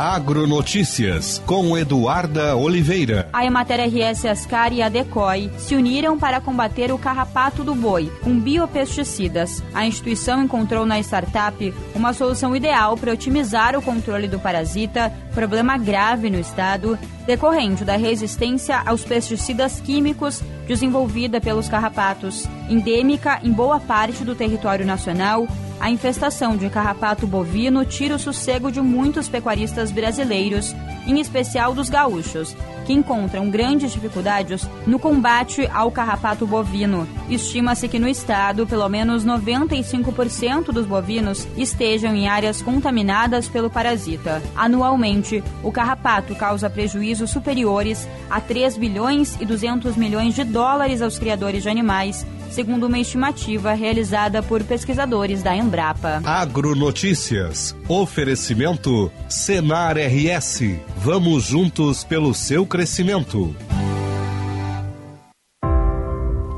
[0.05, 3.27] Agronotícias com Eduarda Oliveira.
[3.33, 8.13] A Emater RS Ascar e a Decoy se uniram para combater o carrapato do boi
[8.23, 9.63] com biopesticidas.
[9.73, 15.79] A instituição encontrou na startup uma solução ideal para otimizar o controle do parasita, problema
[15.79, 22.47] grave no estado, decorrente da resistência aos pesticidas químicos desenvolvida pelos carrapatos.
[22.69, 25.49] Endêmica em boa parte do território nacional,
[25.81, 30.75] A infestação de carrapato bovino tira o sossego de muitos pecuaristas brasileiros,
[31.07, 37.09] em especial dos gaúchos, que encontram grandes dificuldades no combate ao carrapato bovino.
[37.29, 44.43] Estima-se que no estado, pelo menos 95% dos bovinos estejam em áreas contaminadas pelo parasita.
[44.55, 51.19] Anualmente, o carrapato causa prejuízos superiores a 3 bilhões e 200 milhões de dólares aos
[51.19, 56.23] criadores de animais, segundo uma estimativa realizada por pesquisadores da Embrapa.
[56.25, 57.77] Agronotícias.
[57.89, 60.61] Oferecimento Senar RS.
[60.99, 63.55] Vamos juntos pelo seu crescimento.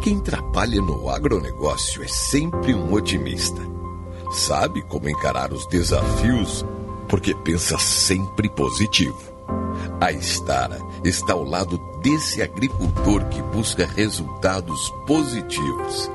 [0.02, 3.60] Quem trabalha no agronegócio é sempre um otimista.
[4.30, 6.64] Sabe como encarar os desafios
[7.08, 9.35] porque pensa sempre positivo.
[9.98, 16.10] A Estara está ao lado desse agricultor que busca resultados positivos,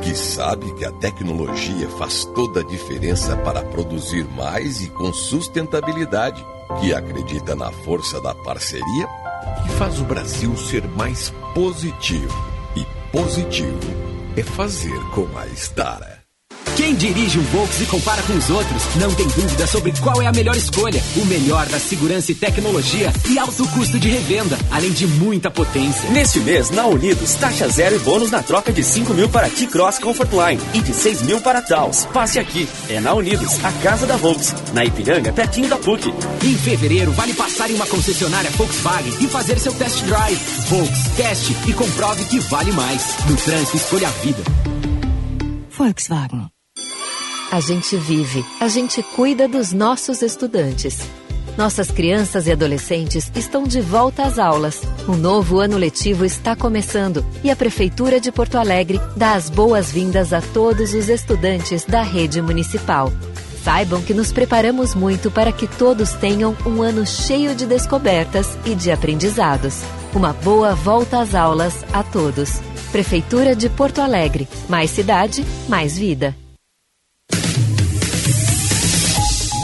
[0.00, 6.44] que sabe que a tecnologia faz toda a diferença para produzir mais e com sustentabilidade,
[6.80, 9.08] que acredita na força da parceria
[9.64, 12.32] e faz o Brasil ser mais positivo.
[12.76, 13.80] E positivo
[14.36, 16.15] é fazer com a Estara.
[16.74, 20.26] Quem dirige um Volks e compara com os outros não tem dúvida sobre qual é
[20.26, 21.02] a melhor escolha.
[21.16, 26.10] O melhor da segurança e tecnologia e alto custo de revenda, além de muita potência.
[26.10, 29.98] Neste mês, na Unidos, taxa zero e bônus na troca de 5 mil para T-Cross
[29.98, 32.06] Comfortline e de 6 mil para Taos.
[32.12, 32.68] Passe aqui.
[32.88, 34.54] É na Unidos, a casa da Volks.
[34.72, 36.12] Na Ipiranga, pertinho da PUC.
[36.44, 40.40] Em fevereiro, vale passar em uma concessionária Volkswagen e fazer seu test drive.
[40.68, 43.16] Volks, teste e comprove que vale mais.
[43.28, 44.42] No trânsito, escolha a vida.
[45.70, 46.55] Volkswagen.
[47.50, 51.08] A gente vive, a gente cuida dos nossos estudantes.
[51.56, 54.82] Nossas crianças e adolescentes estão de volta às aulas.
[55.06, 60.32] O novo ano letivo está começando e a Prefeitura de Porto Alegre dá as boas-vindas
[60.32, 63.12] a todos os estudantes da rede municipal.
[63.62, 68.74] Saibam que nos preparamos muito para que todos tenham um ano cheio de descobertas e
[68.74, 69.82] de aprendizados.
[70.12, 72.60] Uma boa volta às aulas a todos.
[72.90, 74.48] Prefeitura de Porto Alegre.
[74.68, 76.34] Mais cidade, mais vida.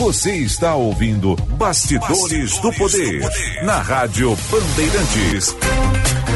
[0.03, 3.21] Você está ouvindo Bastidores, do, Poder,
[3.63, 5.55] na Rádio Bandeirantes.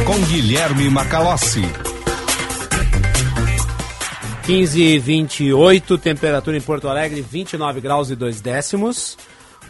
[0.06, 1.62] Com Guilherme Macalossi.
[4.44, 9.18] 15 e 28, temperatura em Porto Alegre 29 graus e 2 décimos.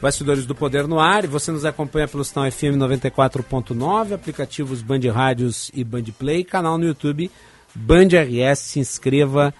[0.02, 1.24] Bastidores do Poder no ar.
[1.24, 6.76] E você nos acompanha pelo sinal FM 94.9, aplicativos Band Rádios e Band Play, canal
[6.76, 7.30] no YouTube
[7.74, 8.58] Band RS.
[8.58, 9.54] Se inscreva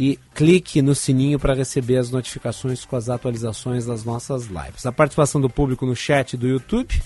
[0.00, 4.86] e clique no sininho para receber as notificações com as atualizações das nossas lives.
[4.86, 7.02] A participação do público no chat do YouTube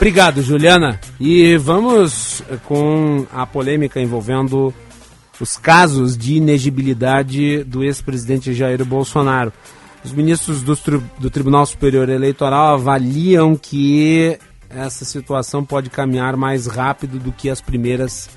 [0.00, 0.98] Obrigado, Juliana.
[1.20, 4.72] E vamos com a polêmica envolvendo
[5.38, 9.52] os casos de inegibilidade do ex-presidente Jair Bolsonaro.
[10.02, 10.74] Os ministros do,
[11.18, 14.38] do, Tribunal Superior Eleitoral avaliam que
[14.70, 18.30] essa situação pode caminhar mais rápido do que as primeiras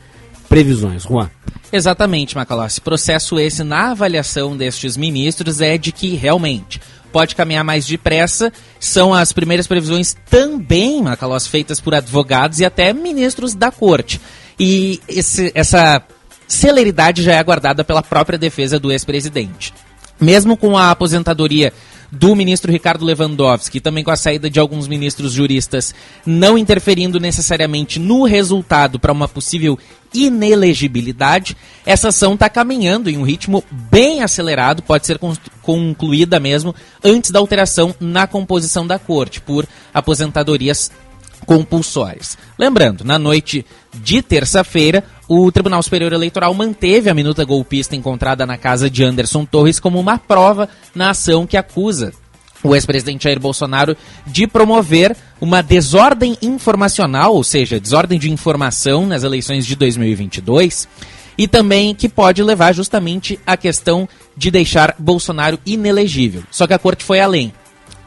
[0.50, 1.04] previsões.
[1.04, 1.30] Juan.
[1.72, 2.82] Exatamente, Macalossi.
[2.82, 6.82] Processo esse na avaliação destes ministros é de que realmente
[7.14, 8.52] pode caminhar mais depressa.
[8.80, 14.20] São as primeiras previsões também, Macalós, feitas por advogados e até ministros da corte.
[14.60, 16.02] E esse, essa
[16.48, 19.74] celeridade já é aguardada pela própria defesa do ex-presidente.
[20.20, 21.72] Mesmo com a aposentadoria
[22.14, 28.00] do ministro Ricardo Lewandowski, também com a saída de alguns ministros juristas, não interferindo necessariamente
[28.00, 29.80] no resultado para uma possível
[30.14, 35.20] inelegibilidade, essa ação está caminhando em um ritmo bem acelerado, pode ser
[35.64, 40.92] concluída mesmo antes da alteração na composição da corte por aposentadorias
[41.48, 42.38] compulsórias.
[42.60, 45.04] Lembrando, na noite de terça-feira,
[45.36, 50.00] o Tribunal Superior Eleitoral manteve a minuta golpista encontrada na casa de Anderson Torres como
[50.00, 52.14] uma prova na ação que acusa
[52.64, 53.98] o ex-presidente Jair Bolsonaro
[54.28, 60.88] de promover uma desordem informacional, ou seja, desordem de informação nas eleições de 2022,
[61.36, 64.08] e também que pode levar justamente à questão
[64.38, 66.44] de deixar Bolsonaro inelegível.
[66.52, 67.52] Só que a corte foi além.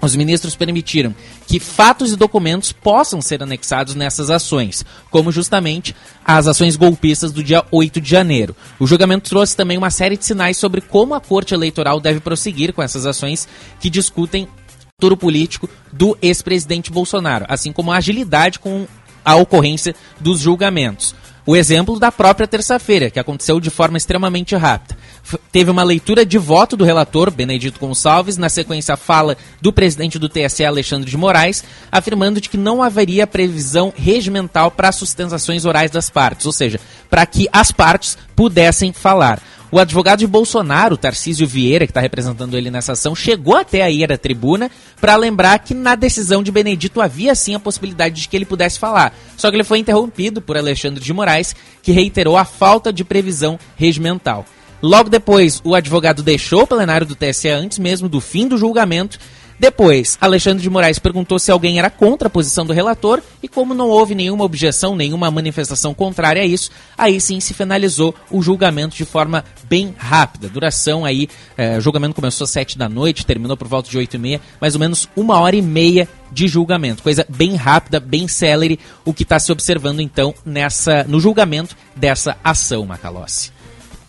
[0.01, 1.14] Os ministros permitiram
[1.47, 7.43] que fatos e documentos possam ser anexados nessas ações, como justamente as ações golpistas do
[7.43, 8.55] dia 8 de janeiro.
[8.78, 12.73] O julgamento trouxe também uma série de sinais sobre como a Corte Eleitoral deve prosseguir
[12.73, 13.48] com essas ações
[13.81, 14.48] que discutem o
[14.97, 18.86] futuro político do ex-presidente Bolsonaro, assim como a agilidade com
[19.24, 21.14] a ocorrência dos julgamentos.
[21.47, 24.98] O exemplo da própria terça-feira, que aconteceu de forma extremamente rápida.
[25.23, 30.18] F teve uma leitura de voto do relator, Benedito Gonçalves, na sequência fala do presidente
[30.18, 35.93] do TSE, Alexandre de Moraes, afirmando de que não haveria previsão regimental para sustentações orais
[35.93, 39.40] das partes, ou seja, para que as partes pudessem falar.
[39.70, 43.90] O advogado de Bolsonaro, Tarcísio Vieira, que está representando ele nessa ação, chegou até a
[43.90, 44.70] ir à tribuna
[45.01, 48.78] para lembrar que na decisão de Benedito havia sim a possibilidade de que ele pudesse
[48.78, 49.12] falar.
[49.36, 53.59] Só que ele foi interrompido por Alexandre de Moraes, que reiterou a falta de previsão
[53.76, 54.47] regimental.
[54.80, 59.18] Logo depois, o advogado deixou o plenário do TSE antes mesmo do fim do julgamento
[59.59, 63.73] depois, Alexandre de Moraes perguntou se alguém era contra a posição do relator e como
[63.73, 68.97] não houve nenhuma objeção, nenhuma manifestação contrária a isso, aí sim se finalizou o julgamento
[68.97, 70.49] de forma bem rápida.
[70.49, 74.19] Duração aí, eh, julgamento começou às sete da noite, terminou por volta de oito e
[74.19, 77.03] meia, mais ou menos uma hora e meia de julgamento.
[77.03, 82.37] Coisa bem rápida, bem célere, o que está se observando então nessa no julgamento dessa
[82.45, 83.53] ação, Macalossi.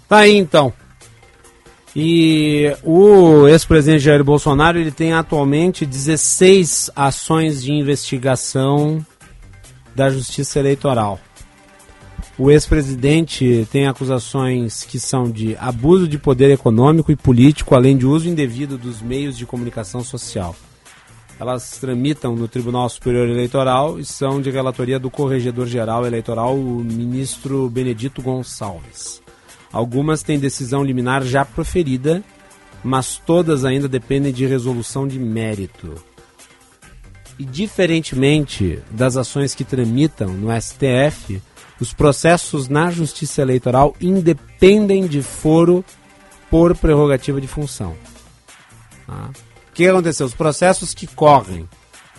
[0.09, 0.73] Tá aí então.
[1.99, 9.03] E o ex-presidente Jair Bolsonaro ele tem atualmente 16 ações de investigação
[9.95, 11.19] da Justiça Eleitoral.
[12.37, 18.05] O ex-presidente tem acusações que são de abuso de poder econômico e político, além de
[18.05, 20.55] uso indevido dos meios de comunicação social.
[21.39, 27.67] Elas tramitam no Tribunal Superior Eleitoral e são de relatoria do Corregedor-Geral Eleitoral, o ministro
[27.71, 29.25] Benedito Gonçalves.
[29.71, 32.23] Algumas têm decisão liminar já proferida,
[32.83, 35.95] mas todas ainda dependem de resolução de mérito.
[37.37, 41.41] E diferentemente das ações que tramitam no STF,
[41.79, 45.85] os processos na Justiça Eleitoral independem de foro
[46.49, 47.95] por prerrogativa de função.
[49.05, 49.29] Tá?
[49.69, 50.25] O que aconteceu?
[50.25, 51.69] Os processos que correm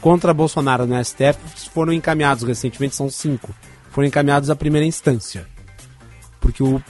[0.01, 1.39] contra Bolsonaro no STF
[1.73, 3.53] foram encaminhados recentemente, são cinco,
[3.91, 5.47] foram encaminhados à primeira instância.
[6.41, 6.81] Porque o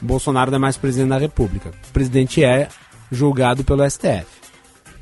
[0.00, 1.70] Bolsonaro não é mais presidente da República.
[1.88, 2.68] O presidente é
[3.10, 4.26] julgado pelo STF.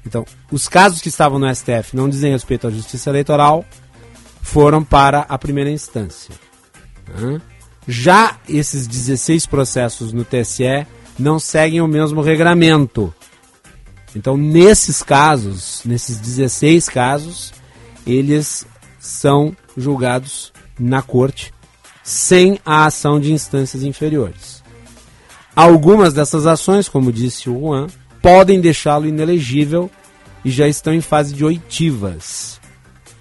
[0.06, 3.64] Então, os casos que estavam no STF não dizem respeito à justiça eleitoral,
[4.40, 6.34] foram para a primeira instância.
[7.88, 10.86] Já esses 16 processos no TSE
[11.18, 13.12] não seguem o mesmo regramento.
[14.14, 17.52] Então, nesses casos, nesses 16 casos,
[18.06, 18.66] eles
[18.98, 21.52] são julgados na corte
[22.02, 24.55] sem a ação de instâncias inferiores.
[25.56, 27.86] Algumas dessas ações, como disse o Juan,
[28.20, 29.90] podem deixá-lo inelegível
[30.44, 32.60] e já estão em fase de oitivas.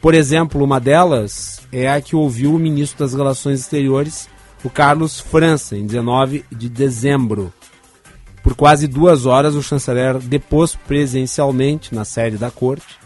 [0.01, 4.27] Por exemplo, uma delas é a que ouviu o ministro das Relações Exteriores,
[4.65, 7.53] o Carlos França, em 19 de dezembro.
[8.43, 12.97] Por quase duas horas, o chanceler depôs presencialmente na sede da corte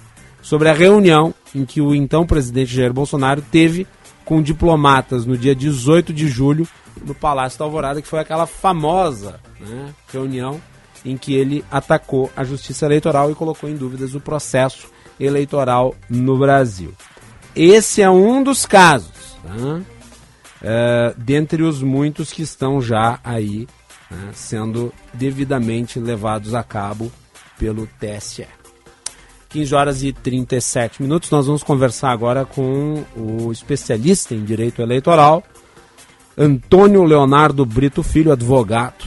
[0.41, 3.85] sobre a reunião em que o então presidente Jair Bolsonaro teve
[4.25, 6.67] com diplomatas no dia 18 de julho
[7.05, 10.61] no Palácio da Alvorada, que foi aquela famosa né, reunião
[11.05, 14.89] em que ele atacou a justiça eleitoral e colocou em dúvidas o processo
[15.19, 16.93] eleitoral no Brasil.
[17.55, 19.81] Esse é um dos casos, tá?
[20.61, 23.67] é, dentre os muitos que estão já aí
[24.09, 27.11] né, sendo devidamente levados a cabo
[27.57, 28.47] pelo TSE.
[29.49, 31.29] 15 horas e 37 minutos.
[31.31, 35.43] Nós vamos conversar agora com o especialista em direito eleitoral,
[36.41, 39.03] Antônio Leonardo Brito Filho, advogado.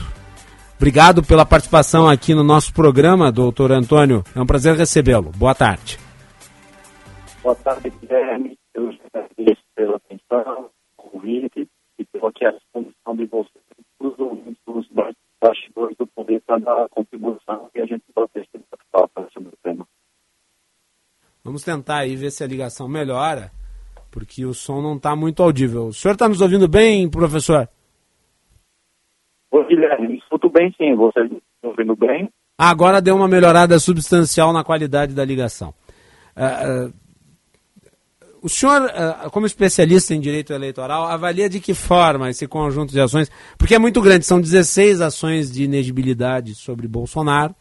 [0.75, 4.23] Obrigado pela participação aqui no nosso programa, doutor Antônio.
[4.35, 5.31] É um prazer recebê-lo.
[5.31, 5.97] Boa tarde.
[7.41, 8.55] Boa tarde, Guilherme.
[8.75, 12.31] Eu agradeço pela atenção, convite e pela
[12.71, 13.63] condição de vocês,
[13.99, 14.87] os ouvintes dos
[15.41, 18.47] bastidores do poder para dar a contribuição que a gente pode ter
[18.91, 19.87] para sobre o tema.
[21.43, 23.51] Vamos tentar aí ver se a ligação melhora,
[24.13, 25.87] porque o som não está muito audível.
[25.87, 27.67] O senhor está nos ouvindo bem, professor?
[29.51, 30.95] Oi, Guilherme, escuto bem sim.
[30.95, 32.29] Você está ouvindo bem?
[32.55, 35.73] Agora deu uma melhorada substancial na qualidade da ligação.
[36.37, 36.93] Uh,
[38.39, 43.01] o senhor, uh, como especialista em direito eleitoral, avalia de que forma esse conjunto de
[43.01, 43.31] ações?
[43.57, 47.55] Porque é muito grande, são 16 ações de inegibilidade sobre Bolsonaro,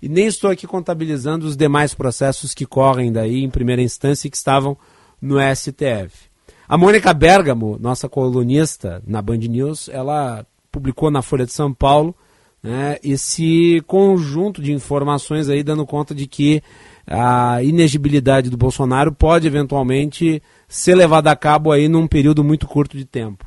[0.00, 4.30] e nem estou aqui contabilizando os demais processos que correm daí em primeira instância e
[4.30, 4.78] que estavam
[5.20, 6.28] no STF.
[6.68, 12.14] A Mônica Bergamo, nossa colunista na Band News, ela publicou na Folha de São Paulo
[12.62, 16.60] né, esse conjunto de informações aí dando conta de que
[17.06, 22.96] a inegibilidade do Bolsonaro pode eventualmente ser levada a cabo aí num período muito curto
[22.96, 23.46] de tempo.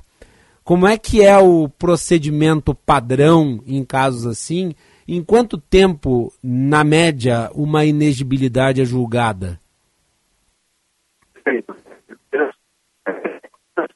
[0.63, 4.73] Como é que é o procedimento padrão em casos assim?
[5.07, 9.59] Em quanto tempo, na média, uma inegibilidade é julgada?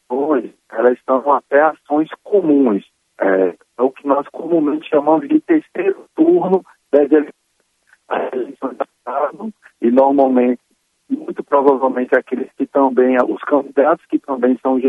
[0.10, 2.84] Hoje, elas estão até ações comuns.
[3.20, 8.78] É, é, o que nós comumente chamamos de terceiro turno das eleições
[9.82, 10.62] e normalmente,
[11.10, 14.80] muito provavelmente, aqueles que também, os candidatos que também são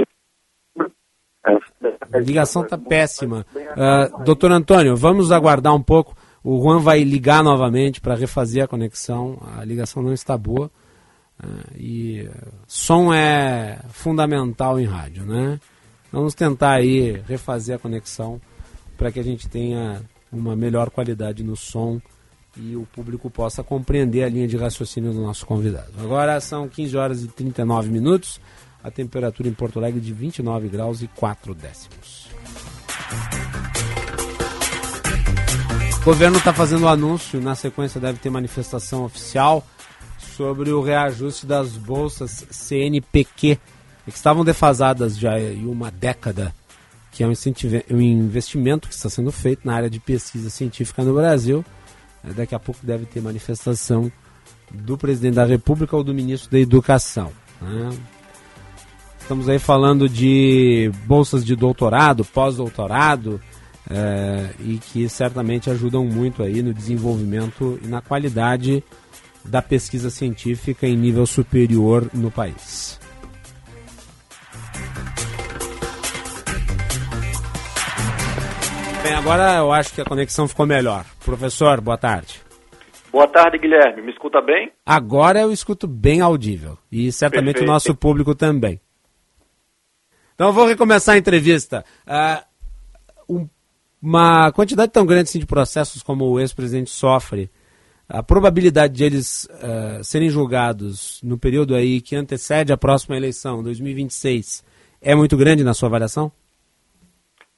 [2.12, 3.44] a ligação está péssima.
[3.54, 6.16] Uh, doutor Antônio, vamos aguardar um pouco.
[6.42, 9.38] O Juan vai ligar novamente para refazer a conexão.
[9.58, 10.70] A ligação não está boa.
[11.42, 12.30] Uh, e
[12.66, 15.58] som é fundamental em rádio, né?
[16.12, 18.40] Vamos tentar aí refazer a conexão
[18.96, 20.00] para que a gente tenha
[20.30, 22.00] uma melhor qualidade no som
[22.56, 25.90] e o público possa compreender a linha de raciocínio do nosso convidado.
[25.98, 28.40] Agora são 15 horas e 39 minutos,
[28.82, 32.28] a temperatura em Porto Alegre de 29 graus e 4 décimos.
[36.00, 39.66] O governo está fazendo anúncio, na sequência deve ter manifestação oficial
[40.36, 43.58] sobre o reajuste das bolsas CNPq
[44.04, 46.54] que estavam defasadas já em uma década,
[47.10, 47.32] que é um,
[47.90, 51.64] um investimento que está sendo feito na área de pesquisa científica no Brasil.
[52.22, 54.10] É, daqui a pouco deve ter manifestação
[54.70, 57.30] do presidente da República ou do ministro da Educação.
[57.60, 57.90] Né?
[59.20, 63.40] Estamos aí falando de bolsas de doutorado, pós-doutorado,
[63.88, 68.82] é, e que certamente ajudam muito aí no desenvolvimento e na qualidade
[69.44, 72.98] da pesquisa científica em nível superior no país.
[79.02, 81.04] Bem, agora eu acho que a conexão ficou melhor.
[81.24, 82.40] Professor, boa tarde.
[83.12, 84.02] Boa tarde, Guilherme.
[84.02, 84.72] Me escuta bem?
[84.84, 86.78] Agora eu escuto bem audível.
[86.90, 87.68] E certamente Perfeito.
[87.68, 88.80] o nosso público também.
[90.34, 91.84] Então eu vou recomeçar a entrevista.
[93.28, 93.48] Uh,
[94.02, 97.50] uma quantidade tão grande assim, de processos como o ex-presidente sofre,
[98.14, 103.60] a probabilidade de eles uh, serem julgados no período aí que antecede a próxima eleição,
[103.60, 104.62] 2026,
[105.02, 106.30] é muito grande na sua avaliação?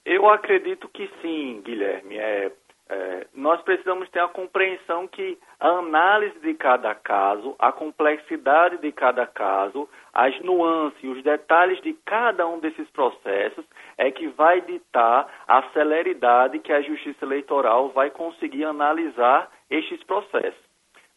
[0.03, 2.16] Eu acredito que sim, Guilherme.
[2.16, 2.51] É,
[2.89, 8.91] é, nós precisamos ter a compreensão que a análise de cada caso, a complexidade de
[8.93, 13.65] cada caso, as nuances, os detalhes de cada um desses processos
[13.99, 20.66] é que vai ditar a celeridade que a Justiça Eleitoral vai conseguir analisar estes processos.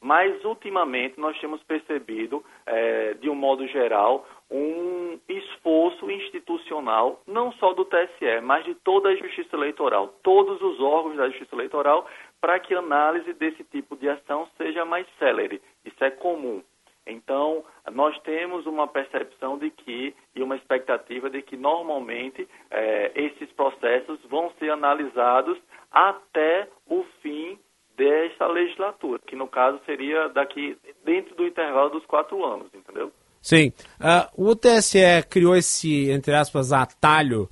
[0.02, 7.74] Mas, ultimamente, nós temos percebido, é, de um modo geral, um esforço institucional, não só
[7.74, 12.08] do TSE, mas de toda a Justiça Eleitoral, todos os órgãos da Justiça Eleitoral,
[12.40, 15.62] para que a análise desse tipo de ação seja mais célere.
[15.84, 16.64] Isso é comum.
[17.06, 23.52] Então, nós temos uma percepção de que e uma expectativa de que normalmente eh, esses
[23.54, 25.58] processos vão ser analisados
[25.92, 27.58] até o fim
[28.00, 33.12] desta legislatura, que no caso seria daqui dentro do intervalo dos quatro anos, entendeu?
[33.42, 33.74] Sim.
[34.00, 35.00] Uh, o TSE
[35.30, 37.50] criou esse, entre aspas, atalho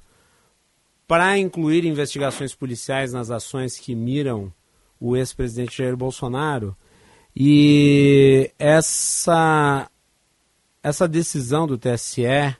[1.05, 4.53] para incluir investigações policiais nas ações que miram
[4.99, 6.75] o ex-presidente Jair Bolsonaro.
[7.35, 9.89] E essa,
[10.81, 12.55] essa decisão do TSE, é,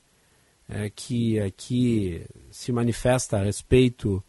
[0.93, 4.23] que aqui se manifesta a respeito,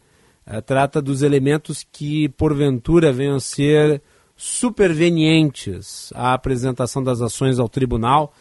[0.65, 4.01] trata dos elementos que, porventura, venham a ser
[4.35, 8.33] supervenientes à apresentação das ações ao tribunal.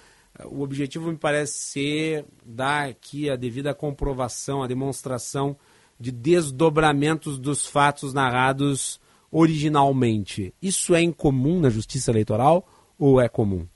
[0.47, 5.57] O objetivo me parece ser dar aqui a devida comprovação, a demonstração
[5.99, 10.55] de desdobramentos dos fatos narrados originalmente.
[10.63, 12.67] Isso é incomum na justiça eleitoral
[12.99, 13.67] ou é comum?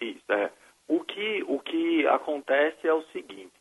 [0.00, 0.50] Isso é.
[0.88, 3.52] O que, o que acontece é o seguinte: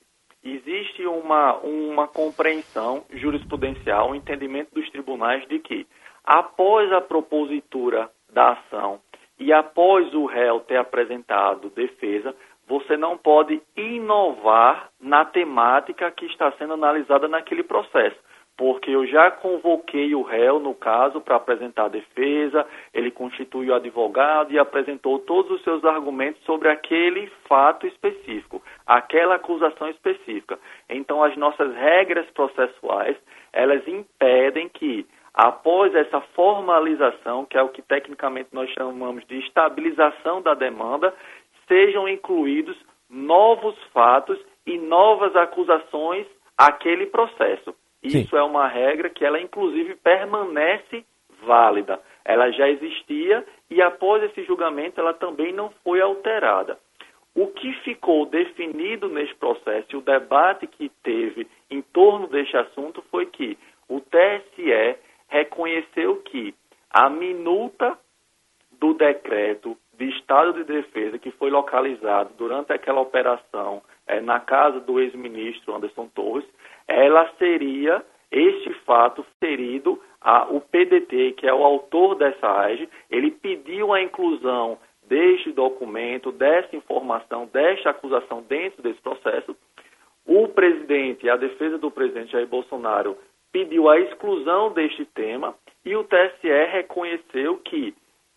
[0.55, 5.87] existe uma, uma compreensão jurisprudencial, um entendimento dos tribunais de que,
[6.23, 8.99] após a propositura da ação
[9.39, 12.35] e após o réu ter apresentado defesa,
[12.67, 18.17] você não pode inovar na temática que está sendo analisada naquele processo
[18.59, 23.75] porque eu já convoquei o réu, no caso, para apresentar a defesa, ele constituiu o
[23.77, 30.59] advogado e apresentou todos os seus argumentos sobre aquele fato específico, aquela acusação específica.
[30.89, 33.15] Então, as nossas regras processuais,
[33.53, 40.41] elas impedem que, após essa formalização, que é o que tecnicamente nós chamamos de estabilização
[40.41, 41.13] da demanda,
[41.65, 42.75] sejam incluídos
[43.09, 46.27] novos fatos e novas acusações
[46.57, 47.73] àquele processo.
[48.01, 48.37] Isso Sim.
[48.37, 51.05] é uma regra que ela inclusive permanece
[51.43, 51.99] válida.
[52.23, 56.77] Ela já existia e após esse julgamento ela também não foi alterada.
[57.35, 63.03] O que ficou definido nesse processo e o debate que teve em torno deste assunto
[63.09, 63.57] foi que
[63.87, 64.97] o TSE
[65.27, 66.53] reconheceu que
[66.89, 67.97] a minuta
[68.79, 74.79] do decreto de estado de defesa que foi localizado durante aquela operação é, na casa
[74.79, 76.45] do ex-ministro Anderson Torres
[76.89, 83.31] ela seria, este fato, ferido a, o PDT, que é o autor dessa AGE, ele
[83.31, 89.55] pediu a inclusão deste documento, dessa informação, desta acusação dentro desse processo.
[90.25, 93.17] O presidente, a defesa do presidente Jair Bolsonaro,
[93.51, 95.55] pediu a exclusão deste tema
[95.85, 97.95] e o TSE reconheceu que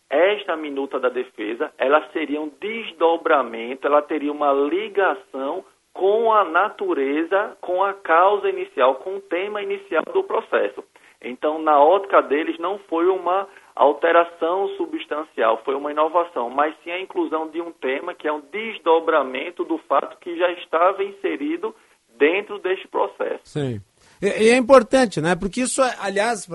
[0.09, 7.55] esta minuta da defesa, ela seria um desdobramento, ela teria uma ligação com a natureza,
[7.61, 10.83] com a causa inicial, com o tema inicial do processo.
[11.21, 16.99] Então, na ótica deles, não foi uma alteração substancial, foi uma inovação, mas sim a
[16.99, 21.73] inclusão de um tema que é um desdobramento do fato que já estava inserido
[22.17, 23.41] dentro deste processo.
[23.45, 23.81] Sim.
[24.21, 25.35] E, e é importante, né?
[25.35, 26.47] Porque isso, aliás,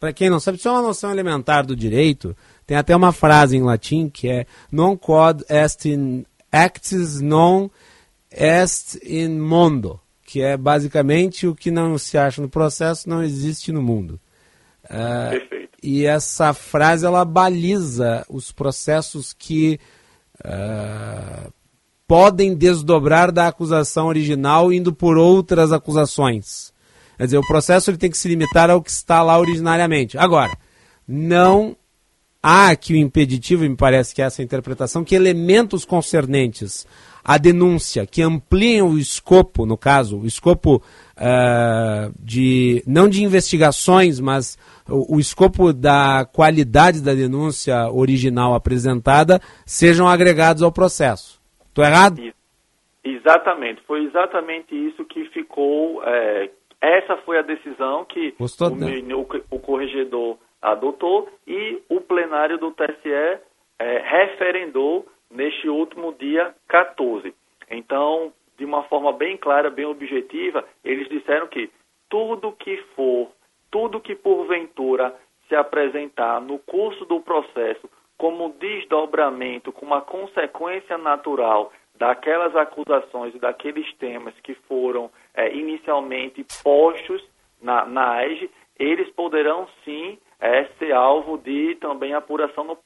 [0.00, 2.34] para quem não sabe, isso é uma noção elementar do direito.
[2.66, 7.70] Tem até uma frase em latim que é non quod est in actis non
[8.34, 13.70] est in mundo, que é basicamente o que não se acha no processo não existe
[13.72, 14.20] no mundo.
[14.84, 15.78] Uh, Perfeito.
[15.82, 19.78] E essa frase ela baliza os processos que
[20.44, 21.52] uh,
[22.06, 26.72] podem desdobrar da acusação original indo por outras acusações.
[27.16, 30.18] Quer dizer, o processo ele tem que se limitar ao que está lá originariamente.
[30.18, 30.56] Agora,
[31.06, 31.76] não
[32.42, 36.86] há aqui o impeditivo, me parece que é essa interpretação, que elementos concernentes
[37.24, 44.20] a denúncia, que ampliem o escopo, no caso, o escopo uh, de, não de investigações,
[44.20, 51.40] mas o, o, escopo da qualidade da denúncia original apresentada, sejam agregados ao processo.
[51.68, 52.20] Estou errado?
[53.02, 56.02] Exatamente, foi exatamente isso que ficou.
[56.04, 62.70] É, essa foi a decisão que o, o, o, corregedor adotou e o plenário do
[62.70, 63.40] TSE
[63.78, 67.34] é, referendou neste último dia 14.
[67.70, 71.70] Então, de uma forma bem clara, bem objetiva, eles disseram que
[72.08, 73.28] tudo que for,
[73.70, 75.14] tudo que porventura
[75.48, 83.38] se apresentar no curso do processo como desdobramento, como uma consequência natural daquelas acusações e
[83.38, 87.22] daqueles temas que foram é, inicialmente postos
[87.60, 92.78] na, na AEG, eles poderão sim é, ser alvo de também apuração no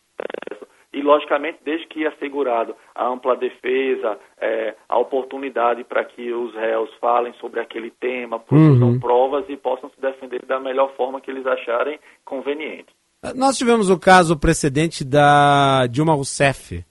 [0.98, 6.90] e, logicamente, desde que assegurado a ampla defesa, é, a oportunidade para que os réus
[7.00, 9.00] falem sobre aquele tema, produzam uhum.
[9.00, 12.88] provas e possam se defender da melhor forma que eles acharem conveniente.
[13.34, 16.84] Nós tivemos o caso precedente da Dilma Rousseff.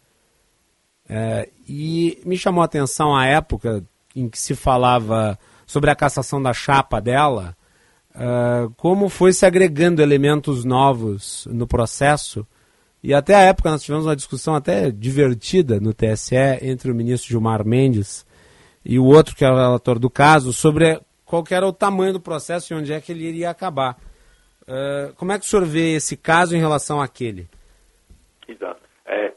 [1.10, 3.84] É, e me chamou a atenção a época
[4.16, 7.56] em que se falava sobre a cassação da chapa dela,
[8.16, 12.48] uh, como foi se agregando elementos novos no processo.
[13.08, 17.30] E até a época nós tivemos uma discussão até divertida no TSE entre o ministro
[17.30, 18.28] Gilmar Mendes
[18.86, 22.20] e o outro que era o relator do caso sobre qual era o tamanho do
[22.20, 23.96] processo e onde é que ele iria acabar.
[24.64, 27.48] Uh, como é que o senhor vê esse caso em relação àquele?
[28.46, 28.82] Exato.
[29.06, 29.32] É,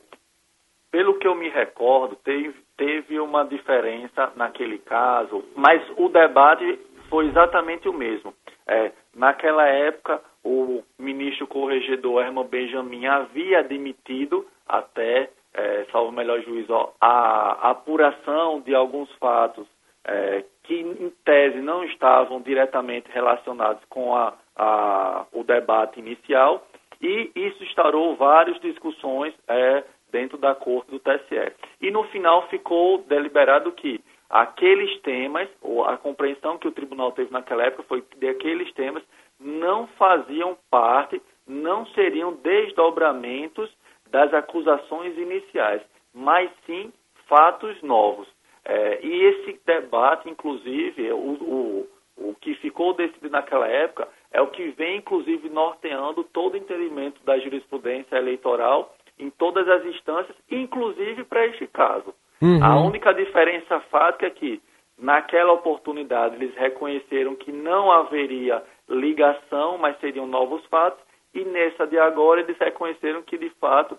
[0.90, 6.76] pelo que eu me recordo, teve, teve uma diferença naquele caso, mas o debate
[7.08, 8.34] foi exatamente o mesmo.
[8.70, 16.72] É, naquela época, o ministro corregedor Herman Benjamin havia admitido até, é, salvo melhor juízo,
[17.00, 19.66] a, a apuração de alguns fatos
[20.04, 26.64] é, que, em tese, não estavam diretamente relacionados com a, a, o debate inicial,
[27.02, 29.82] e isso instaurou várias discussões é,
[30.12, 31.52] dentro da corte do TSE.
[31.80, 37.32] E no final ficou deliberado que aqueles temas, ou a compreensão que o tribunal teve
[37.32, 39.02] naquela época foi que aqueles temas
[39.40, 43.68] não faziam parte, não seriam desdobramentos
[44.08, 45.82] das acusações iniciais,
[46.14, 46.92] mas sim
[47.26, 48.28] fatos novos.
[48.64, 54.48] É, e esse debate, inclusive, o, o, o que ficou decidido naquela época é o
[54.48, 61.24] que vem, inclusive, norteando todo o entendimento da jurisprudência eleitoral em todas as instâncias, inclusive
[61.24, 62.14] para este caso.
[62.40, 62.62] Uhum.
[62.64, 64.60] A única diferença fática é que,
[64.98, 71.00] naquela oportunidade, eles reconheceram que não haveria ligação, mas seriam novos fatos,
[71.34, 73.96] e nessa de agora eles reconheceram que, de fato,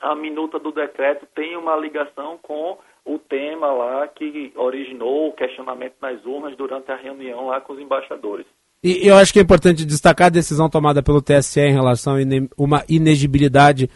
[0.00, 5.94] a minuta do decreto tem uma ligação com o tema lá que originou o questionamento
[6.00, 8.46] nas urnas durante a reunião lá com os embaixadores.
[8.82, 12.18] E eu acho que é importante destacar a decisão tomada pelo TSE em relação a
[12.62, 13.88] uma inegibilidade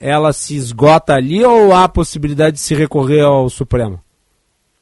[0.00, 4.00] ela se esgota ali ou há possibilidade de se recorrer ao Supremo?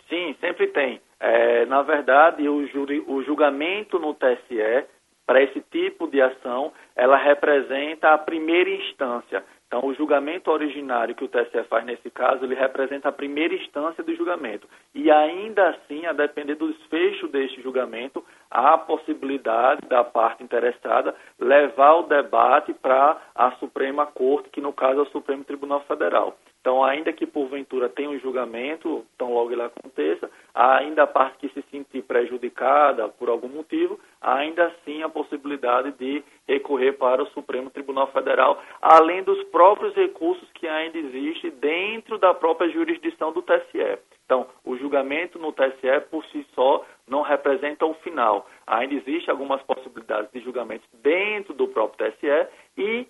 [0.09, 1.01] Sim, sempre tem.
[1.19, 4.85] É, na verdade, o, juri, o julgamento no TSE,
[5.27, 9.43] para esse tipo de ação, ela representa a primeira instância.
[9.67, 14.03] Então, o julgamento originário que o TSE faz nesse caso, ele representa a primeira instância
[14.03, 14.69] do julgamento.
[14.95, 21.15] E ainda assim, a depender do desfecho deste julgamento, há a possibilidade da parte interessada
[21.39, 26.39] levar o debate para a Suprema Corte, que no caso é o Supremo Tribunal Federal.
[26.67, 31.49] Então, ainda que porventura tenha um julgamento, tão logo ele aconteça, ainda a parte que
[31.51, 37.71] se sentir prejudicada por algum motivo, ainda assim a possibilidade de recorrer para o Supremo
[37.71, 44.01] Tribunal Federal, além dos próprios recursos que ainda existem dentro da própria jurisdição do TSE.
[44.25, 48.45] Então, o julgamento no TSE por si só não representa o final.
[48.67, 53.07] Ainda existem algumas possibilidades de julgamento dentro do próprio TSE e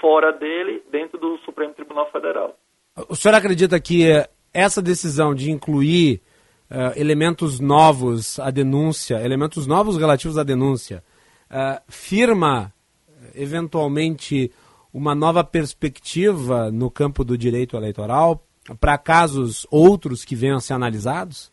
[0.00, 2.56] fora dele, dentro do Supremo Tribunal Federal.
[3.08, 4.04] O senhor acredita que
[4.52, 6.20] essa decisão de incluir
[6.70, 11.02] uh, elementos novos à denúncia, elementos novos relativos à denúncia,
[11.50, 12.72] uh, firma
[13.34, 14.50] eventualmente
[14.92, 18.42] uma nova perspectiva no campo do direito eleitoral
[18.80, 21.52] para casos outros que venham a ser analisados?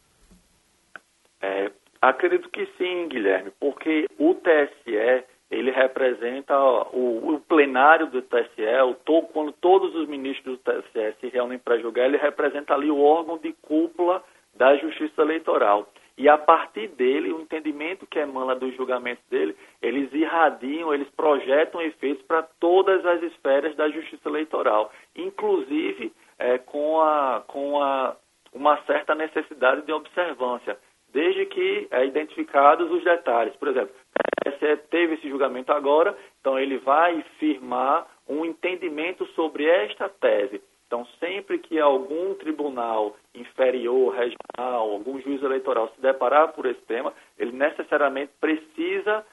[1.42, 8.66] É, acredito que sim, Guilherme, porque o TSE ele representa o, o plenário do TSE,
[8.84, 12.90] o to, quando todos os ministros do TSE se reúnem para julgar, ele representa ali
[12.90, 14.24] o órgão de cúpula
[14.56, 15.88] da Justiça Eleitoral.
[16.18, 21.82] E a partir dele, o entendimento que emana do julgamento dele, eles irradiam, eles projetam
[21.82, 28.16] efeitos para todas as esferas da Justiça Eleitoral, inclusive é, com, a, com a,
[28.54, 30.78] uma certa necessidade de observância,
[31.16, 33.56] desde que é, identificados os detalhes.
[33.56, 33.96] Por exemplo,
[34.44, 40.62] TSE teve esse julgamento agora, então ele vai firmar um entendimento sobre esta tese.
[40.86, 47.14] Então, sempre que algum tribunal inferior, regional, algum juiz eleitoral se deparar por esse tema,
[47.40, 49.26] ele necessariamente precisa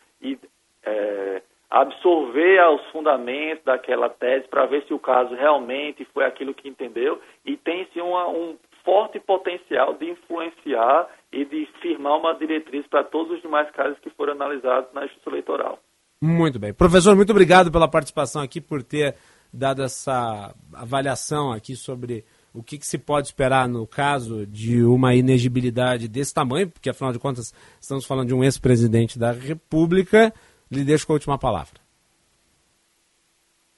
[0.84, 6.68] é, absorver os fundamentos daquela tese para ver se o caso realmente foi aquilo que
[6.68, 13.36] entendeu e tem-se um forte potencial de influenciar e de firmar uma diretriz para todos
[13.36, 15.78] os demais casos que foram analisados na justiça eleitoral.
[16.20, 16.72] Muito bem.
[16.72, 19.16] Professor, muito obrigado pela participação aqui, por ter
[19.52, 25.14] dado essa avaliação aqui sobre o que, que, se pode esperar no caso de uma
[25.14, 30.32] inegibilidade desse tamanho, porque afinal de contas estamos falando de um ex-presidente da República.
[30.70, 31.81] Lhe deixo com a última palavra.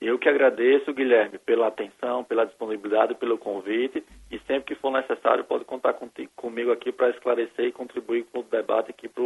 [0.04, 5.44] Eu que agradeço, Guilherme, pela atenção, pela disponibilidade, pelo convite e sempre que for necessário
[5.44, 9.24] pode contar contigo, comigo aqui para esclarecer e contribuir com o debate aqui para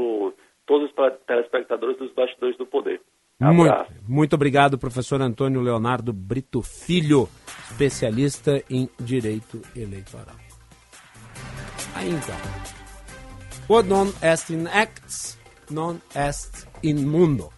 [0.65, 0.95] todos os
[1.27, 3.01] telespectadores dos bastidores do poder.
[3.41, 7.29] Muito, muito obrigado, professor Antônio Leonardo Brito Filho.
[7.71, 10.37] especialista em direito eleitoral.
[11.95, 12.37] Aí então.
[13.67, 15.39] Quod non est in acts,
[15.71, 17.51] non est in mundo.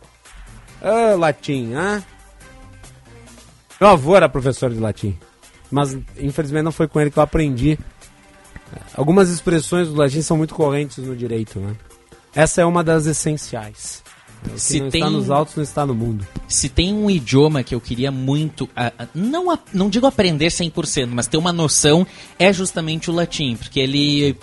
[0.83, 2.03] Ah, latim, ah?
[3.81, 5.17] Meu avô era professor de latim,
[5.71, 7.79] mas infelizmente não foi com ele que eu aprendi.
[8.95, 11.75] Algumas expressões do latim são muito correntes no direito, né?
[12.35, 14.03] Essa é uma das essenciais.
[14.47, 16.27] O que Se não tem- está nos autos, não está no mundo.
[16.49, 20.51] Se tem um idioma que eu queria muito, ah, ah, não, a- não digo aprender
[20.51, 22.07] 100%, mas ter uma noção,
[22.39, 24.37] é justamente o latim, porque ele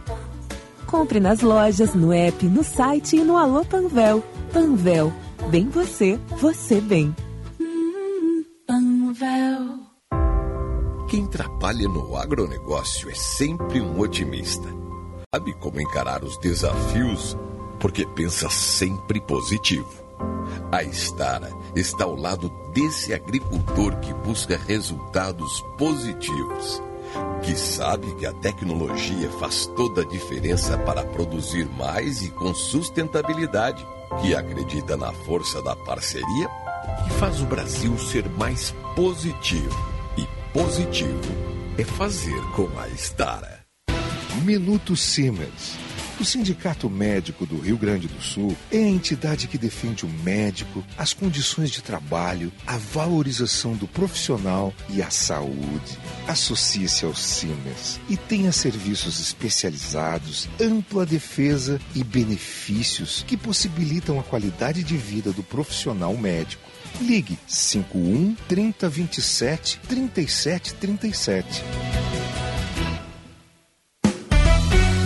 [0.85, 4.21] Compre nas lojas, no app, no site e no Alô Panvel.
[4.51, 5.13] Panvel.
[5.49, 7.15] Bem você, você bem.
[8.67, 9.80] Panvel.
[11.11, 14.69] Quem trabalha no agronegócio é sempre um otimista.
[15.35, 17.35] Sabe como encarar os desafios
[17.81, 19.91] porque pensa sempre positivo.
[20.71, 26.81] A Estara está ao lado desse agricultor que busca resultados positivos,
[27.43, 33.85] que sabe que a tecnologia faz toda a diferença para produzir mais e com sustentabilidade,
[34.21, 36.49] que acredita na força da parceria
[37.05, 39.90] e faz o Brasil ser mais positivo.
[40.53, 41.21] Positivo
[41.77, 43.61] é fazer com a Estara.
[44.43, 45.77] Minuto Siemens.
[46.19, 50.83] O Sindicato Médico do Rio Grande do Sul é a entidade que defende o médico,
[50.97, 55.97] as condições de trabalho, a valorização do profissional e a saúde.
[56.27, 64.83] Associe-se ao Siemens e tenha serviços especializados, ampla defesa e benefícios que possibilitam a qualidade
[64.83, 66.70] de vida do profissional médico.
[66.99, 71.63] Ligue 51 3027 3737.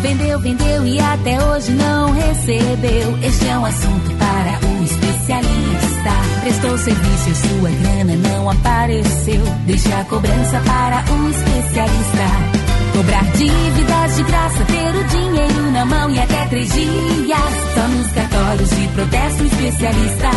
[0.02, 3.18] Vendeu, vendeu e até hoje não recebeu.
[3.24, 6.12] Este é um assunto para o especialista.
[6.41, 9.44] Prestou serviço e sua grana não apareceu.
[9.66, 12.66] Deixe a cobrança para o especialista.
[12.94, 17.74] Cobrar dívidas de graça, ter o dinheiro na mão e até três dias.
[17.74, 20.30] Só nos cartórios de protesto especialista.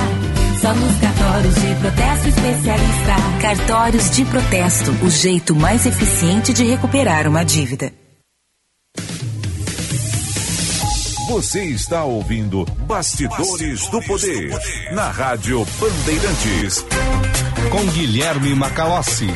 [0.60, 3.14] Só nos cartórios de protesto especialista.
[3.40, 7.92] Cartórios de protesto, o jeito mais eficiente de recuperar uma dívida.
[11.28, 14.50] Você está ouvindo Bastidores do Poder
[14.92, 16.84] na Rádio Bandeirantes
[17.70, 19.26] com Guilherme Macalossi.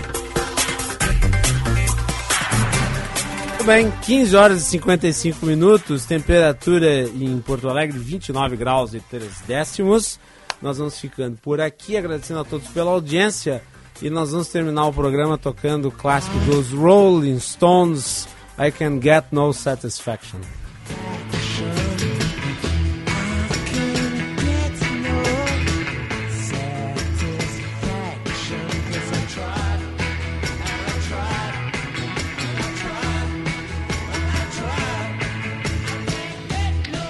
[3.46, 9.24] Muito bem, 15 horas e 55 minutos, temperatura em Porto Alegre 29 graus e 3
[9.46, 10.18] décimos.
[10.62, 13.62] Nós vamos ficando por aqui, agradecendo a todos pela audiência
[14.00, 18.28] e nós vamos terminar o programa tocando o clássico dos Rolling Stones,
[18.58, 20.38] I Can Get No Satisfaction.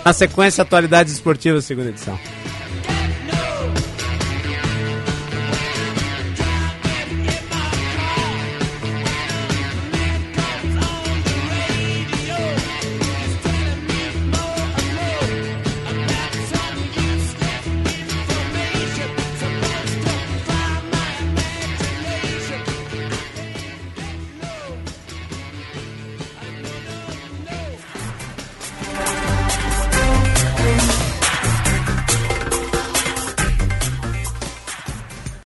[0.05, 2.19] Na sequência, atualidades esportivas, segunda edição.